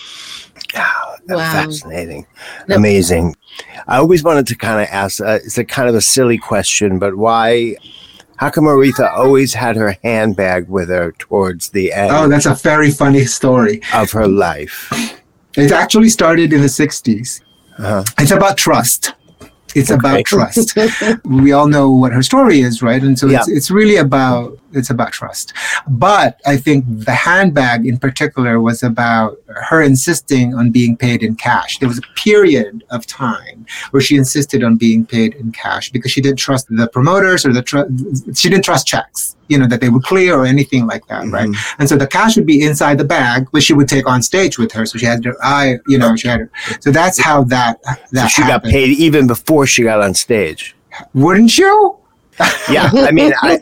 Wow, 0.76 1.16
that's 1.26 1.40
Wow. 1.40 1.52
fascinating, 1.66 2.26
No. 2.68 2.76
amazing. 2.76 3.36
I 3.88 3.98
always 3.98 4.24
wanted 4.24 4.48
to 4.48 4.56
kind 4.56 4.82
of 4.82 4.88
ask. 4.92 5.20
Uh, 5.22 5.40
it's 5.44 5.58
a 5.58 5.66
kind 5.66 5.90
of 5.90 5.96
a 5.96 6.02
silly 6.02 6.38
question, 6.38 7.00
but 7.00 7.16
why? 7.16 7.76
How 8.38 8.50
come 8.50 8.66
Aretha 8.66 9.12
always 9.18 9.54
had 9.54 9.76
her 9.76 9.98
handbag 10.02 10.70
with 10.70 10.88
her 10.90 11.12
towards 11.20 11.70
the 11.70 11.92
end 11.92 12.12
Oh, 12.14 12.28
that's 12.30 12.46
a 12.46 12.54
very 12.56 12.90
funny 12.90 13.26
story. 13.26 13.82
of 13.94 14.12
her 14.12 14.28
life? 14.28 14.90
It 15.58 15.72
actually 15.74 16.08
started 16.10 16.54
in 16.54 16.62
the 16.62 16.70
60s. 16.70 17.42
Uh-huh. 17.78 18.04
It's 18.18 18.32
about 18.32 18.58
trust. 18.58 19.14
It's 19.76 19.92
Okay. 19.92 20.00
about 20.00 20.26
trust. 20.26 20.78
we 21.26 21.52
all 21.52 21.68
know 21.68 21.92
what 21.92 22.12
her 22.12 22.24
story 22.24 22.62
is, 22.62 22.82
right? 22.82 23.02
And 23.02 23.18
so 23.18 23.28
it's, 23.30 23.48
it's 23.48 23.70
really 23.72 23.98
about 23.98 24.58
it's 24.72 24.90
about 24.90 25.12
trust. 25.12 25.54
But 25.88 26.40
I 26.46 26.58
think 26.58 26.86
the 26.88 27.14
handbag 27.14 27.86
in 27.88 27.98
particular 27.98 28.62
was 28.62 28.84
about 28.84 29.38
her 29.48 29.82
insisting 29.82 30.54
on 30.54 30.72
being 30.72 30.96
paid 30.96 31.24
in 31.24 31.36
cash. 31.36 31.80
There 31.80 31.90
was 31.90 31.98
a 31.98 32.04
period 32.16 32.84
of 32.92 33.06
time 33.08 33.66
where 33.92 34.02
she 34.02 34.16
insisted 34.16 34.64
on 34.64 34.76
being 34.76 35.06
paid 35.06 35.34
in 35.36 35.52
cash 35.52 35.92
because 35.92 36.12
she 36.12 36.22
didn't 36.22 36.38
trust 36.40 36.68
the 36.70 36.88
promoters 36.88 37.46
or 37.46 37.54
the 37.54 37.64
tr- 37.64 37.90
she 38.36 38.50
didn't 38.50 38.64
trust 38.66 38.86
checks, 38.88 39.36
you 39.50 39.58
know, 39.58 39.68
that 39.68 39.82
they 39.82 39.90
would 39.90 40.04
clear 40.04 40.36
or 40.36 40.46
anything 40.46 40.88
like 40.88 41.06
that, 41.08 41.28
right? 41.28 41.50
Mm-hmm. 41.50 41.82
And 41.82 41.90
so 41.90 41.98
the 41.98 42.08
cash 42.08 42.38
would 42.38 42.46
be 42.46 42.62
inside 42.62 42.98
the 42.98 43.04
bag, 43.04 43.48
which 43.50 43.66
she 43.66 43.74
would 43.74 43.90
take 43.90 44.08
on 44.08 44.22
stage 44.22 44.58
with 44.58 44.72
her. 44.72 44.86
So 44.86 44.98
she 44.98 45.06
had 45.06 45.26
her 45.26 45.36
eye, 45.44 45.80
you 45.88 45.98
know, 45.98 46.16
she 46.16 46.28
had 46.28 46.40
her. 46.40 46.52
So 46.80 46.92
that's 46.92 47.20
how 47.20 47.44
that 47.46 47.84
So 47.84 47.94
that 48.14 48.28
she 48.30 48.42
got 48.44 48.64
paid 48.64 48.98
even 48.98 49.28
before 49.28 49.68
she 49.68 49.84
got 49.84 50.02
on 50.02 50.14
stage. 50.14 50.76
Wouldn't 51.14 51.58
you? 51.58 51.99
Yeah, 52.70 52.90
I 52.94 53.12
mean, 53.12 53.34
I, 53.42 53.60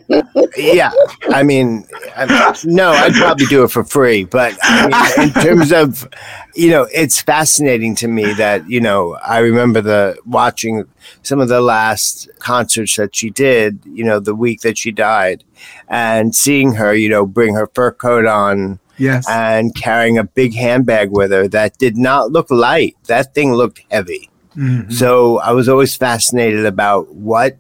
yeah, 0.58 0.92
I 1.30 1.42
mean, 1.44 1.86
I, 2.16 2.56
no, 2.66 2.90
I'd 2.92 3.14
probably 3.14 3.46
do 3.48 3.64
it 3.64 3.72
for 3.72 3.84
free. 3.84 4.26
But 4.26 4.56
I 4.62 5.16
mean, 5.18 5.28
in 5.30 5.34
terms 5.44 5.72
of, 5.72 6.08
you 6.56 6.70
know, 6.70 6.88
it's 6.94 7.20
fascinating 7.22 7.96
to 7.96 8.08
me 8.08 8.34
that 8.34 8.70
you 8.70 8.80
know 8.82 9.16
I 9.26 9.40
remember 9.40 9.82
the 9.82 10.18
watching 10.26 10.84
some 11.24 11.40
of 11.40 11.48
the 11.48 11.62
last 11.62 12.30
concerts 12.40 12.96
that 12.98 13.16
she 13.16 13.30
did. 13.30 13.80
You 13.86 14.04
know, 14.04 14.20
the 14.20 14.36
week 14.36 14.62
that 14.62 14.78
she 14.78 14.92
died, 14.92 15.44
and 15.88 16.36
seeing 16.36 16.74
her, 16.74 16.94
you 16.94 17.10
know, 17.10 17.26
bring 17.26 17.56
her 17.56 17.68
fur 17.74 17.92
coat 17.92 18.26
on 18.26 18.80
Yes. 19.00 19.28
and 19.30 19.76
carrying 19.76 20.18
a 20.18 20.24
big 20.24 20.56
handbag 20.56 21.12
with 21.12 21.32
her 21.32 21.48
that 21.50 21.78
did 21.78 21.98
not 21.98 22.32
look 22.32 22.50
light. 22.50 22.96
That 23.06 23.34
thing 23.36 23.54
looked 23.54 23.82
heavy. 23.92 24.30
Mhm. 24.56 24.92
So 24.92 25.38
I 25.38 25.52
was 25.52 25.70
always 25.70 25.96
fascinated 25.96 26.66
about 26.66 27.14
what 27.14 27.58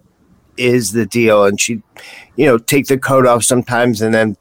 is 0.57 0.91
the 0.91 1.05
deal. 1.05 1.45
And 1.45 1.59
she'd, 1.59 1.81
you 2.35 2.45
know, 2.45 2.57
take 2.57 2.87
the 2.87 2.97
coat 2.97 3.25
off 3.25 3.43
sometimes 3.43 4.01
and 4.01 4.13
then 4.13 4.37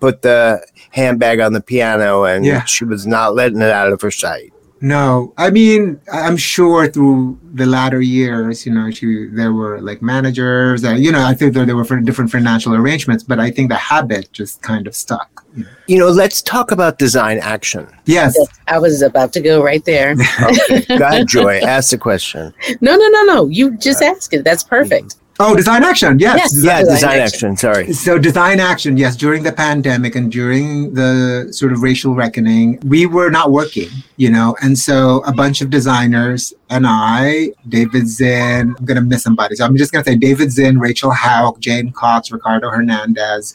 put 0.00 0.22
the 0.22 0.64
handbag 0.90 1.40
on 1.40 1.52
the 1.52 1.60
piano 1.60 2.24
and 2.24 2.44
Yeah. 2.44 2.64
she 2.64 2.84
was 2.84 3.06
not 3.06 3.34
letting 3.34 3.60
it 3.60 3.70
out 3.70 3.92
of 3.92 4.00
her 4.00 4.10
sight. 4.10 4.52
No, 4.82 5.34
I 5.36 5.50
mean, 5.50 6.00
I'm 6.10 6.38
sure 6.38 6.88
through 6.88 7.38
the 7.52 7.66
latter 7.66 8.00
years, 8.00 8.64
you 8.64 8.72
know, 8.72 8.90
she, 8.90 9.26
there 9.30 9.52
were 9.52 9.78
like 9.82 10.00
managers, 10.00 10.82
and, 10.84 11.04
you 11.04 11.12
know, 11.12 11.22
I 11.22 11.34
think 11.34 11.52
there, 11.52 11.66
there 11.66 11.76
were 11.76 11.84
for 11.84 12.00
different 12.00 12.30
financial 12.30 12.74
arrangements, 12.74 13.22
but 13.22 13.38
I 13.38 13.50
think 13.50 13.68
the 13.68 13.76
habit 13.76 14.32
just 14.32 14.62
kind 14.62 14.86
of 14.86 14.96
stuck. 14.96 15.44
You 15.86 15.98
know, 15.98 16.08
let's 16.08 16.40
talk 16.40 16.70
about 16.70 16.98
design 16.98 17.40
action. 17.42 17.88
Yes. 18.06 18.34
I 18.68 18.78
was 18.78 19.02
about 19.02 19.34
to 19.34 19.42
go 19.42 19.62
right 19.62 19.84
there. 19.84 20.14
Okay. 20.42 20.80
Go 20.96 21.04
ahead, 21.04 21.26
Joy. 21.28 21.58
Ask 21.58 21.90
the 21.90 21.98
question. 21.98 22.54
No, 22.80 22.96
no, 22.96 23.06
no, 23.08 23.22
no. 23.24 23.48
You 23.48 23.76
just 23.76 24.00
ask 24.00 24.32
it. 24.32 24.44
That's 24.44 24.64
perfect. 24.64 25.16
Oh, 25.42 25.56
design 25.56 25.82
action. 25.82 26.18
Yes. 26.18 26.36
Yes. 26.38 26.52
Design- 26.52 26.66
Yeah, 26.70 26.80
Design 26.80 26.94
design 26.96 27.18
action. 27.20 27.48
action. 27.50 27.56
Sorry. 27.56 27.92
So 27.94 28.18
design 28.18 28.60
action, 28.60 28.96
yes, 28.96 29.16
during 29.16 29.42
the 29.42 29.52
pandemic 29.52 30.14
and 30.14 30.30
during 30.30 30.94
the 30.94 31.48
sort 31.50 31.72
of 31.72 31.82
racial 31.82 32.14
reckoning, 32.14 32.78
we 32.84 33.06
were 33.06 33.30
not 33.30 33.50
working, 33.50 33.88
you 34.16 34.30
know, 34.30 34.54
and 34.62 34.78
so 34.78 35.22
a 35.26 35.32
bunch 35.32 35.60
of 35.62 35.70
designers 35.70 36.52
and 36.70 36.86
I, 36.86 37.52
David 37.68 38.06
Zinn, 38.08 38.74
I'm 38.78 38.84
gonna 38.84 39.00
miss 39.00 39.24
somebody. 39.24 39.56
So 39.56 39.64
I'm 39.64 39.76
just 39.76 39.92
gonna 39.92 40.04
say 40.04 40.16
David 40.16 40.52
Zinn, 40.52 40.78
Rachel 40.78 41.12
Hauck, 41.12 41.58
Jane 41.58 41.92
Cox, 41.92 42.30
Ricardo 42.30 42.70
Hernandez, 42.70 43.52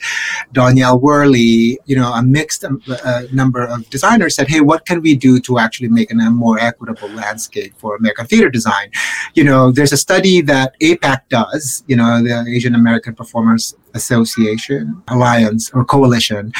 Danielle 0.52 1.00
Worley, 1.00 1.80
you 1.86 1.96
know, 1.96 2.12
a 2.14 2.22
mixed 2.22 2.66
um, 2.66 2.82
uh, 3.04 3.24
number 3.32 3.66
of 3.66 3.90
designers 3.90 4.36
said, 4.36 4.50
hey, 4.50 4.60
what 4.60 4.86
can 4.86 5.02
we 5.02 5.16
do 5.16 5.40
to 5.42 5.60
actually 5.60 5.88
make 5.88 6.12
a 6.12 6.16
more 6.16 6.60
equitable 6.60 7.10
landscape 7.10 7.74
for 7.78 7.96
American 7.96 8.26
theater 8.28 8.50
design? 8.50 8.92
You 9.34 9.46
know, 9.46 9.72
there's 9.72 9.94
a 9.94 9.98
study 9.98 10.42
that 10.42 10.76
APAC 10.82 11.22
does, 11.30 11.84
you 11.88 11.96
know, 11.96 12.22
the 12.22 12.46
Asian 12.50 12.76
American 12.76 13.16
Performers 13.16 13.76
Association, 13.94 15.02
Alliance, 15.08 15.72
or 15.72 15.86
Coalition, 15.86 16.52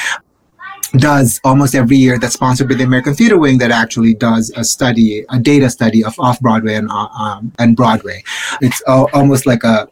does 0.98 1.40
almost 1.44 1.74
every 1.74 1.96
year 1.96 2.18
that's 2.18 2.34
sponsored 2.34 2.68
by 2.68 2.74
the 2.74 2.84
American 2.84 3.14
Theater 3.14 3.38
Wing 3.38 3.58
that 3.58 3.70
actually 3.70 4.14
does 4.14 4.52
a 4.56 4.64
study, 4.64 5.24
a 5.30 5.38
data 5.38 5.70
study 5.70 6.04
of 6.04 6.18
off 6.18 6.40
Broadway 6.40 6.74
and 6.74 6.90
uh, 6.90 7.08
um, 7.18 7.52
and 7.58 7.76
Broadway. 7.76 8.22
It's 8.60 8.82
al- 8.86 9.10
almost 9.12 9.46
like 9.46 9.64
a 9.64 9.88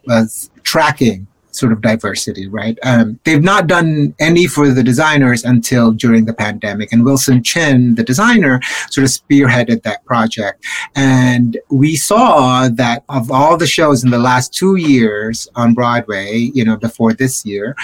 tracking 0.63 1.27
sort 1.55 1.71
of 1.71 1.81
diversity, 1.81 2.47
right? 2.47 2.77
Um, 2.83 3.19
they've 3.23 3.41
not 3.41 3.67
done 3.67 4.13
any 4.19 4.45
for 4.45 4.69
the 4.69 4.83
designers 4.83 5.43
until 5.43 5.91
during 5.91 6.25
the 6.25 6.33
pandemic, 6.33 6.91
and 6.91 7.05
Wilson 7.05 7.41
Chin, 7.43 7.95
the 7.95 8.03
designer, 8.03 8.59
sort 8.89 9.05
of 9.05 9.11
spearheaded 9.11 9.83
that 9.83 10.03
project. 10.05 10.65
And 10.95 11.57
we 11.69 11.95
saw 11.95 12.67
that 12.69 13.03
of 13.09 13.31
all 13.31 13.57
the 13.57 13.67
shows 13.67 14.03
in 14.03 14.09
the 14.09 14.19
last 14.19 14.53
two 14.53 14.75
years 14.75 15.47
on 15.55 15.73
Broadway, 15.73 16.51
you 16.53 16.65
know, 16.65 16.75
before 16.75 17.13
this 17.13 17.45
year, 17.45 17.75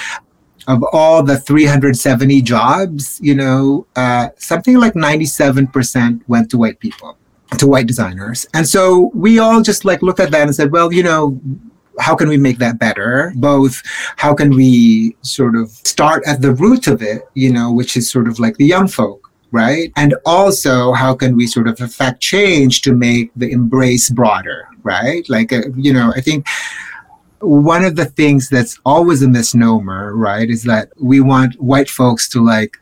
of 0.68 0.84
all 0.92 1.24
the 1.24 1.38
370 1.38 2.42
jobs, 2.42 3.20
you 3.22 3.36
know, 3.36 3.86
uh, 3.96 4.30
something 4.38 4.78
like 4.78 4.94
97% 4.94 6.22
went 6.28 6.50
to 6.52 6.58
white 6.58 6.80
people, 6.80 7.18
to 7.58 7.68
white 7.68 7.88
designers. 7.88 8.46
And 8.54 8.68
so 8.68 9.12
we 9.14 9.40
all 9.40 9.62
just 9.62 9.86
like 9.86 10.02
looked 10.02 10.20
at 10.20 10.32
that 10.32 10.44
and 10.44 10.56
said, 10.56 10.72
well, 10.72 10.94
you 10.94 11.04
know, 11.04 11.40
how 12.00 12.16
can 12.16 12.30
we 12.30 12.38
make 12.38 12.58
that 12.60 12.80
better? 12.80 13.34
Both, 13.36 13.82
how 14.18 14.34
can 14.34 14.52
we 14.52 15.16
sort 15.22 15.56
of 15.56 15.70
start 15.70 16.24
at 16.26 16.42
the 16.42 16.54
root 16.54 16.88
of 16.88 17.02
it, 17.02 17.24
you 17.34 17.52
know, 17.52 17.72
which 17.72 17.98
is 17.98 18.10
sort 18.10 18.28
of 18.28 18.40
like 18.40 18.58
the 18.58 18.66
young 18.66 18.88
folk, 18.88 19.32
right? 19.52 19.92
And 19.96 20.16
also, 20.26 20.94
how 20.94 21.14
can 21.14 21.36
we 21.36 21.48
sort 21.48 21.68
of 21.68 21.80
affect 21.82 22.22
change 22.22 22.82
to 22.82 22.94
make 22.94 23.32
the 23.36 23.52
embrace 23.52 24.10
broader, 24.10 24.68
right? 24.84 25.28
Like, 25.30 25.52
uh, 25.54 25.64
you 25.76 25.94
know, 25.94 26.14
I 26.16 26.22
think 26.22 26.48
one 27.42 27.84
of 27.84 27.96
the 27.96 28.06
things 28.06 28.50
that's 28.50 28.80
always 28.86 29.22
a 29.22 29.28
misnomer, 29.28 30.16
right, 30.16 30.50
is 30.50 30.64
that 30.64 30.90
we 31.00 31.22
want 31.22 31.60
white 31.62 31.90
folks 31.90 32.30
to 32.30 32.44
like 32.44 32.78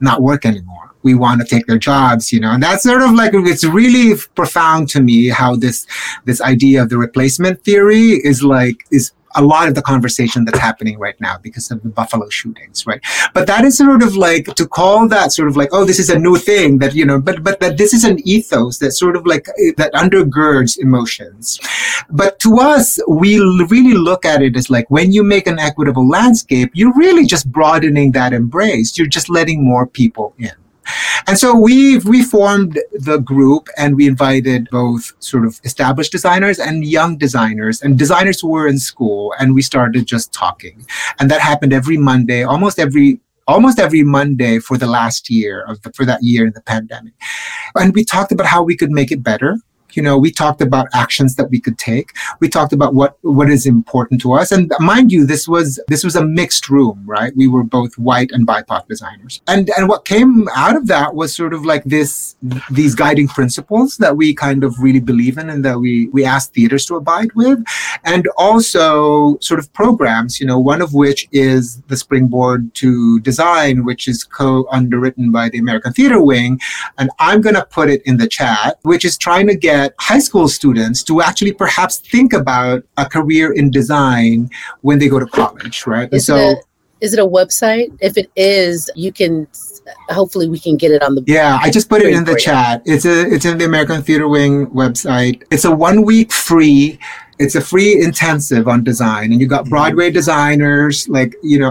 not 0.00 0.22
work 0.22 0.44
anymore, 0.44 0.94
we 1.02 1.14
want 1.14 1.40
to 1.40 1.46
take 1.46 1.66
their 1.66 1.78
jobs, 1.78 2.32
you 2.32 2.40
know. 2.40 2.50
And 2.50 2.62
that's 2.62 2.82
sort 2.82 3.02
of 3.02 3.12
like 3.12 3.32
it's 3.34 3.64
really 3.64 4.18
profound 4.34 4.88
to 4.90 5.00
me 5.00 5.28
how 5.28 5.56
this 5.56 5.86
this 6.24 6.40
idea 6.40 6.82
of 6.82 6.88
the 6.88 6.98
replacement 6.98 7.62
theory 7.64 8.20
is 8.24 8.42
like 8.42 8.84
is 8.90 9.12
a 9.34 9.42
lot 9.42 9.68
of 9.68 9.74
the 9.74 9.82
conversation 9.82 10.44
that's 10.44 10.58
happening 10.58 10.98
right 10.98 11.20
now 11.20 11.38
because 11.38 11.70
of 11.70 11.82
the 11.82 11.88
Buffalo 11.88 12.28
shootings, 12.28 12.86
right? 12.86 13.00
But 13.32 13.46
that 13.46 13.64
is 13.64 13.78
sort 13.78 14.02
of 14.02 14.16
like 14.16 14.46
to 14.54 14.66
call 14.66 15.08
that 15.08 15.32
sort 15.32 15.48
of 15.48 15.56
like, 15.56 15.70
oh, 15.72 15.84
this 15.84 15.98
is 15.98 16.10
a 16.10 16.18
new 16.18 16.36
thing 16.36 16.78
that, 16.78 16.94
you 16.94 17.04
know, 17.04 17.20
but, 17.20 17.42
but 17.42 17.60
that 17.60 17.78
this 17.78 17.92
is 17.92 18.04
an 18.04 18.26
ethos 18.26 18.78
that 18.78 18.92
sort 18.92 19.16
of 19.16 19.26
like, 19.26 19.48
eh, 19.48 19.72
that 19.76 19.92
undergirds 19.94 20.78
emotions. 20.78 21.60
But 22.10 22.38
to 22.40 22.58
us, 22.58 22.98
we 23.08 23.38
really 23.38 23.94
look 23.94 24.24
at 24.24 24.42
it 24.42 24.56
as 24.56 24.70
like 24.70 24.90
when 24.90 25.12
you 25.12 25.22
make 25.22 25.46
an 25.46 25.58
equitable 25.58 26.08
landscape, 26.08 26.70
you're 26.74 26.94
really 26.94 27.26
just 27.26 27.50
broadening 27.50 28.12
that 28.12 28.32
embrace. 28.32 28.96
You're 28.96 29.06
just 29.06 29.28
letting 29.28 29.64
more 29.64 29.86
people 29.86 30.34
in. 30.38 30.52
And 31.26 31.38
so 31.38 31.54
we 31.54 31.98
we 31.98 32.22
formed 32.22 32.80
the 32.92 33.18
group 33.18 33.68
and 33.76 33.96
we 33.96 34.06
invited 34.06 34.68
both 34.70 35.12
sort 35.20 35.44
of 35.44 35.60
established 35.64 36.12
designers 36.12 36.58
and 36.58 36.84
young 36.84 37.16
designers 37.16 37.82
and 37.82 37.98
designers 37.98 38.40
who 38.40 38.48
were 38.48 38.68
in 38.68 38.78
school 38.78 39.34
and 39.38 39.54
we 39.54 39.62
started 39.62 40.06
just 40.06 40.32
talking. 40.32 40.86
And 41.18 41.30
that 41.30 41.40
happened 41.40 41.72
every 41.72 41.96
Monday, 41.96 42.42
almost 42.42 42.78
every 42.78 43.20
almost 43.46 43.78
every 43.78 44.02
Monday 44.02 44.58
for 44.58 44.78
the 44.78 44.86
last 44.86 45.28
year 45.28 45.62
of 45.62 45.80
the, 45.82 45.92
for 45.92 46.04
that 46.04 46.22
year 46.22 46.46
in 46.46 46.52
the 46.52 46.62
pandemic. 46.62 47.12
And 47.74 47.94
we 47.94 48.04
talked 48.04 48.32
about 48.32 48.46
how 48.46 48.62
we 48.62 48.76
could 48.76 48.90
make 48.90 49.12
it 49.12 49.22
better 49.22 49.58
you 49.96 50.02
know 50.02 50.18
we 50.18 50.30
talked 50.30 50.60
about 50.60 50.88
actions 50.94 51.36
that 51.36 51.50
we 51.50 51.60
could 51.60 51.78
take. 51.78 52.12
We 52.40 52.48
talked 52.48 52.72
about 52.72 52.94
what 52.94 53.18
what 53.22 53.50
is 53.50 53.66
important 53.66 54.20
to 54.22 54.32
us. 54.32 54.52
And 54.52 54.72
mind 54.80 55.12
you 55.12 55.26
this 55.26 55.46
was 55.48 55.80
this 55.88 56.04
was 56.04 56.16
a 56.16 56.24
mixed 56.24 56.68
room 56.68 57.04
right? 57.04 57.32
We 57.36 57.48
were 57.48 57.62
both 57.62 57.96
white 57.98 58.30
and 58.32 58.46
bipoc 58.46 58.88
designers. 58.88 59.40
And 59.46 59.70
and 59.76 59.88
what 59.88 60.04
came 60.04 60.48
out 60.54 60.76
of 60.76 60.86
that 60.88 61.14
was 61.14 61.34
sort 61.34 61.54
of 61.54 61.64
like 61.64 61.84
this 61.84 62.36
these 62.70 62.94
guiding 62.94 63.28
principles 63.28 63.96
that 63.98 64.16
we 64.16 64.34
kind 64.34 64.64
of 64.64 64.78
really 64.78 65.00
believe 65.00 65.38
in 65.38 65.50
and 65.50 65.64
that 65.64 65.78
we 65.78 66.08
we 66.08 66.24
ask 66.24 66.52
theaters 66.52 66.86
to 66.86 66.96
abide 66.96 67.32
with. 67.34 67.58
And 68.04 68.28
also 68.36 69.38
sort 69.40 69.60
of 69.60 69.72
programs 69.72 70.40
you 70.40 70.46
know 70.46 70.58
one 70.58 70.82
of 70.82 70.94
which 70.94 71.28
is 71.32 71.82
the 71.82 71.96
springboard 71.96 72.74
to 72.74 73.20
design 73.20 73.84
which 73.84 74.08
is 74.08 74.24
co-underwritten 74.24 75.30
by 75.30 75.48
the 75.48 75.58
american 75.58 75.92
theater 75.92 76.22
wing. 76.22 76.60
And 76.98 77.10
i'm 77.18 77.40
going 77.40 77.54
to 77.54 77.66
put 77.78 77.88
it 77.88 78.02
in 78.04 78.16
the 78.16 78.28
chat 78.28 78.78
which 78.82 79.04
is 79.04 79.16
trying 79.16 79.46
to 79.48 79.56
get 79.56 79.83
get 79.84 79.94
high 79.98 80.18
school 80.18 80.48
students 80.48 81.02
to 81.04 81.22
actually 81.22 81.52
perhaps 81.52 81.98
think 81.98 82.32
about 82.32 82.82
a 82.96 83.06
career 83.06 83.52
in 83.52 83.70
design 83.70 84.50
when 84.82 84.98
they 84.98 85.08
go 85.08 85.18
to 85.18 85.26
college, 85.26 85.86
right? 85.86 86.08
Is 86.12 86.26
so. 86.26 86.36
It 86.36 86.58
a, 86.58 86.62
is 87.00 87.12
it 87.12 87.20
a 87.20 87.26
website? 87.26 87.96
If 88.00 88.16
it 88.16 88.30
is, 88.36 88.90
you 88.94 89.12
can 89.12 89.46
hopefully 90.08 90.48
we 90.48 90.58
can 90.58 90.76
get 90.76 90.90
it 90.90 91.02
on 91.02 91.14
the 91.14 91.22
yeah 91.26 91.58
i 91.60 91.70
just 91.70 91.90
put 91.90 92.00
it 92.00 92.14
in 92.14 92.24
the 92.24 92.34
chat 92.36 92.80
it's 92.86 93.04
a 93.04 93.26
it's 93.30 93.44
in 93.44 93.58
the 93.58 93.66
american 93.66 94.02
theater 94.02 94.26
wing 94.26 94.66
website 94.68 95.42
it's 95.50 95.66
a 95.66 95.70
one 95.70 96.02
week 96.02 96.32
free 96.32 96.98
it's 97.38 97.54
a 97.54 97.60
free 97.60 98.02
intensive 98.02 98.66
on 98.66 98.82
design 98.82 99.30
and 99.30 99.42
you 99.42 99.46
got 99.46 99.62
mm-hmm. 99.62 99.70
broadway 99.70 100.10
designers 100.10 101.06
like 101.10 101.36
you 101.42 101.58
know 101.58 101.70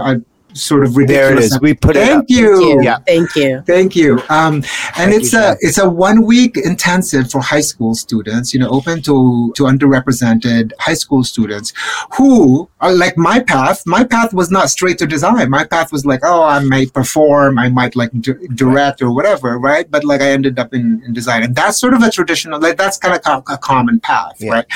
sort 0.54 0.84
of 0.84 0.96
ridiculous. 0.96 1.28
There 1.28 1.36
it 1.36 1.44
is. 1.44 1.60
We 1.60 1.74
put 1.74 1.96
Thank 1.96 2.08
it. 2.08 2.14
Thank 2.14 2.30
you. 2.30 2.82
Yeah. 2.82 2.98
Thank 2.98 3.34
you. 3.36 3.62
Thank 3.66 3.96
you. 3.96 4.18
Um, 4.28 4.54
and 4.54 4.64
Thank 4.64 5.14
it's 5.14 5.32
you, 5.32 5.38
a 5.40 5.56
it's 5.60 5.78
a 5.78 5.88
one 5.88 6.24
week 6.24 6.56
intensive 6.56 7.30
for 7.30 7.40
high 7.40 7.60
school 7.60 7.94
students. 7.94 8.54
You 8.54 8.60
know, 8.60 8.70
open 8.70 9.02
to 9.02 9.52
to 9.56 9.64
underrepresented 9.64 10.72
high 10.78 10.94
school 10.94 11.24
students 11.24 11.72
who 12.16 12.68
are 12.80 12.92
like 12.92 13.16
my 13.16 13.40
path. 13.40 13.82
My 13.86 14.04
path 14.04 14.32
was 14.32 14.50
not 14.50 14.70
straight 14.70 14.98
to 14.98 15.06
design. 15.06 15.50
My 15.50 15.64
path 15.64 15.92
was 15.92 16.06
like, 16.06 16.20
oh, 16.22 16.44
I 16.44 16.60
might 16.60 16.92
perform, 16.92 17.58
I 17.58 17.68
might 17.68 17.96
like 17.96 18.10
d- 18.20 18.34
direct 18.54 19.02
or 19.02 19.12
whatever, 19.12 19.58
right? 19.58 19.90
But 19.90 20.04
like 20.04 20.20
I 20.20 20.30
ended 20.30 20.58
up 20.58 20.72
in, 20.74 21.02
in 21.04 21.12
design, 21.12 21.42
and 21.42 21.54
that's 21.54 21.78
sort 21.78 21.94
of 21.94 22.02
a 22.02 22.10
traditional. 22.10 22.60
Like 22.60 22.76
that's 22.76 22.98
kind 22.98 23.14
of 23.14 23.22
co- 23.22 23.52
a 23.52 23.58
common 23.58 24.00
path, 24.00 24.36
yeah. 24.38 24.52
right? 24.52 24.66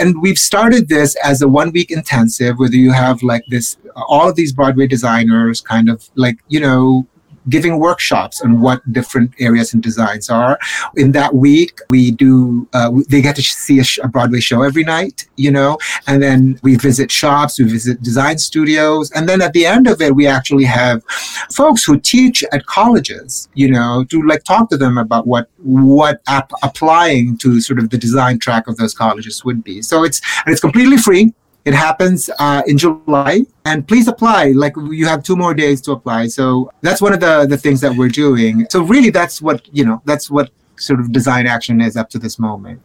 And 0.00 0.20
we've 0.22 0.38
started 0.38 0.88
this 0.88 1.16
as 1.16 1.42
a 1.42 1.48
one 1.48 1.72
week 1.72 1.90
intensive, 1.90 2.58
whether 2.58 2.76
you 2.76 2.92
have 2.92 3.22
like 3.22 3.44
this 3.48 3.76
all 3.96 4.28
of 4.28 4.36
these 4.36 4.52
Broadway 4.52 4.86
designers 5.16 5.60
kind 5.60 5.88
of 5.88 6.08
like, 6.14 6.38
you 6.48 6.60
know, 6.60 7.06
giving 7.48 7.78
workshops 7.78 8.40
on 8.42 8.60
what 8.60 8.80
different 8.92 9.32
areas 9.38 9.72
and 9.72 9.80
designs 9.80 10.28
are. 10.28 10.58
In 10.96 11.12
that 11.12 11.32
week, 11.32 11.78
we 11.90 12.10
do, 12.10 12.68
uh, 12.72 12.90
they 13.08 13.22
get 13.22 13.36
to 13.36 13.42
see 13.42 13.78
a, 13.78 13.84
sh- 13.84 14.00
a, 14.02 14.08
Broadway 14.08 14.40
show 14.40 14.62
every 14.62 14.82
night, 14.82 15.28
you 15.36 15.52
know, 15.52 15.78
and 16.08 16.20
then 16.20 16.58
we 16.64 16.74
visit 16.74 17.08
shops, 17.08 17.60
we 17.60 17.66
visit 17.66 18.02
design 18.02 18.38
studios. 18.38 19.12
And 19.12 19.28
then 19.28 19.40
at 19.40 19.52
the 19.52 19.64
end 19.64 19.86
of 19.86 20.00
it, 20.00 20.16
we 20.16 20.26
actually 20.26 20.64
have 20.64 21.04
folks 21.52 21.84
who 21.84 22.00
teach 22.00 22.42
at 22.52 22.66
colleges, 22.66 23.48
you 23.54 23.70
know, 23.70 24.04
to 24.10 24.22
like 24.22 24.42
talk 24.42 24.68
to 24.70 24.76
them 24.76 24.98
about 24.98 25.28
what, 25.28 25.48
what 25.58 26.20
ap- 26.26 26.50
applying 26.64 27.38
to 27.38 27.60
sort 27.60 27.78
of 27.78 27.90
the 27.90 27.98
design 27.98 28.40
track 28.40 28.66
of 28.66 28.76
those 28.76 28.92
colleges 28.92 29.44
would 29.44 29.62
be. 29.62 29.82
So 29.82 30.02
it's, 30.02 30.20
and 30.44 30.52
it's 30.52 30.60
completely 30.60 30.96
free. 30.96 31.32
It 31.66 31.74
happens 31.74 32.30
uh, 32.38 32.62
in 32.68 32.78
July, 32.78 33.44
and 33.64 33.88
please 33.88 34.06
apply. 34.06 34.52
Like 34.52 34.76
you 34.76 35.04
have 35.06 35.24
two 35.24 35.34
more 35.34 35.52
days 35.52 35.80
to 35.82 35.92
apply. 35.92 36.28
So 36.28 36.70
that's 36.80 37.02
one 37.02 37.12
of 37.12 37.18
the 37.18 37.44
the 37.44 37.58
things 37.58 37.80
that 37.80 37.96
we're 37.96 38.08
doing. 38.08 38.68
So 38.70 38.84
really, 38.84 39.10
that's 39.10 39.42
what 39.42 39.68
you 39.72 39.84
know. 39.84 40.00
That's 40.04 40.30
what 40.30 40.52
sort 40.76 41.00
of 41.00 41.10
design 41.10 41.48
action 41.48 41.80
is 41.80 41.96
up 41.96 42.08
to 42.10 42.20
this 42.20 42.38
moment. 42.38 42.80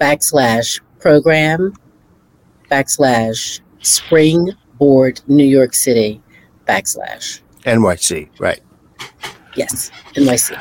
backslash 0.01 0.81
program 1.01 1.75
backslash 2.71 3.61
spring 3.81 4.53
board 4.79 5.21
New 5.27 5.45
York 5.45 5.75
City 5.75 6.21
backslash. 6.67 7.41
NYC, 7.65 8.29
right. 8.39 8.61
Yes, 9.57 9.91
NYC. 10.15 10.59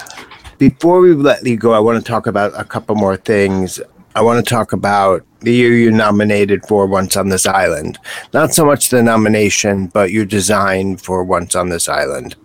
Before 0.57 0.99
we 0.99 1.13
let 1.13 1.45
you 1.45 1.57
go, 1.57 1.73
I 1.73 1.79
want 1.79 2.03
to 2.03 2.09
talk 2.09 2.27
about 2.27 2.53
a 2.55 2.63
couple 2.63 2.95
more 2.95 3.17
things. 3.17 3.81
I 4.15 4.21
want 4.21 4.45
to 4.45 4.49
talk 4.49 4.71
about 4.71 5.25
the 5.39 5.53
year 5.53 5.73
you 5.73 5.91
nominated 5.91 6.65
for 6.67 6.85
Once 6.85 7.17
on 7.17 7.29
This 7.29 7.45
Island. 7.45 7.97
Not 8.33 8.53
so 8.53 8.65
much 8.65 8.89
the 8.89 9.01
nomination, 9.01 9.87
but 9.87 10.11
your 10.11 10.25
design 10.25 10.97
for 10.97 11.23
Once 11.23 11.55
on 11.55 11.69
This 11.69 11.89
Island, 11.89 12.35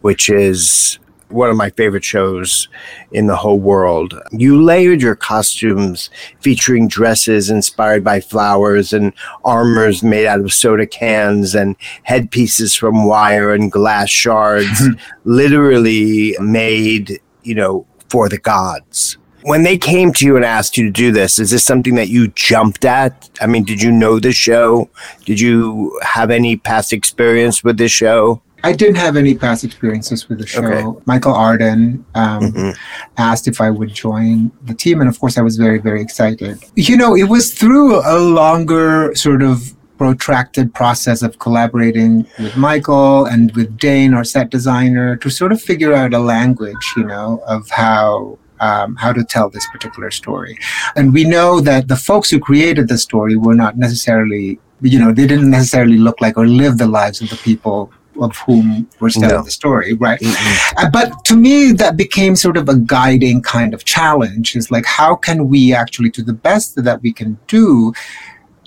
which 0.00 0.28
is 0.28 0.98
one 1.32 1.50
of 1.50 1.56
my 1.56 1.70
favorite 1.70 2.04
shows 2.04 2.68
in 3.12 3.26
the 3.26 3.36
whole 3.36 3.58
world. 3.58 4.20
You 4.30 4.62
layered 4.62 5.02
your 5.02 5.16
costumes 5.16 6.10
featuring 6.40 6.88
dresses 6.88 7.50
inspired 7.50 8.04
by 8.04 8.20
flowers 8.20 8.92
and 8.92 9.12
armors 9.44 10.02
made 10.02 10.26
out 10.26 10.40
of 10.40 10.52
soda 10.52 10.86
cans 10.86 11.54
and 11.54 11.76
headpieces 12.04 12.74
from 12.74 13.06
wire 13.06 13.52
and 13.52 13.72
glass 13.72 14.10
shards, 14.10 14.82
literally 15.24 16.36
made, 16.40 17.20
you 17.42 17.54
know, 17.54 17.86
for 18.08 18.28
the 18.28 18.38
gods. 18.38 19.16
When 19.44 19.64
they 19.64 19.76
came 19.76 20.12
to 20.12 20.26
you 20.26 20.36
and 20.36 20.44
asked 20.44 20.76
you 20.76 20.84
to 20.84 20.90
do 20.90 21.10
this, 21.10 21.40
is 21.40 21.50
this 21.50 21.64
something 21.64 21.96
that 21.96 22.08
you 22.08 22.28
jumped 22.28 22.84
at? 22.84 23.28
I 23.40 23.46
mean, 23.46 23.64
did 23.64 23.82
you 23.82 23.90
know 23.90 24.20
the 24.20 24.30
show? 24.30 24.88
Did 25.24 25.40
you 25.40 25.98
have 26.02 26.30
any 26.30 26.56
past 26.56 26.92
experience 26.92 27.64
with 27.64 27.76
this 27.76 27.90
show? 27.90 28.40
I 28.64 28.72
didn't 28.72 28.96
have 28.96 29.16
any 29.16 29.34
past 29.34 29.64
experiences 29.64 30.28
with 30.28 30.38
the 30.38 30.46
show. 30.46 30.64
Okay. 30.64 31.00
Michael 31.06 31.34
Arden 31.34 32.04
um, 32.14 32.42
mm-hmm. 32.42 32.70
asked 33.16 33.48
if 33.48 33.60
I 33.60 33.70
would 33.70 33.92
join 33.92 34.52
the 34.62 34.74
team, 34.74 35.00
and 35.00 35.08
of 35.08 35.18
course, 35.18 35.36
I 35.36 35.42
was 35.42 35.56
very, 35.56 35.78
very 35.78 36.00
excited. 36.00 36.62
You 36.76 36.96
know, 36.96 37.16
it 37.16 37.28
was 37.28 37.52
through 37.52 38.00
a 38.06 38.18
longer 38.18 39.14
sort 39.14 39.42
of 39.42 39.74
protracted 39.98 40.74
process 40.74 41.22
of 41.22 41.38
collaborating 41.38 42.26
with 42.38 42.56
Michael 42.56 43.26
and 43.26 43.54
with 43.54 43.78
Dane, 43.78 44.14
our 44.14 44.24
set 44.24 44.50
designer, 44.50 45.16
to 45.16 45.30
sort 45.30 45.52
of 45.52 45.60
figure 45.60 45.92
out 45.92 46.12
a 46.12 46.18
language, 46.18 46.92
you 46.96 47.04
know, 47.04 47.40
of 47.46 47.68
how 47.70 48.38
um, 48.62 48.94
how 48.96 49.12
to 49.12 49.24
tell 49.24 49.50
this 49.50 49.66
particular 49.72 50.10
story. 50.10 50.56
And 50.96 51.12
we 51.12 51.24
know 51.24 51.60
that 51.60 51.88
the 51.88 51.96
folks 51.96 52.30
who 52.30 52.38
created 52.38 52.88
the 52.88 52.96
story 52.96 53.36
were 53.36 53.54
not 53.54 53.76
necessarily, 53.76 54.60
you 54.80 54.98
know, 54.98 55.12
they 55.12 55.26
didn't 55.26 55.50
necessarily 55.50 55.98
look 55.98 56.20
like 56.20 56.38
or 56.38 56.46
live 56.46 56.78
the 56.78 56.86
lives 56.86 57.20
of 57.20 57.28
the 57.28 57.36
people 57.36 57.92
of 58.20 58.36
whom 58.38 58.88
we're 59.00 59.10
telling 59.10 59.28
no. 59.28 59.42
the 59.42 59.50
story, 59.50 59.94
right? 59.94 60.20
Mm-hmm. 60.20 60.78
Uh, 60.78 60.90
but 60.90 61.24
to 61.26 61.36
me, 61.36 61.72
that 61.72 61.96
became 61.96 62.36
sort 62.36 62.56
of 62.56 62.68
a 62.68 62.76
guiding 62.76 63.42
kind 63.42 63.74
of 63.74 63.84
challenge. 63.84 64.56
Is 64.56 64.70
like, 64.70 64.84
how 64.84 65.14
can 65.16 65.48
we 65.48 65.74
actually, 65.74 66.10
to 66.10 66.22
the 66.22 66.32
best 66.32 66.82
that 66.82 67.02
we 67.02 67.12
can 67.12 67.38
do, 67.46 67.92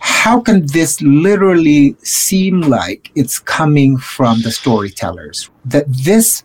how 0.06 0.40
can 0.40 0.68
this 0.68 1.02
literally 1.02 1.96
seem 2.04 2.62
like 2.62 3.12
it's 3.16 3.40
coming 3.40 3.98
from 3.98 4.40
the 4.44 4.52
storytellers? 4.52 5.50
That 5.66 5.86
this 5.88 6.44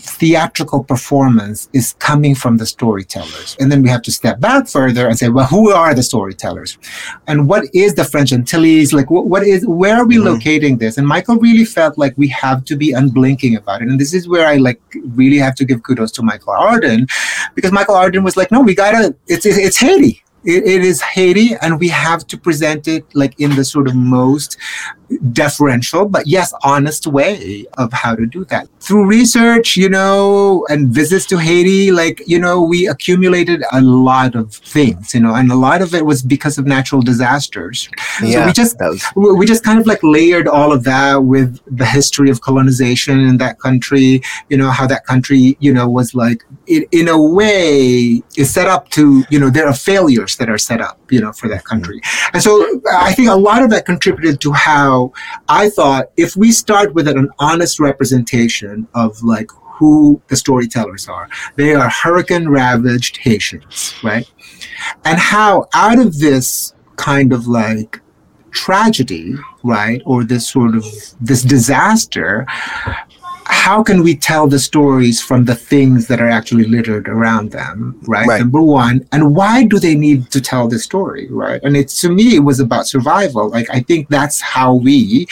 theatrical 0.00 0.84
performance 0.84 1.70
is 1.72 1.94
coming 2.00 2.34
from 2.34 2.58
the 2.58 2.66
storytellers. 2.66 3.56
And 3.60 3.72
then 3.72 3.82
we 3.82 3.88
have 3.88 4.02
to 4.02 4.12
step 4.12 4.40
back 4.40 4.68
further 4.68 5.08
and 5.08 5.18
say, 5.18 5.30
well, 5.30 5.46
who 5.46 5.70
are 5.70 5.94
the 5.94 6.02
storytellers? 6.02 6.76
And 7.26 7.48
what 7.48 7.64
is 7.72 7.94
the 7.94 8.04
French 8.04 8.30
Antilles? 8.30 8.92
Like, 8.92 9.10
what, 9.10 9.26
what 9.26 9.42
is, 9.42 9.66
where 9.66 9.96
are 9.96 10.06
we 10.06 10.16
mm-hmm. 10.16 10.26
locating 10.26 10.76
this? 10.76 10.98
And 10.98 11.08
Michael 11.08 11.36
really 11.36 11.64
felt 11.64 11.96
like 11.96 12.12
we 12.18 12.28
have 12.28 12.62
to 12.66 12.76
be 12.76 12.92
unblinking 12.92 13.56
about 13.56 13.80
it. 13.80 13.88
And 13.88 13.98
this 13.98 14.12
is 14.12 14.28
where 14.28 14.46
I 14.46 14.56
like 14.56 14.82
really 15.14 15.38
have 15.38 15.54
to 15.54 15.64
give 15.64 15.82
kudos 15.82 16.12
to 16.12 16.22
Michael 16.22 16.52
Arden 16.52 17.06
because 17.54 17.72
Michael 17.72 17.94
Arden 17.94 18.22
was 18.22 18.36
like, 18.36 18.50
no, 18.50 18.60
we 18.60 18.74
gotta, 18.74 19.16
it's, 19.28 19.46
it's 19.46 19.78
Haiti 19.78 20.22
it, 20.44 20.64
it 20.64 20.84
is 20.84 21.00
Haiti, 21.00 21.54
and 21.60 21.78
we 21.80 21.88
have 21.88 22.26
to 22.28 22.38
present 22.38 22.88
it 22.88 23.04
like 23.14 23.38
in 23.40 23.54
the 23.56 23.64
sort 23.64 23.88
of 23.88 23.94
most 23.94 24.56
deferential, 25.32 26.08
but 26.08 26.26
yes, 26.26 26.52
honest 26.62 27.06
way 27.06 27.66
of 27.76 27.92
how 27.92 28.14
to 28.14 28.26
do 28.26 28.44
that. 28.46 28.68
Through 28.80 29.06
research, 29.06 29.76
you 29.76 29.88
know, 29.88 30.66
and 30.70 30.88
visits 30.88 31.26
to 31.26 31.38
Haiti, 31.38 31.90
like, 31.90 32.22
you 32.26 32.38
know, 32.38 32.62
we 32.62 32.86
accumulated 32.88 33.62
a 33.72 33.80
lot 33.80 34.34
of 34.34 34.54
things, 34.54 35.14
you 35.14 35.20
know, 35.20 35.34
and 35.34 35.50
a 35.50 35.54
lot 35.54 35.82
of 35.82 35.94
it 35.94 36.04
was 36.06 36.22
because 36.22 36.58
of 36.58 36.66
natural 36.66 37.02
disasters. 37.02 37.88
Yeah, 38.22 38.40
so 38.40 38.46
we 38.46 38.52
just 38.52 38.76
was- 38.80 39.36
we 39.38 39.46
just 39.46 39.64
kind 39.64 39.78
of 39.78 39.86
like 39.86 40.00
layered 40.02 40.48
all 40.48 40.72
of 40.72 40.84
that 40.84 41.24
with 41.24 41.58
the 41.66 41.84
history 41.84 42.30
of 42.30 42.40
colonization 42.40 43.20
in 43.20 43.36
that 43.38 43.60
country, 43.60 44.22
you 44.48 44.56
know, 44.56 44.70
how 44.70 44.86
that 44.86 45.04
country, 45.06 45.56
you 45.60 45.72
know, 45.72 45.88
was 45.88 46.14
like 46.14 46.44
it, 46.66 46.88
in 46.92 47.08
a 47.08 47.20
way 47.20 48.22
is 48.36 48.50
set 48.52 48.66
up 48.68 48.88
to, 48.90 49.24
you 49.30 49.38
know, 49.38 49.50
there 49.50 49.66
are 49.66 49.74
failures 49.74 50.36
that 50.36 50.48
are 50.48 50.58
set 50.58 50.80
up, 50.80 50.98
you 51.10 51.20
know, 51.20 51.32
for 51.32 51.48
that 51.48 51.64
country. 51.64 52.00
And 52.32 52.42
so 52.42 52.80
I 52.92 53.12
think 53.14 53.28
a 53.28 53.34
lot 53.36 53.62
of 53.62 53.70
that 53.70 53.86
contributed 53.86 54.40
to 54.42 54.52
how 54.52 55.07
I 55.48 55.70
thought 55.70 56.10
if 56.16 56.36
we 56.36 56.52
start 56.52 56.94
with 56.94 57.08
an 57.08 57.28
honest 57.38 57.80
representation 57.80 58.88
of 58.94 59.22
like 59.22 59.50
who 59.62 60.20
the 60.28 60.36
storytellers 60.36 61.08
are, 61.08 61.28
they 61.56 61.74
are 61.74 61.88
hurricane 61.88 62.48
ravaged 62.48 63.18
Haitians, 63.18 63.94
right? 64.02 64.28
And 65.04 65.18
how 65.18 65.68
out 65.74 65.98
of 65.98 66.18
this 66.18 66.74
kind 66.96 67.32
of 67.32 67.46
like 67.46 68.00
tragedy, 68.50 69.34
right, 69.62 70.02
or 70.04 70.24
this 70.24 70.48
sort 70.50 70.74
of 70.74 70.84
this 71.20 71.42
disaster, 71.42 72.46
how 73.48 73.82
can 73.82 74.02
we 74.02 74.14
tell 74.14 74.46
the 74.46 74.58
stories 74.58 75.20
from 75.20 75.44
the 75.44 75.54
things 75.54 76.06
that 76.06 76.20
are 76.20 76.28
actually 76.28 76.64
littered 76.64 77.08
around 77.08 77.50
them 77.50 77.98
right? 78.06 78.26
right, 78.26 78.40
number 78.40 78.62
one 78.62 79.06
and 79.12 79.34
why 79.34 79.64
do 79.64 79.78
they 79.78 79.94
need 79.94 80.30
to 80.30 80.40
tell 80.40 80.68
the 80.68 80.78
story 80.78 81.28
right 81.30 81.60
and 81.62 81.76
it's 81.76 82.00
to 82.00 82.10
me 82.10 82.36
it 82.36 82.40
was 82.40 82.60
about 82.60 82.86
survival 82.86 83.48
like 83.48 83.68
i 83.70 83.80
think 83.80 84.08
that's 84.08 84.40
how 84.40 84.74
we 84.74 85.26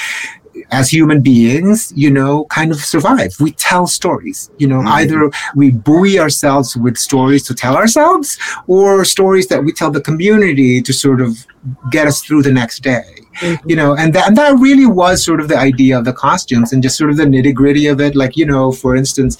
as 0.71 0.91
human 0.91 1.21
beings, 1.21 1.93
you 1.95 2.11
know, 2.11 2.45
kind 2.47 2.73
of 2.73 2.79
survive. 2.79 3.35
We 3.41 3.53
tell 3.53 3.87
stories, 3.87 4.51
you 4.59 4.67
know, 4.67 4.79
mm-hmm. 4.79 4.89
either 4.89 5.31
we 5.55 5.71
buoy 5.71 6.19
ourselves 6.19 6.77
with 6.77 6.97
stories 6.97 7.43
to 7.45 7.55
tell 7.55 7.77
ourselves 7.77 8.39
or 8.67 9.05
stories 9.05 9.47
that 9.49 9.65
we 9.65 9.73
tell 9.73 9.91
the 9.91 10.01
community 10.01 10.81
to 10.83 10.93
sort 10.93 11.21
of 11.21 11.47
get 11.91 12.07
us 12.07 12.23
through 12.23 12.43
the 12.43 12.53
next 12.53 12.81
day. 12.81 13.05
You 13.67 13.77
know, 13.77 13.95
and 13.97 14.15
that, 14.15 14.29
and 14.29 14.37
that 14.37 14.59
really 14.59 14.87
was 14.87 15.25
sort 15.25 15.41
of 15.41 15.49
the 15.49 15.57
idea 15.57 15.99
of 15.99 16.05
the 16.05 16.13
costumes 16.13 16.73
and 16.73 16.83
just 16.83 16.97
sort 16.97 17.11
of 17.11 17.17
the 17.17 17.25
nitty 17.25 17.55
gritty 17.55 17.87
of 17.87 18.01
it. 18.01 18.17
Like, 18.17 18.37
you 18.37 18.47
know, 18.47 18.73
for 18.73 18.97
instance, 18.97 19.37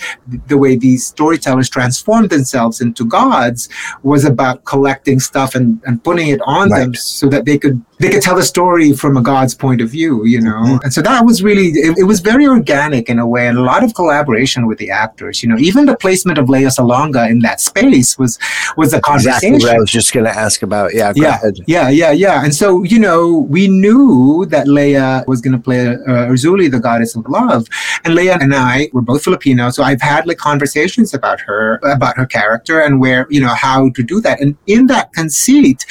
the 0.49 0.59
way 0.59 0.77
these 0.77 1.07
storytellers 1.07 1.69
transformed 1.69 2.31
themselves 2.31 2.81
into 2.81 3.05
gods 3.05 3.69
was 4.03 4.25
about 4.25 4.65
collecting 4.65 5.21
stuff 5.21 5.55
and, 5.55 5.81
and 5.87 6.03
putting 6.03 6.29
it 6.29 6.41
on 6.45 6.71
right. 6.71 6.81
them 6.81 6.95
so 6.95 7.29
that 7.29 7.45
they 7.45 7.59
could 7.59 7.83
they 7.99 8.11
could 8.11 8.23
tell 8.23 8.37
the 8.37 8.43
story 8.43 8.93
from 8.93 9.17
a 9.17 9.23
god's 9.23 9.55
point 9.55 9.81
of 9.81 9.89
view 9.91 10.25
you 10.25 10.41
know? 10.41 10.51
Mm-hmm. 10.51 10.85
and 10.85 10.93
so 10.93 11.03
that 11.03 11.25
was 11.25 11.43
really 11.43 11.69
it, 11.69 11.99
it, 11.99 12.05
was 12.05 12.21
very 12.21 12.47
organic 12.47 13.09
in 13.09 13.19
a 13.19 13.27
way 13.27 13.47
and 13.49 13.59
a 13.59 13.63
lot 13.63 13.83
of 13.83 13.95
collaboration 13.95 14.67
with 14.67 14.79
the 14.79 14.91
actors 14.91 15.43
you 15.43 15.49
know? 15.49 15.59
Even 15.59 15.87
the 15.87 15.97
placement 15.97 16.39
of 16.39 16.49
Lea 16.49 16.65
Salonga 16.65 17.29
in 17.31 17.41
that 17.41 17.61
space 17.61 18.19
was 18.19 18.39
was 18.77 18.93
a 18.93 19.01
conversation 19.01 19.55
exactly 19.55 19.69
what 19.69 19.77
I 19.77 19.81
was 19.81 19.91
just 19.91 20.13
going 20.13 20.27
to 20.27 20.31
ask 20.31 20.63
about. 20.63 20.95
Yeah 20.95 21.13
yeah 21.15 21.37
ahead. 21.37 21.55
yeah 21.67 21.89
yeah 21.89 22.11
yeah. 22.11 22.45
And 22.45 22.55
so 22.55 22.83
you 22.83 22.99
know 22.99 23.39
we 23.49 23.69
knew 23.69 24.47
that 24.47 24.69
Lea 24.69 25.25
was 25.27 25.41
going 25.41 25.53
to 25.53 25.59
play 25.59 25.89
uh, 25.89 26.31
Erzulie 26.31 26.71
the 26.71 26.81
goddess 26.81 27.17
of 27.17 27.27
love 27.29 27.67
and 28.05 28.15
Lea 28.15 28.31
and 28.31 28.55
I 28.55 28.89
were 28.93 29.03
both 29.03 29.25
Filipino 29.25 29.71
so 29.71 29.83
I've 29.83 30.01
had 30.01 30.27
like 30.27 30.39
conversations 30.39 31.15
about 31.15 31.41
her 31.41 31.81
about 31.83 32.17
her 32.17 32.27
character 32.27 32.81
and 32.81 33.01
where 33.01 33.27
you 33.31 33.41
know 33.41 33.55
how 33.55 33.91
to 33.91 34.03
do 34.03 34.21
that. 34.21 34.41
And 34.41 34.57
in 34.67 34.87
that 34.87 35.13
conceit 35.13 35.85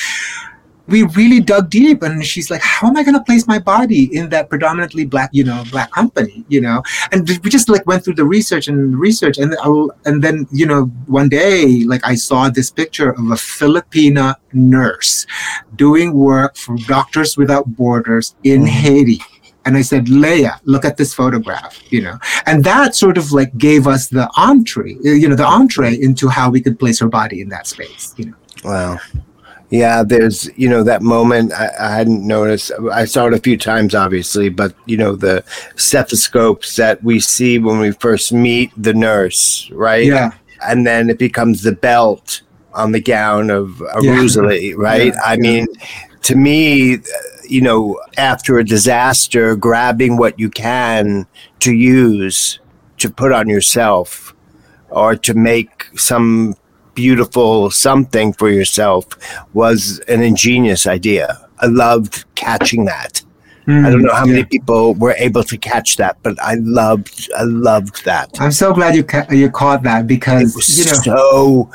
we 0.87 1.03
really 1.03 1.39
dug 1.39 1.69
deep 1.69 2.03
and 2.03 2.25
she's 2.25 2.49
like 2.49 2.61
how 2.61 2.87
am 2.87 2.97
i 2.97 3.03
going 3.03 3.15
to 3.15 3.23
place 3.23 3.47
my 3.47 3.59
body 3.59 4.15
in 4.15 4.29
that 4.29 4.49
predominantly 4.49 5.05
black 5.05 5.29
you 5.33 5.43
know 5.43 5.63
black 5.71 5.91
company 5.91 6.45
you 6.47 6.61
know 6.61 6.81
and 7.11 7.27
we 7.43 7.49
just 7.49 7.69
like 7.69 7.85
went 7.85 8.03
through 8.03 8.13
the 8.13 8.25
research 8.25 8.67
and 8.67 8.97
research 8.97 9.37
and 9.37 9.55
I'll, 9.61 9.91
and 10.05 10.23
then 10.23 10.47
you 10.51 10.65
know 10.65 10.85
one 11.07 11.29
day 11.29 11.83
like 11.85 12.01
i 12.05 12.15
saw 12.15 12.49
this 12.49 12.69
picture 12.69 13.11
of 13.11 13.19
a 13.19 13.35
filipina 13.35 14.35
nurse 14.53 15.25
doing 15.75 16.13
work 16.13 16.55
for 16.55 16.75
doctors 16.87 17.37
without 17.37 17.65
borders 17.65 18.35
in 18.43 18.63
mm. 18.63 18.67
haiti 18.67 19.21
and 19.65 19.75
I 19.75 19.81
said, 19.81 20.07
Lea, 20.09 20.49
look 20.65 20.85
at 20.85 20.95
this 20.95 21.11
photograph, 21.13 21.81
you 21.91 22.01
know, 22.01 22.19
and 22.45 22.63
that 22.63 22.95
sort 22.95 23.17
of 23.17 23.31
like 23.31 23.57
gave 23.57 23.87
us 23.87 24.09
the 24.09 24.29
entree, 24.37 24.95
you 25.01 25.27
know, 25.27 25.35
the 25.35 25.45
entree 25.45 25.99
into 25.99 26.29
how 26.29 26.51
we 26.51 26.61
could 26.61 26.77
place 26.77 26.99
her 26.99 27.07
body 27.07 27.41
in 27.41 27.49
that 27.49 27.65
space, 27.65 28.13
you 28.15 28.25
know. 28.25 28.35
Wow. 28.63 28.99
Yeah, 29.69 30.03
there's 30.03 30.49
you 30.57 30.69
know 30.69 30.83
that 30.83 31.01
moment 31.01 31.51
I, 31.53 31.69
I, 31.79 31.95
hadn't 31.95 32.25
noticed. 32.25 32.71
I 32.91 33.05
saw 33.05 33.27
it 33.27 33.33
a 33.33 33.39
few 33.39 33.57
times, 33.57 33.95
obviously, 33.95 34.49
but 34.49 34.75
you 34.85 34.95
know 34.95 35.15
the 35.15 35.43
stethoscopes 35.75 36.75
that 36.75 37.03
we 37.03 37.19
see 37.19 37.57
when 37.57 37.79
we 37.79 37.91
first 37.91 38.31
meet 38.31 38.71
the 38.77 38.93
nurse, 38.93 39.69
right? 39.71 40.05
Yeah, 40.05 40.33
and 40.63 40.85
then 40.85 41.09
it 41.09 41.17
becomes 41.17 41.63
the 41.63 41.71
belt 41.71 42.41
on 42.73 42.91
the 42.91 43.01
gown 43.01 43.49
of 43.49 43.81
a 43.81 44.03
yeah. 44.03 44.73
right? 44.77 45.13
Yeah, 45.13 45.21
I 45.25 45.33
yeah. 45.33 45.39
mean, 45.39 45.67
to 46.23 46.35
me, 46.35 46.99
you 47.47 47.61
know, 47.61 47.99
after 48.17 48.59
a 48.59 48.63
disaster, 48.63 49.55
grabbing 49.55 50.17
what 50.17 50.39
you 50.39 50.49
can 50.49 51.25
to 51.61 51.73
use 51.73 52.59
to 52.97 53.09
put 53.09 53.31
on 53.31 53.49
yourself 53.49 54.35
or 54.89 55.15
to 55.15 55.33
make 55.33 55.85
some 55.95 56.55
beautiful 56.95 57.69
something 57.69 58.33
for 58.33 58.49
yourself 58.49 59.05
was 59.53 59.99
an 60.07 60.23
ingenious 60.23 60.87
idea. 60.87 61.47
I 61.59 61.67
loved 61.67 62.25
catching 62.35 62.85
that. 62.85 63.21
Mm, 63.67 63.85
I 63.85 63.89
don't 63.89 64.01
know 64.03 64.13
how 64.13 64.25
yeah. 64.25 64.33
many 64.33 64.45
people 64.45 64.93
were 64.95 65.15
able 65.17 65.43
to 65.43 65.57
catch 65.57 65.97
that, 65.97 66.17
but 66.21 66.39
I 66.41 66.55
loved, 66.55 67.29
I 67.35 67.43
loved 67.43 68.05
that. 68.05 68.29
I'm 68.39 68.51
so 68.51 68.73
glad 68.73 68.95
you 68.95 69.03
ca- 69.03 69.25
you 69.31 69.49
caught 69.49 69.81
that 69.83 70.05
because 70.05 70.51
it 70.51 70.55
was 70.55 70.77
you 70.77 70.85
know. 70.85 71.17
so 71.17 71.71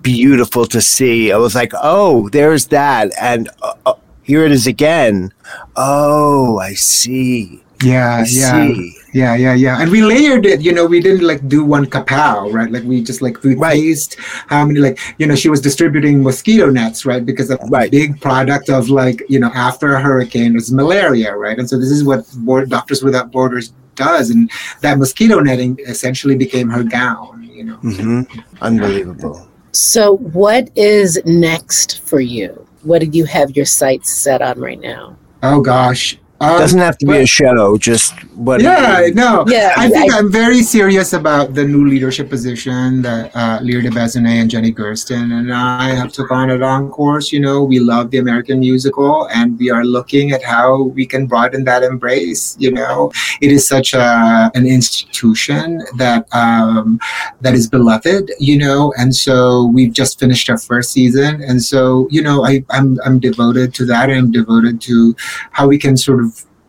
beautiful 0.00 0.64
to 0.66 0.80
see. 0.80 1.30
I 1.30 1.36
was 1.36 1.54
like, 1.54 1.72
oh, 1.74 2.30
there's 2.30 2.66
that, 2.68 3.12
and 3.20 3.50
uh, 3.60 3.74
uh, 3.84 3.94
here 4.22 4.44
it 4.44 4.52
is 4.52 4.66
again. 4.66 5.32
Oh, 5.76 6.58
I 6.58 6.72
see. 6.72 7.62
Yeah, 7.82 8.16
I 8.16 8.26
yeah. 8.28 8.66
See. 8.66 8.94
Yeah, 9.12 9.34
yeah, 9.36 9.54
yeah. 9.54 9.80
And 9.80 9.90
we 9.90 10.02
layered 10.02 10.44
it, 10.44 10.60
you 10.60 10.72
know, 10.72 10.84
we 10.84 11.00
didn't 11.00 11.26
like 11.26 11.48
do 11.48 11.64
one 11.64 11.86
kapow, 11.86 12.52
right? 12.52 12.70
Like 12.70 12.84
we 12.84 13.02
just 13.02 13.22
like 13.22 13.42
we 13.42 13.54
right. 13.54 14.16
how 14.48 14.66
many 14.66 14.80
like, 14.80 14.98
you 15.18 15.26
know, 15.26 15.34
she 15.34 15.48
was 15.48 15.60
distributing 15.60 16.22
mosquito 16.22 16.68
nets, 16.68 17.06
right? 17.06 17.24
Because 17.24 17.50
a 17.50 17.56
right. 17.68 17.90
big 17.90 18.20
product 18.20 18.68
of 18.68 18.90
like, 18.90 19.22
you 19.28 19.40
know, 19.40 19.50
after 19.54 19.94
a 19.94 20.00
hurricane 20.00 20.54
was 20.54 20.70
malaria, 20.70 21.34
right? 21.34 21.58
And 21.58 21.68
so 21.68 21.78
this 21.78 21.90
is 21.90 22.04
what 22.04 22.30
board, 22.38 22.68
Doctors 22.68 23.02
Without 23.02 23.32
Borders 23.32 23.72
does. 23.94 24.30
And 24.30 24.50
that 24.82 24.98
mosquito 24.98 25.40
netting 25.40 25.78
essentially 25.86 26.36
became 26.36 26.68
her 26.68 26.84
gown, 26.84 27.44
you 27.44 27.64
know. 27.64 27.76
Mm-hmm. 27.78 28.40
Unbelievable. 28.60 29.48
So 29.72 30.16
what 30.18 30.70
is 30.76 31.20
next 31.24 32.00
for 32.00 32.20
you? 32.20 32.66
What 32.82 33.00
do 33.00 33.06
you 33.06 33.24
have 33.24 33.56
your 33.56 33.66
sights 33.66 34.12
set 34.12 34.42
on 34.42 34.60
right 34.60 34.80
now? 34.80 35.16
Oh 35.42 35.60
gosh. 35.60 36.18
Um, 36.40 36.58
Doesn't 36.60 36.78
have 36.78 36.96
to 36.98 37.06
be 37.06 37.16
a 37.16 37.26
show, 37.26 37.76
just 37.78 38.14
what. 38.36 38.62
Yeah, 38.62 39.08
no. 39.12 39.44
Yeah, 39.48 39.74
I 39.76 39.88
think 39.88 40.14
I, 40.14 40.18
am 40.18 40.30
very 40.30 40.62
serious 40.62 41.12
about 41.12 41.54
the 41.54 41.64
new 41.64 41.88
leadership 41.88 42.28
position 42.30 43.02
that 43.02 43.34
uh, 43.34 43.58
Lear 43.60 43.82
deBessonet 43.82 44.42
and 44.42 44.48
Jenny 44.48 44.70
Gersten 44.70 45.32
and 45.32 45.52
I 45.52 45.96
have 45.96 46.12
took 46.12 46.30
on 46.30 46.48
at 46.50 46.62
Encores. 46.62 47.32
You 47.32 47.40
know, 47.40 47.64
we 47.64 47.80
love 47.80 48.12
the 48.12 48.18
American 48.18 48.60
musical, 48.60 49.26
and 49.34 49.58
we 49.58 49.68
are 49.70 49.84
looking 49.84 50.30
at 50.30 50.44
how 50.44 50.82
we 50.82 51.06
can 51.06 51.26
broaden 51.26 51.64
that 51.64 51.82
embrace. 51.82 52.56
You 52.60 52.70
know, 52.70 53.10
it 53.40 53.50
is 53.50 53.66
such 53.66 53.92
a 53.92 54.52
an 54.54 54.64
institution 54.64 55.82
that 55.96 56.32
um, 56.32 57.00
that 57.40 57.54
is 57.54 57.68
beloved. 57.68 58.30
You 58.38 58.58
know, 58.58 58.94
and 58.96 59.12
so 59.12 59.66
we've 59.74 59.92
just 59.92 60.20
finished 60.20 60.48
our 60.50 60.58
first 60.58 60.92
season, 60.92 61.42
and 61.42 61.60
so 61.60 62.06
you 62.12 62.22
know, 62.22 62.46
I, 62.46 62.64
I'm 62.70 62.96
I'm 63.04 63.18
devoted 63.18 63.74
to 63.74 63.84
that. 63.86 64.08
I'm 64.08 64.30
devoted 64.30 64.80
to 64.82 65.16
how 65.50 65.66
we 65.66 65.78
can 65.78 65.96
sort 65.96 66.20
of 66.20 66.27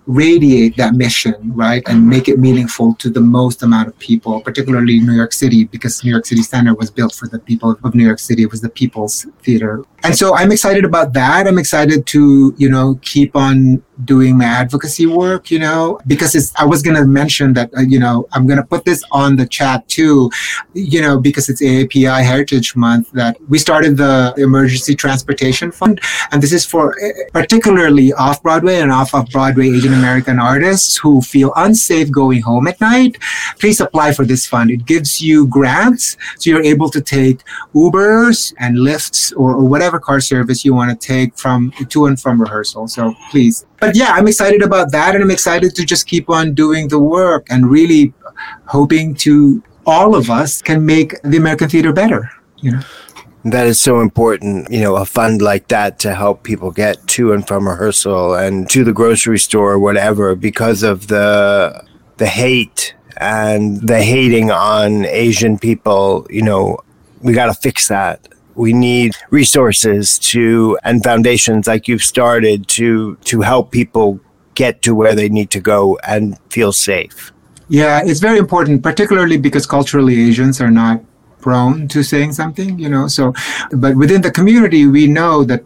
radiate 0.09 0.75
that 0.75 0.95
mission, 0.95 1.35
right, 1.53 1.83
and 1.87 2.07
make 2.09 2.27
it 2.27 2.39
meaningful 2.39 2.95
to 2.95 3.11
the 3.11 3.21
most 3.21 3.61
amount 3.61 3.87
of 3.87 3.97
people, 3.99 4.41
particularly 4.41 4.99
New 4.99 5.13
York 5.13 5.31
City, 5.31 5.65
because 5.65 6.03
New 6.03 6.09
York 6.09 6.25
City 6.25 6.41
Center 6.41 6.73
was 6.73 6.89
built 6.89 7.13
for 7.13 7.27
the 7.27 7.37
people 7.37 7.77
of 7.83 7.93
New 7.93 8.05
York 8.05 8.17
City. 8.17 8.41
It 8.41 8.49
was 8.49 8.61
the 8.61 8.69
people's 8.69 9.27
theater. 9.43 9.85
And 10.03 10.15
so 10.15 10.35
I'm 10.35 10.51
excited 10.51 10.85
about 10.85 11.13
that. 11.13 11.47
I'm 11.47 11.57
excited 11.57 12.05
to, 12.07 12.53
you 12.57 12.69
know, 12.69 12.99
keep 13.01 13.35
on 13.35 13.83
doing 14.05 14.37
my 14.37 14.45
advocacy 14.45 15.05
work, 15.05 15.51
you 15.51 15.59
know, 15.59 15.99
because 16.07 16.35
it's, 16.35 16.53
I 16.57 16.65
was 16.65 16.81
going 16.81 16.95
to 16.95 17.05
mention 17.05 17.53
that, 17.53 17.69
uh, 17.77 17.81
you 17.81 17.99
know, 17.99 18.27
I'm 18.31 18.47
going 18.47 18.57
to 18.57 18.65
put 18.65 18.85
this 18.85 19.03
on 19.11 19.35
the 19.35 19.45
chat 19.45 19.87
too, 19.87 20.31
you 20.73 21.01
know, 21.01 21.19
because 21.19 21.49
it's 21.49 21.61
AAPI 21.61 22.23
Heritage 22.23 22.75
Month 22.75 23.11
that 23.11 23.37
we 23.49 23.57
started 23.57 23.97
the 23.97 24.33
Emergency 24.37 24.95
Transportation 24.95 25.71
Fund. 25.71 25.99
And 26.31 26.41
this 26.41 26.53
is 26.53 26.65
for 26.65 26.95
uh, 27.03 27.09
particularly 27.33 28.13
off 28.13 28.41
Broadway 28.41 28.79
and 28.79 28.91
off 28.91 29.13
of 29.13 29.29
Broadway 29.29 29.69
Asian 29.69 29.93
American 29.93 30.39
artists 30.39 30.97
who 30.97 31.21
feel 31.21 31.51
unsafe 31.55 32.11
going 32.11 32.41
home 32.41 32.67
at 32.67 32.79
night. 32.79 33.17
Please 33.59 33.81
apply 33.81 34.13
for 34.13 34.25
this 34.25 34.45
fund. 34.45 34.71
It 34.71 34.85
gives 34.85 35.21
you 35.21 35.47
grants. 35.47 36.17
So 36.37 36.49
you're 36.49 36.63
able 36.63 36.89
to 36.89 37.01
take 37.01 37.41
Ubers 37.73 38.53
and 38.59 38.77
Lyfts 38.77 39.33
or, 39.35 39.55
or 39.55 39.65
whatever 39.65 39.88
car 39.97 40.19
service 40.19 40.65
you 40.65 40.73
want 40.73 40.91
to 40.91 41.07
take 41.07 41.37
from 41.37 41.71
to 41.87 42.05
and 42.05 42.19
from 42.19 42.41
rehearsal. 42.41 42.89
So 42.89 43.15
please. 43.31 43.65
But 43.79 43.95
yeah, 43.95 44.11
I'm 44.11 44.27
excited 44.27 44.61
about 44.61 44.91
that. 44.91 45.15
And 45.15 45.23
I'm 45.23 45.31
excited 45.31 45.73
to 45.75 45.85
just 45.85 46.05
keep 46.05 46.29
on 46.29 46.53
doing 46.53 46.89
the 46.89 46.99
work 46.99 47.47
and 47.49 47.71
really 47.71 48.13
hoping 48.65 49.15
to 49.15 49.63
all 49.85 50.15
of 50.15 50.29
us 50.29 50.61
can 50.61 50.85
make 50.85 51.19
the 51.23 51.37
American 51.37 51.69
theater 51.69 51.93
better, 51.93 52.29
you 52.57 52.71
know. 52.71 52.81
That 53.45 53.67
is 53.67 53.79
so 53.79 54.01
important, 54.01 54.69
you 54.69 54.81
know, 54.81 54.97
a 54.97 55.05
fund 55.05 55.41
like 55.41 55.69
that 55.69 55.97
to 55.99 56.13
help 56.13 56.43
people 56.43 56.71
get 56.71 57.07
to 57.07 57.31
and 57.31 57.47
from 57.47 57.69
rehearsal 57.69 58.35
and 58.35 58.69
to 58.69 58.83
the 58.83 58.91
grocery 58.91 59.39
store 59.39 59.71
or 59.71 59.79
whatever 59.79 60.35
because 60.35 60.83
of 60.83 61.07
the 61.07 61.81
the 62.17 62.27
hate 62.27 62.93
and 63.15 63.81
the 63.87 64.03
hating 64.03 64.51
on 64.51 65.05
Asian 65.05 65.57
people, 65.57 66.27
you 66.29 66.41
know, 66.41 66.79
we 67.21 67.33
got 67.33 67.47
to 67.47 67.53
fix 67.53 67.87
that. 67.87 68.27
We 68.59 68.73
need 68.73 69.15
resources 69.29 70.19
to 70.31 70.77
and 70.83 71.01
foundations 71.01 71.65
like 71.65 71.87
you've 71.87 72.03
started 72.03 72.67
to 72.79 73.15
to 73.31 73.35
help 73.41 73.71
people 73.71 74.19
get 74.53 74.81
to 74.81 74.91
where 74.93 75.15
they 75.15 75.29
need 75.29 75.49
to 75.51 75.61
go 75.61 75.97
and 76.05 76.37
feel 76.49 76.73
safe. 76.73 77.31
Yeah, 77.69 78.01
it's 78.03 78.19
very 78.19 78.37
important, 78.37 78.83
particularly 78.83 79.37
because 79.37 79.65
culturally 79.65 80.15
Asians 80.27 80.59
are 80.59 80.71
not 80.71 80.99
prone 81.39 81.87
to 81.87 82.03
saying 82.03 82.33
something, 82.33 82.77
you 82.77 82.89
know. 82.89 83.07
So, 83.07 83.33
but 83.71 83.95
within 83.95 84.21
the 84.21 84.31
community, 84.31 84.87
we 84.87 85.07
know 85.07 85.43
that 85.45 85.65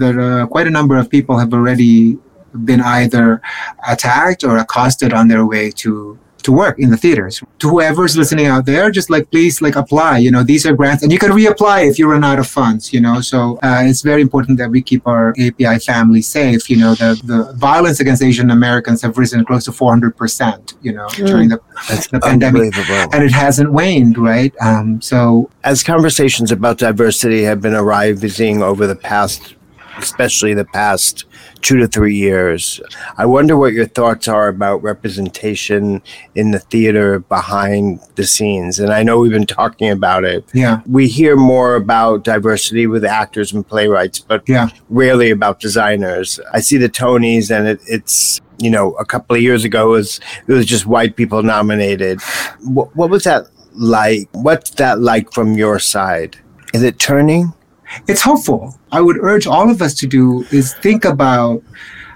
that 0.00 0.14
uh, 0.18 0.46
quite 0.48 0.66
a 0.66 0.74
number 0.78 0.96
of 0.98 1.08
people 1.08 1.38
have 1.38 1.52
already 1.54 2.18
been 2.64 2.80
either 2.80 3.40
attacked 3.88 4.42
or 4.44 4.56
accosted 4.58 5.12
on 5.12 5.28
their 5.28 5.44
way 5.46 5.70
to 5.82 6.18
to 6.42 6.52
work 6.52 6.78
in 6.78 6.90
the 6.90 6.96
theaters. 6.96 7.42
To 7.60 7.68
whoever's 7.68 8.16
listening 8.16 8.46
out 8.46 8.66
there, 8.66 8.90
just 8.90 9.10
like 9.10 9.30
please 9.30 9.62
like 9.62 9.76
apply. 9.76 10.18
You 10.18 10.30
know, 10.30 10.42
these 10.42 10.66
are 10.66 10.74
grants, 10.74 11.02
and 11.02 11.12
you 11.12 11.18
can 11.18 11.30
reapply 11.30 11.88
if 11.88 11.98
you 11.98 12.10
run 12.10 12.24
out 12.24 12.38
of 12.38 12.46
funds. 12.46 12.92
You 12.92 13.00
know, 13.00 13.20
so 13.20 13.58
uh, 13.62 13.82
it's 13.84 14.02
very 14.02 14.22
important 14.22 14.58
that 14.58 14.70
we 14.70 14.82
keep 14.82 15.06
our 15.06 15.30
API 15.30 15.78
family 15.78 16.22
safe. 16.22 16.68
You 16.68 16.76
know, 16.76 16.94
the 16.94 17.20
the 17.24 17.52
violence 17.54 18.00
against 18.00 18.22
Asian 18.22 18.50
Americans 18.50 19.02
have 19.02 19.18
risen 19.18 19.44
close 19.44 19.64
to 19.64 19.72
400 19.72 20.16
percent. 20.16 20.74
You 20.82 20.92
know, 20.92 21.06
mm. 21.06 21.26
during 21.26 21.48
the, 21.48 21.60
the 22.10 22.20
pandemic, 22.20 22.74
and 23.14 23.22
it 23.24 23.32
hasn't 23.32 23.72
waned. 23.72 24.18
Right. 24.18 24.52
Um, 24.60 25.00
so 25.00 25.50
as 25.64 25.82
conversations 25.82 26.52
about 26.52 26.78
diversity 26.78 27.42
have 27.42 27.60
been 27.60 27.74
arising 27.74 28.62
over 28.62 28.86
the 28.86 28.96
past, 28.96 29.54
especially 29.98 30.54
the 30.54 30.64
past 30.64 31.26
two 31.62 31.78
to 31.78 31.86
three 31.86 32.14
years. 32.14 32.80
I 33.16 33.24
wonder 33.26 33.56
what 33.56 33.72
your 33.72 33.86
thoughts 33.86 34.28
are 34.28 34.48
about 34.48 34.82
representation 34.82 36.02
in 36.34 36.50
the 36.50 36.58
theater 36.58 37.20
behind 37.20 38.00
the 38.16 38.26
scenes. 38.26 38.78
And 38.78 38.92
I 38.92 39.02
know 39.02 39.20
we've 39.20 39.32
been 39.32 39.46
talking 39.46 39.90
about 39.90 40.24
it. 40.24 40.44
Yeah. 40.52 40.82
We 40.86 41.08
hear 41.08 41.36
more 41.36 41.76
about 41.76 42.24
diversity 42.24 42.86
with 42.86 43.04
actors 43.04 43.52
and 43.52 43.66
playwrights, 43.66 44.18
but 44.18 44.42
yeah. 44.48 44.68
rarely 44.90 45.30
about 45.30 45.60
designers. 45.60 46.40
I 46.52 46.60
see 46.60 46.76
the 46.76 46.88
Tonys 46.88 47.56
and 47.56 47.68
it, 47.68 47.80
it's 47.86 48.40
you 48.58 48.70
know, 48.70 48.92
a 48.94 49.04
couple 49.04 49.34
of 49.34 49.42
years 49.42 49.64
ago 49.64 49.88
it 49.88 49.98
was 49.98 50.20
it 50.46 50.52
was 50.52 50.66
just 50.66 50.86
white 50.86 51.16
people 51.16 51.42
nominated. 51.42 52.20
What, 52.60 52.94
what 52.94 53.10
was 53.10 53.24
that 53.24 53.46
like? 53.72 54.28
What's 54.32 54.70
that 54.72 55.00
like 55.00 55.32
from 55.32 55.54
your 55.54 55.78
side? 55.78 56.36
Is 56.74 56.82
it 56.82 56.98
turning? 56.98 57.52
It's 58.08 58.22
hopeful. 58.22 58.78
I 58.90 59.00
would 59.00 59.18
urge 59.18 59.46
all 59.46 59.70
of 59.70 59.82
us 59.82 59.94
to 59.94 60.06
do 60.06 60.44
is 60.50 60.74
think 60.74 61.04
about 61.04 61.62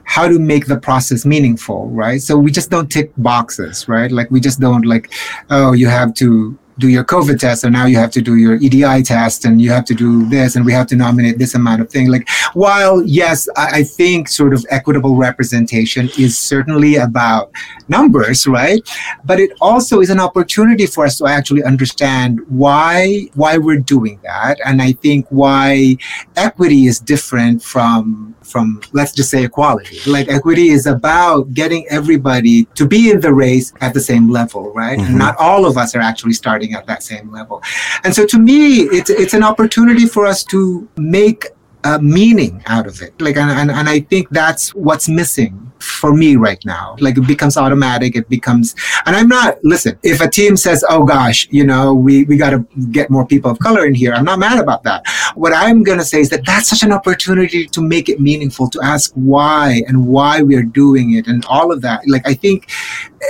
how 0.04 0.28
to 0.28 0.38
make 0.38 0.66
the 0.66 0.78
process 0.78 1.26
meaningful, 1.26 1.88
right? 1.88 2.22
So 2.22 2.38
we 2.38 2.50
just 2.50 2.70
don't 2.70 2.88
tick 2.88 3.12
boxes, 3.16 3.88
right? 3.88 4.10
Like 4.10 4.30
we 4.30 4.40
just 4.40 4.60
don't 4.60 4.86
like, 4.86 5.12
oh, 5.50 5.72
you 5.72 5.88
have 5.88 6.14
to 6.14 6.56
do 6.78 6.88
your 6.88 7.04
COVID 7.04 7.38
test, 7.38 7.64
and 7.64 7.72
now 7.72 7.86
you 7.86 7.96
have 7.96 8.10
to 8.12 8.20
do 8.20 8.36
your 8.36 8.56
EDI 8.56 9.02
test, 9.02 9.44
and 9.44 9.60
you 9.60 9.70
have 9.70 9.84
to 9.86 9.94
do 9.94 10.26
this, 10.28 10.56
and 10.56 10.64
we 10.64 10.72
have 10.72 10.86
to 10.88 10.96
nominate 10.96 11.38
this 11.38 11.54
amount 11.54 11.80
of 11.80 11.90
thing. 11.90 12.08
Like, 12.08 12.28
while 12.52 13.02
yes, 13.02 13.48
I, 13.56 13.78
I 13.78 13.82
think 13.82 14.28
sort 14.28 14.52
of 14.52 14.64
equitable 14.70 15.16
representation 15.16 16.10
is 16.18 16.36
certainly 16.36 16.96
about 16.96 17.50
numbers, 17.88 18.46
right? 18.46 18.80
But 19.24 19.40
it 19.40 19.52
also 19.60 20.00
is 20.00 20.10
an 20.10 20.20
opportunity 20.20 20.86
for 20.86 21.04
us 21.04 21.18
to 21.18 21.26
actually 21.26 21.64
understand 21.64 22.40
why 22.48 23.28
why 23.34 23.58
we're 23.58 23.80
doing 23.80 24.20
that, 24.22 24.58
and 24.64 24.82
I 24.82 24.92
think 24.92 25.26
why 25.30 25.96
equity 26.36 26.86
is 26.86 27.00
different 27.00 27.62
from 27.62 28.35
from 28.46 28.80
let's 28.92 29.12
just 29.12 29.30
say 29.30 29.44
equality. 29.44 29.98
Like 30.10 30.28
equity 30.28 30.68
is 30.68 30.86
about 30.86 31.52
getting 31.52 31.86
everybody 31.88 32.64
to 32.74 32.86
be 32.86 33.10
in 33.10 33.20
the 33.20 33.32
race 33.32 33.72
at 33.80 33.92
the 33.94 34.00
same 34.00 34.30
level, 34.30 34.72
right? 34.72 34.98
Mm-hmm. 34.98 35.08
And 35.08 35.18
not 35.18 35.36
all 35.38 35.66
of 35.66 35.76
us 35.76 35.94
are 35.94 36.00
actually 36.00 36.34
starting 36.34 36.74
at 36.74 36.86
that 36.86 37.02
same 37.02 37.30
level. 37.30 37.62
And 38.04 38.14
so 38.14 38.26
to 38.26 38.38
me, 38.38 38.82
it's 38.82 39.10
it's 39.10 39.34
an 39.34 39.42
opportunity 39.42 40.06
for 40.06 40.26
us 40.26 40.44
to 40.44 40.88
make 40.96 41.46
uh, 41.84 41.98
meaning 41.98 42.62
out 42.66 42.86
of 42.86 43.00
it. 43.00 43.20
Like, 43.20 43.36
and, 43.36 43.50
and, 43.50 43.70
and 43.70 43.88
I 43.88 44.00
think 44.00 44.28
that's 44.30 44.74
what's 44.74 45.08
missing 45.08 45.65
for 45.80 46.14
me 46.14 46.36
right 46.36 46.62
now. 46.64 46.96
Like 47.00 47.16
it 47.18 47.26
becomes 47.26 47.56
automatic. 47.56 48.16
It 48.16 48.28
becomes, 48.28 48.74
and 49.06 49.16
I'm 49.16 49.28
not, 49.28 49.58
listen, 49.62 49.98
if 50.02 50.20
a 50.20 50.28
team 50.28 50.56
says, 50.56 50.84
oh 50.88 51.04
gosh, 51.04 51.48
you 51.50 51.64
know, 51.64 51.94
we, 51.94 52.24
we 52.24 52.36
got 52.36 52.50
to 52.50 52.66
get 52.90 53.10
more 53.10 53.26
people 53.26 53.50
of 53.50 53.58
color 53.58 53.86
in 53.86 53.94
here, 53.94 54.12
I'm 54.12 54.24
not 54.24 54.38
mad 54.38 54.58
about 54.58 54.82
that. 54.84 55.04
What 55.34 55.52
I'm 55.54 55.82
going 55.82 55.98
to 55.98 56.04
say 56.04 56.20
is 56.20 56.30
that 56.30 56.44
that's 56.44 56.68
such 56.68 56.82
an 56.82 56.92
opportunity 56.92 57.66
to 57.66 57.80
make 57.80 58.08
it 58.08 58.20
meaningful, 58.20 58.68
to 58.70 58.80
ask 58.82 59.12
why 59.14 59.82
and 59.86 60.06
why 60.06 60.42
we 60.42 60.56
are 60.56 60.62
doing 60.62 61.14
it 61.14 61.26
and 61.26 61.44
all 61.46 61.72
of 61.72 61.82
that. 61.82 62.02
Like, 62.06 62.26
I 62.26 62.34
think 62.34 62.70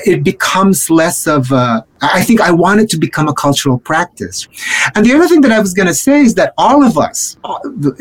it 0.05 0.23
becomes 0.23 0.91
less 0.91 1.27
of 1.27 1.51
a, 1.53 1.87
I 2.01 2.23
think 2.23 2.41
I 2.41 2.51
want 2.51 2.81
it 2.81 2.91
to 2.91 2.99
become 2.99 3.29
a 3.29 3.35
cultural 3.35 3.79
practice. 3.79 4.47
And 4.95 5.05
the 5.05 5.15
other 5.15 5.29
thing 5.29 5.41
that 5.43 5.53
I 5.53 5.61
was 5.61 5.73
going 5.73 5.87
to 5.87 5.95
say 5.95 6.21
is 6.21 6.35
that 6.35 6.53
all 6.59 6.85
of 6.85 6.99
us, 6.99 7.37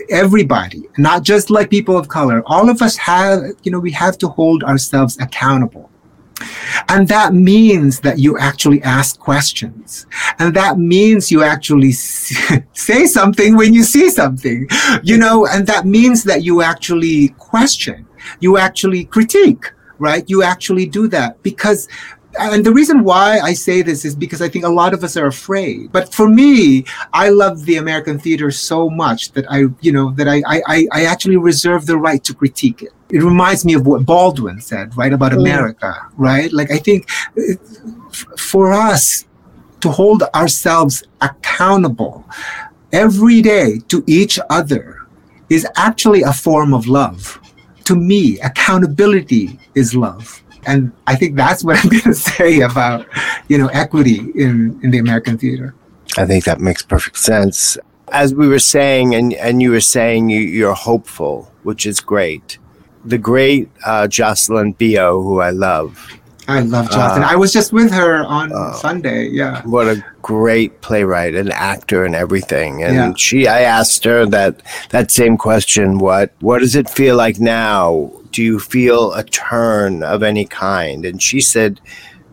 everybody, 0.10 0.84
not 0.98 1.24
just 1.24 1.50
like 1.50 1.70
people 1.70 1.98
of 1.98 2.08
color, 2.08 2.44
all 2.46 2.70
of 2.70 2.82
us 2.82 2.98
have, 2.98 3.42
you 3.64 3.72
know, 3.72 3.80
we 3.80 3.92
have 3.92 4.18
to 4.20 4.28
hold 4.28 4.64
ourselves 4.64 5.18
accountable. 5.20 5.90
And 6.90 7.08
that 7.08 7.34
means 7.34 8.02
that 8.02 8.20
you 8.20 8.38
actually 8.38 8.82
ask 8.84 9.20
questions. 9.20 10.06
And 10.40 10.54
that 10.56 10.78
means 10.78 11.32
you 11.32 11.44
actually 11.44 11.92
say 12.74 13.06
something 13.06 13.56
when 13.56 13.74
you 13.74 13.84
see 13.84 14.10
something, 14.10 14.68
you 15.02 15.18
know, 15.18 15.48
and 15.48 15.66
that 15.68 15.86
means 15.86 16.24
that 16.26 16.44
you 16.44 16.62
actually 16.62 17.30
question, 17.38 18.06
you 18.42 18.58
actually 18.58 19.06
critique, 19.06 19.72
right? 19.98 20.26
You 20.28 20.44
actually 20.44 20.88
do 20.88 21.08
that 21.10 21.42
because 21.42 21.88
and 22.40 22.66
the 22.66 22.74
reason 22.74 23.04
why 23.04 23.40
I 23.40 23.54
say 23.54 23.82
this 23.82 24.06
is 24.06 24.16
because 24.16 24.42
I 24.42 24.50
think 24.50 24.66
a 24.66 24.70
lot 24.70 24.94
of 24.94 25.04
us 25.04 25.18
are 25.18 25.28
afraid. 25.28 25.92
But 25.92 26.14
for 26.14 26.30
me, 26.30 26.86
I 27.14 27.30
love 27.30 27.66
the 27.66 27.78
American 27.78 28.20
theater 28.20 28.52
so 28.52 28.90
much 28.90 29.32
that 29.34 29.46
I, 29.50 29.66
you 29.82 29.92
know, 29.92 30.12
that 30.12 30.28
I, 30.28 30.42
I, 30.46 30.88
I 30.92 31.06
actually 31.06 31.38
reserve 31.38 31.86
the 31.86 31.98
right 31.98 32.24
to 32.24 32.34
critique 32.34 32.82
it. 32.82 32.94
It 33.10 33.24
reminds 33.24 33.66
me 33.66 33.74
of 33.74 33.86
what 33.86 34.06
Baldwin 34.06 34.62
said, 34.62 34.96
right, 34.98 35.14
about 35.14 35.32
mm. 35.32 35.40
America, 35.40 35.96
right? 36.18 36.52
Like 36.52 36.72
I 36.72 36.78
think 36.78 37.10
for 38.38 38.72
us 38.74 39.26
to 39.82 39.92
hold 39.92 40.24
ourselves 40.34 41.04
accountable 41.22 42.26
every 42.92 43.42
day 43.42 43.80
to 43.88 44.04
each 44.08 44.40
other 44.50 45.02
is 45.50 45.68
actually 45.76 46.24
a 46.24 46.34
form 46.34 46.74
of 46.74 46.88
love. 46.88 47.40
To 47.86 47.96
me, 47.96 48.40
accountability 48.40 49.60
is 49.76 49.94
love 49.94 50.42
and 50.66 50.92
I 51.08 51.16
think 51.16 51.36
that's 51.36 51.64
what 51.64 51.78
I'm 51.84 51.90
going 51.90 52.04
to 52.04 52.14
say 52.14 52.62
about, 52.62 53.08
you 53.48 53.58
know, 53.58 53.68
equity 53.68 54.20
in, 54.36 54.80
in 54.84 54.92
the 54.92 54.98
American 55.00 55.38
theater. 55.38 55.76
I 56.18 56.26
think 56.26 56.46
that 56.46 56.60
makes 56.60 56.82
perfect 56.82 57.18
sense. 57.18 57.78
As 58.12 58.34
we 58.34 58.48
were 58.48 58.60
saying, 58.60 59.16
and, 59.16 59.34
and 59.34 59.62
you 59.62 59.72
were 59.72 59.82
saying 59.82 60.30
you, 60.30 60.40
you're 60.40 60.76
hopeful, 60.76 61.52
which 61.64 61.86
is 61.86 62.00
great. 62.00 62.58
The 63.04 63.18
great 63.18 63.70
uh, 63.86 64.08
Jocelyn 64.08 64.74
Bioh, 64.76 65.24
who 65.24 65.40
I 65.40 65.50
love. 65.50 66.20
I 66.48 66.60
love 66.60 66.92
Jocelyn. 66.92 67.24
Uh, 67.24 67.28
I 67.28 67.36
was 67.36 67.52
just 67.52 67.74
with 67.74 67.92
her 67.92 68.24
on 68.26 68.52
uh, 68.54 68.74
Sunday. 68.74 69.28
Yeah. 69.30 69.64
What 69.64 69.88
a 69.88 70.04
great 70.22 70.82
playwright 70.82 71.34
and 71.34 71.52
actor 71.52 72.06
and 72.06 72.14
everything. 72.16 72.84
And 72.84 72.96
yeah. 72.96 73.14
she, 73.18 73.48
I 73.48 73.62
asked 73.62 74.04
her 74.04 74.26
that 74.28 74.62
that 74.90 75.10
same 75.12 75.38
question. 75.38 75.98
What 75.98 76.34
What 76.42 76.60
does 76.60 76.76
it 76.76 76.90
feel 76.90 77.16
like 77.16 77.40
now 77.40 78.12
do 78.32 78.44
you 78.44 78.60
feel 78.60 79.14
a 79.14 79.24
turn 79.24 80.04
of 80.04 80.22
any 80.22 80.46
kind? 80.46 81.06
And 81.06 81.22
she 81.22 81.42
said, 81.42 81.82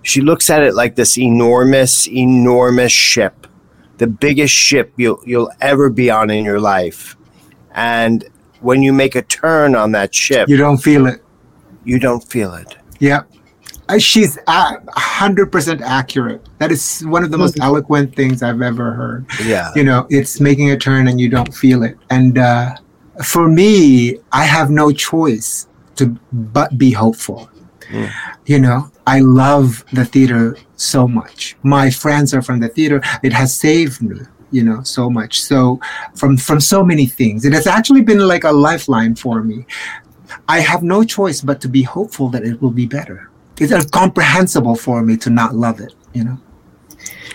she 0.03 0.21
looks 0.21 0.51
at 0.51 0.63
it 0.63 0.75
like 0.75 0.97
this 0.97 1.17
enormous, 1.17 2.07
enormous 2.09 2.93
ship, 2.93 3.47
the 3.99 4.09
biggest 4.09 4.53
ship 4.53 4.93
you'll, 4.97 5.23
you'll 5.25 5.51
ever 5.61 5.89
be 5.91 6.11
on 6.11 6.29
in 6.29 6.45
your 6.45 6.61
life. 6.61 7.17
And 7.75 8.25
when 8.61 8.83
you 8.83 8.93
make 8.93 9.15
a 9.15 9.23
turn 9.23 9.75
on 9.77 9.93
that 9.93 10.15
ship, 10.15 10.49
You 10.49 10.57
don't 10.57 10.79
feel 10.79 11.07
it. 11.07 11.23
you 11.85 11.99
don't 11.99 12.25
feel 12.25 12.53
it. 12.55 12.77
Yeah. 12.99 13.23
She's 13.99 14.39
a 14.47 14.79
hundred 14.91 15.53
percent 15.53 15.81
accurate. 15.81 16.47
That 16.59 16.73
is 16.73 17.03
one 17.07 17.25
of 17.25 17.31
the 17.31 17.39
most 17.39 17.59
eloquent 17.61 18.15
things 18.15 18.43
I've 18.43 18.63
ever 18.63 18.93
heard. 18.93 19.27
Yeah. 19.45 19.71
You 19.75 19.85
know, 19.85 20.07
it's 20.11 20.41
making 20.41 20.71
a 20.71 20.77
turn 20.77 21.09
and 21.09 21.21
you 21.21 21.29
don't 21.29 21.55
feel 21.55 21.83
it. 21.83 21.97
And 22.11 22.39
uh, 22.39 22.75
for 23.25 23.49
me, 23.49 24.19
I 24.33 24.45
have 24.45 24.71
no 24.71 24.93
choice 24.93 25.69
to 25.97 26.17
but 26.33 26.79
be 26.79 26.91
hopeful. 26.93 27.51
Mm. 27.89 28.11
You 28.47 28.59
know, 28.61 28.91
I 29.07 29.21
love 29.21 29.85
the 29.93 30.05
theater 30.05 30.57
so 30.77 31.07
much. 31.07 31.57
My 31.63 31.91
friends 31.91 32.33
are 32.33 32.43
from 32.43 32.61
the 32.61 32.69
theater. 32.69 33.03
It 33.23 33.33
has 33.33 33.57
saved 33.57 34.01
me, 34.03 34.21
you 34.51 34.63
know, 34.63 34.83
so 34.83 35.11
much. 35.11 35.43
So 35.43 35.81
from 36.15 36.37
from 36.37 36.61
so 36.61 36.85
many 36.85 37.07
things. 37.07 37.45
It 37.45 37.53
has 37.53 37.67
actually 37.67 38.03
been 38.03 38.21
like 38.21 38.45
a 38.45 38.53
lifeline 38.53 39.15
for 39.15 39.43
me. 39.43 39.67
I 40.49 40.61
have 40.61 40.83
no 40.83 41.05
choice 41.05 41.43
but 41.43 41.61
to 41.61 41.69
be 41.69 41.83
hopeful 41.83 42.29
that 42.31 42.45
it 42.45 42.63
will 42.63 42.71
be 42.71 42.87
better. 42.87 43.29
It's 43.63 43.73
incomprehensible 43.73 44.77
for 44.77 45.03
me 45.03 45.17
to 45.19 45.31
not 45.31 45.55
love 45.55 45.81
it, 45.81 45.95
you 46.13 46.25
know. 46.25 46.39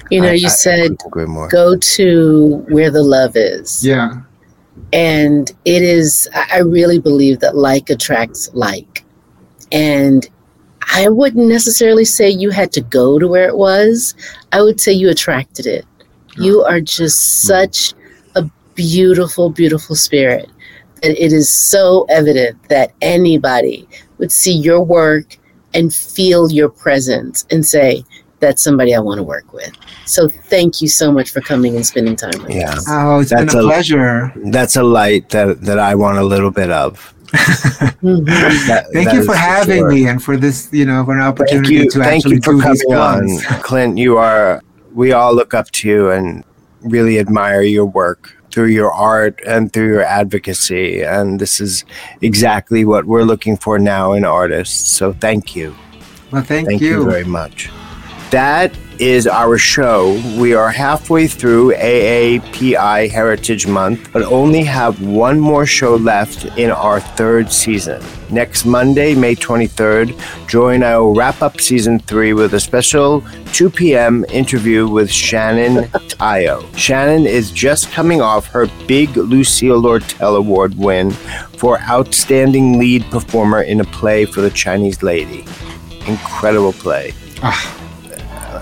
You 0.09 0.21
know, 0.21 0.29
I- 0.29 0.33
you 0.33 0.47
I 0.47 0.49
said 0.49 0.81
couldn't 0.81 1.05
agree 1.05 1.25
more. 1.25 1.47
go 1.49 1.75
to 1.75 2.65
where 2.69 2.91
the 2.91 3.03
love 3.03 3.35
is. 3.35 3.85
Yeah. 3.85 4.21
And 4.93 5.51
it 5.65 5.81
is, 5.81 6.29
I 6.33 6.47
I 6.53 6.59
really 6.59 6.99
believe 6.99 7.39
that 7.39 7.55
like 7.55 7.89
attracts 7.89 8.49
like. 8.53 9.03
And 9.71 10.27
I 10.93 11.09
wouldn't 11.09 11.47
necessarily 11.47 12.05
say 12.05 12.29
you 12.29 12.51
had 12.51 12.71
to 12.73 12.81
go 12.81 13.19
to 13.19 13.27
where 13.27 13.47
it 13.47 13.57
was, 13.57 14.15
I 14.53 14.61
would 14.61 14.79
say 14.79 14.93
you 14.93 15.09
attracted 15.09 15.65
it. 15.65 15.85
You 16.37 16.63
are 16.63 16.79
just 16.79 17.41
hmm. 17.41 17.47
such 17.47 17.93
a 18.35 18.49
beautiful, 18.75 19.49
beautiful 19.49 19.95
spirit 19.95 20.49
that 21.01 21.23
it 21.23 21.33
is 21.33 21.49
so 21.49 22.05
evident 22.09 22.61
that 22.69 22.93
anybody 23.01 23.87
would 24.17 24.31
see 24.31 24.53
your 24.53 24.81
work 24.81 25.37
and 25.77 25.93
feel 25.93 26.51
your 26.51 26.67
presence 26.69 27.45
and 27.51 27.65
say, 27.65 28.03
that's 28.39 28.61
somebody 28.63 28.93
I 28.93 28.99
want 28.99 29.17
to 29.19 29.23
work 29.23 29.51
with. 29.53 29.71
So 30.05 30.27
thank 30.29 30.81
you 30.81 30.87
so 30.87 31.11
much 31.11 31.29
for 31.31 31.41
coming 31.41 31.75
and 31.75 31.85
spending 31.85 32.15
time 32.15 32.39
with 32.43 32.51
Yeah. 32.55 32.71
us. 32.73 32.85
Oh, 32.89 33.19
it's 33.21 33.29
That's 33.31 33.53
been 33.53 33.63
a, 33.63 33.65
a- 33.65 33.67
pleasure. 33.67 34.33
That's 34.51 34.75
a 34.75 34.83
light 34.83 35.29
that, 35.29 35.61
that 35.61 35.79
I 35.79 35.95
want 35.95 36.17
a 36.17 36.23
little 36.23 36.51
bit 36.51 36.69
of. 36.71 37.13
Mhm. 37.31 38.25
That- 38.67 38.87
Thank 38.93 39.05
that 39.09 39.15
you 39.15 39.23
for 39.25 39.35
having 39.35 39.79
sure. 39.79 39.89
me 39.91 40.07
and 40.07 40.21
for 40.23 40.37
this, 40.37 40.69
you 40.71 40.85
know, 40.85 41.03
for 41.05 41.13
an 41.13 41.19
Thank 41.19 41.29
opportunity 41.39 41.73
you, 41.75 41.89
to 41.89 41.99
thank 41.99 42.25
actually 42.25 42.35
you 42.35 42.41
for 42.41 42.53
do 42.53 42.61
these 42.61 42.83
coming 42.83 42.97
on. 42.97 43.39
Clint. 43.63 43.97
You 43.97 44.17
are. 44.17 44.61
We 44.93 45.11
all 45.13 45.33
look 45.35 45.53
up 45.53 45.69
to 45.71 45.87
you 45.89 46.09
and 46.11 46.43
really 46.81 47.19
admire 47.19 47.61
your 47.63 47.85
work 47.85 48.36
through 48.57 48.65
your 48.65 48.91
art 48.91 49.39
and 49.45 49.71
through 49.71 49.85
your 49.85 50.01
advocacy. 50.01 51.03
And 51.03 51.39
this 51.39 51.61
is 51.61 51.85
exactly 52.23 52.85
what 52.85 53.05
we're 53.05 53.21
looking 53.21 53.55
for 53.55 53.77
now 53.77 54.13
in 54.13 54.25
artists. 54.25 54.89
So 54.89 55.13
thank 55.13 55.55
you. 55.55 55.75
Well, 56.31 56.41
thank, 56.41 56.67
Thank 56.67 56.81
you. 56.81 57.03
you 57.03 57.05
very 57.07 57.23
much. 57.23 57.69
That 58.31 58.75
is 58.99 59.27
our 59.27 59.57
show. 59.57 60.13
We 60.37 60.53
are 60.53 60.69
halfway 60.69 61.27
through 61.27 61.73
AAPI 61.73 63.09
Heritage 63.09 63.67
Month, 63.67 64.11
but 64.11 64.23
only 64.23 64.63
have 64.63 65.01
one 65.01 65.39
more 65.39 65.65
show 65.65 65.95
left 65.95 66.45
in 66.57 66.71
our 66.71 66.99
third 66.99 67.51
season. 67.51 68.03
Next 68.29 68.65
Monday, 68.65 69.15
May 69.15 69.35
23rd, 69.35 70.47
Joy 70.47 70.75
and 70.75 70.83
I 70.83 70.97
will 70.97 71.13
wrap 71.13 71.41
up 71.41 71.61
season 71.61 71.99
three 71.99 72.33
with 72.33 72.53
a 72.53 72.59
special 72.59 73.23
2 73.53 73.69
p.m. 73.69 74.25
interview 74.29 74.87
with 74.87 75.11
Shannon 75.11 75.89
Tyo. 76.07 76.65
Shannon 76.75 77.25
is 77.25 77.51
just 77.51 77.91
coming 77.91 78.21
off 78.21 78.47
her 78.47 78.67
big 78.87 79.15
Lucille 79.15 79.81
Lortel 79.81 80.37
Award 80.37 80.77
win 80.77 81.11
for 81.11 81.79
Outstanding 81.81 82.79
Lead 82.79 83.03
Performer 83.05 83.61
in 83.61 83.79
a 83.79 83.85
Play 83.85 84.25
for 84.25 84.41
the 84.41 84.51
Chinese 84.51 85.01
Lady 85.03 85.45
incredible 86.07 86.73
play. 86.73 87.13
Ah. 87.43 87.86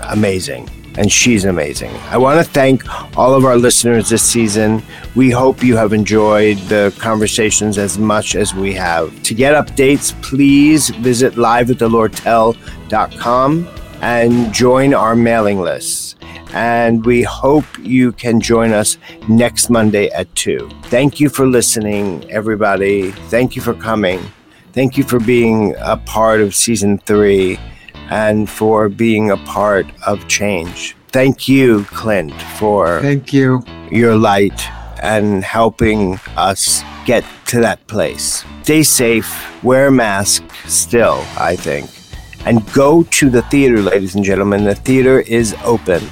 Amazing. 0.08 0.68
And 0.98 1.12
she's 1.12 1.44
amazing. 1.44 1.94
I 2.10 2.16
want 2.16 2.42
to 2.44 2.52
thank 2.52 2.82
all 3.18 3.34
of 3.34 3.44
our 3.44 3.58
listeners 3.58 4.08
this 4.08 4.22
season. 4.22 4.82
We 5.14 5.30
hope 5.30 5.62
you 5.62 5.76
have 5.76 5.92
enjoyed 5.92 6.56
the 6.68 6.94
conversations 6.98 7.76
as 7.76 7.98
much 7.98 8.34
as 8.34 8.54
we 8.54 8.72
have. 8.74 9.22
To 9.24 9.34
get 9.34 9.54
updates, 9.54 10.14
please 10.22 10.88
visit 10.88 11.34
liveathelortel.com 11.34 13.68
and 14.00 14.54
join 14.54 14.94
our 14.94 15.14
mailing 15.14 15.60
lists. 15.60 16.16
And 16.54 17.04
we 17.04 17.22
hope 17.22 17.66
you 17.78 18.12
can 18.12 18.40
join 18.40 18.72
us 18.72 18.96
next 19.28 19.68
Monday 19.68 20.08
at 20.10 20.34
2. 20.34 20.70
Thank 20.84 21.20
you 21.20 21.28
for 21.28 21.46
listening, 21.46 22.24
everybody. 22.30 23.10
Thank 23.10 23.54
you 23.54 23.60
for 23.60 23.74
coming. 23.74 24.22
Thank 24.72 24.96
you 24.96 25.04
for 25.04 25.20
being 25.20 25.74
a 25.78 25.98
part 25.98 26.40
of 26.40 26.54
season 26.54 26.96
three 26.98 27.58
and 28.10 28.48
for 28.48 28.88
being 28.88 29.30
a 29.30 29.36
part 29.38 29.86
of 30.06 30.26
change. 30.28 30.96
Thank 31.08 31.48
you, 31.48 31.84
Clint, 31.84 32.32
for 32.58 33.00
Thank 33.00 33.32
you. 33.32 33.62
your 33.90 34.16
light 34.16 34.68
and 35.02 35.44
helping 35.44 36.18
us 36.36 36.82
get 37.04 37.24
to 37.46 37.60
that 37.60 37.86
place. 37.86 38.44
Stay 38.62 38.82
safe, 38.82 39.62
wear 39.62 39.86
a 39.86 39.92
mask 39.92 40.42
still, 40.66 41.24
I 41.38 41.56
think, 41.56 41.88
and 42.44 42.60
go 42.72 43.04
to 43.04 43.30
the 43.30 43.42
theater, 43.42 43.80
ladies 43.80 44.14
and 44.14 44.24
gentlemen. 44.24 44.64
The 44.64 44.74
theater 44.74 45.20
is 45.20 45.54
open. 45.64 46.02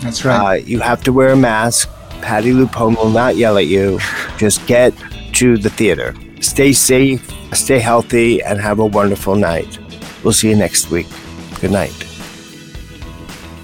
That's 0.00 0.24
right. 0.24 0.62
Uh, 0.62 0.64
you 0.64 0.80
have 0.80 1.02
to 1.04 1.12
wear 1.12 1.30
a 1.30 1.36
mask. 1.36 1.88
Patti 2.22 2.52
LuPone 2.52 2.96
will 2.96 3.10
not 3.10 3.36
yell 3.36 3.58
at 3.58 3.66
you. 3.66 3.98
Just 4.38 4.64
get 4.66 4.94
to 5.34 5.58
the 5.58 5.70
theater. 5.70 6.14
Stay 6.40 6.72
safe, 6.72 7.30
stay 7.52 7.78
healthy, 7.78 8.42
and 8.42 8.60
have 8.60 8.78
a 8.78 8.86
wonderful 8.86 9.34
night. 9.34 9.78
We'll 10.22 10.32
see 10.32 10.50
you 10.50 10.56
next 10.56 10.90
week. 10.90 11.06
Good 11.60 11.72
night. 11.72 11.94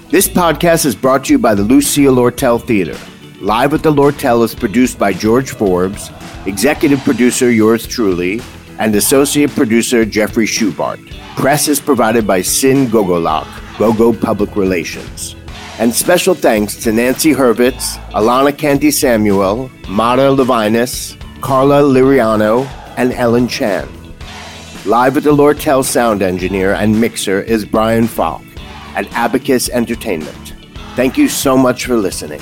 This 0.09 0.27
podcast 0.27 0.85
is 0.85 0.95
brought 0.95 1.25
to 1.25 1.33
you 1.33 1.39
by 1.39 1.53
the 1.53 1.63
Lucille 1.63 2.15
Lortel 2.15 2.61
Theater. 2.61 2.97
Live 3.41 3.73
at 3.73 3.83
the 3.83 3.91
Lortel 3.91 4.43
is 4.43 4.55
produced 4.55 4.97
by 4.97 5.13
George 5.13 5.51
Forbes, 5.51 6.09
executive 6.45 6.99
producer 7.01 7.51
yours 7.51 7.87
truly, 7.87 8.41
and 8.79 8.95
associate 8.95 9.51
producer 9.51 10.05
Jeffrey 10.05 10.45
Schubart. 10.45 10.99
Press 11.35 11.67
is 11.67 11.79
provided 11.79 12.25
by 12.25 12.41
Sin 12.41 12.87
Gogolak, 12.87 13.47
Gogo 13.77 14.11
Public 14.11 14.55
Relations. 14.55 15.35
And 15.77 15.93
special 15.93 16.33
thanks 16.33 16.75
to 16.83 16.91
Nancy 16.91 17.31
Hurwitz, 17.33 17.97
Alana 18.11 18.57
Canty 18.57 18.91
Samuel, 18.91 19.69
Mara 19.87 20.29
Levinus, 20.29 21.15
Carla 21.39 21.81
Liriano, 21.81 22.65
and 22.97 23.13
Ellen 23.13 23.47
Chan. 23.47 23.87
Live 24.85 25.17
at 25.17 25.23
the 25.23 25.31
Lortel 25.31 25.83
sound 25.83 26.21
engineer 26.21 26.73
and 26.73 27.01
mixer 27.01 27.41
is 27.41 27.65
Brian 27.65 28.07
Falk 28.07 28.41
at 28.95 29.11
Abacus 29.13 29.67
Entertainment. 29.69 30.55
Thank 30.95 31.17
you 31.17 31.27
so 31.27 31.57
much 31.57 31.85
for 31.85 31.97
listening. 31.97 32.39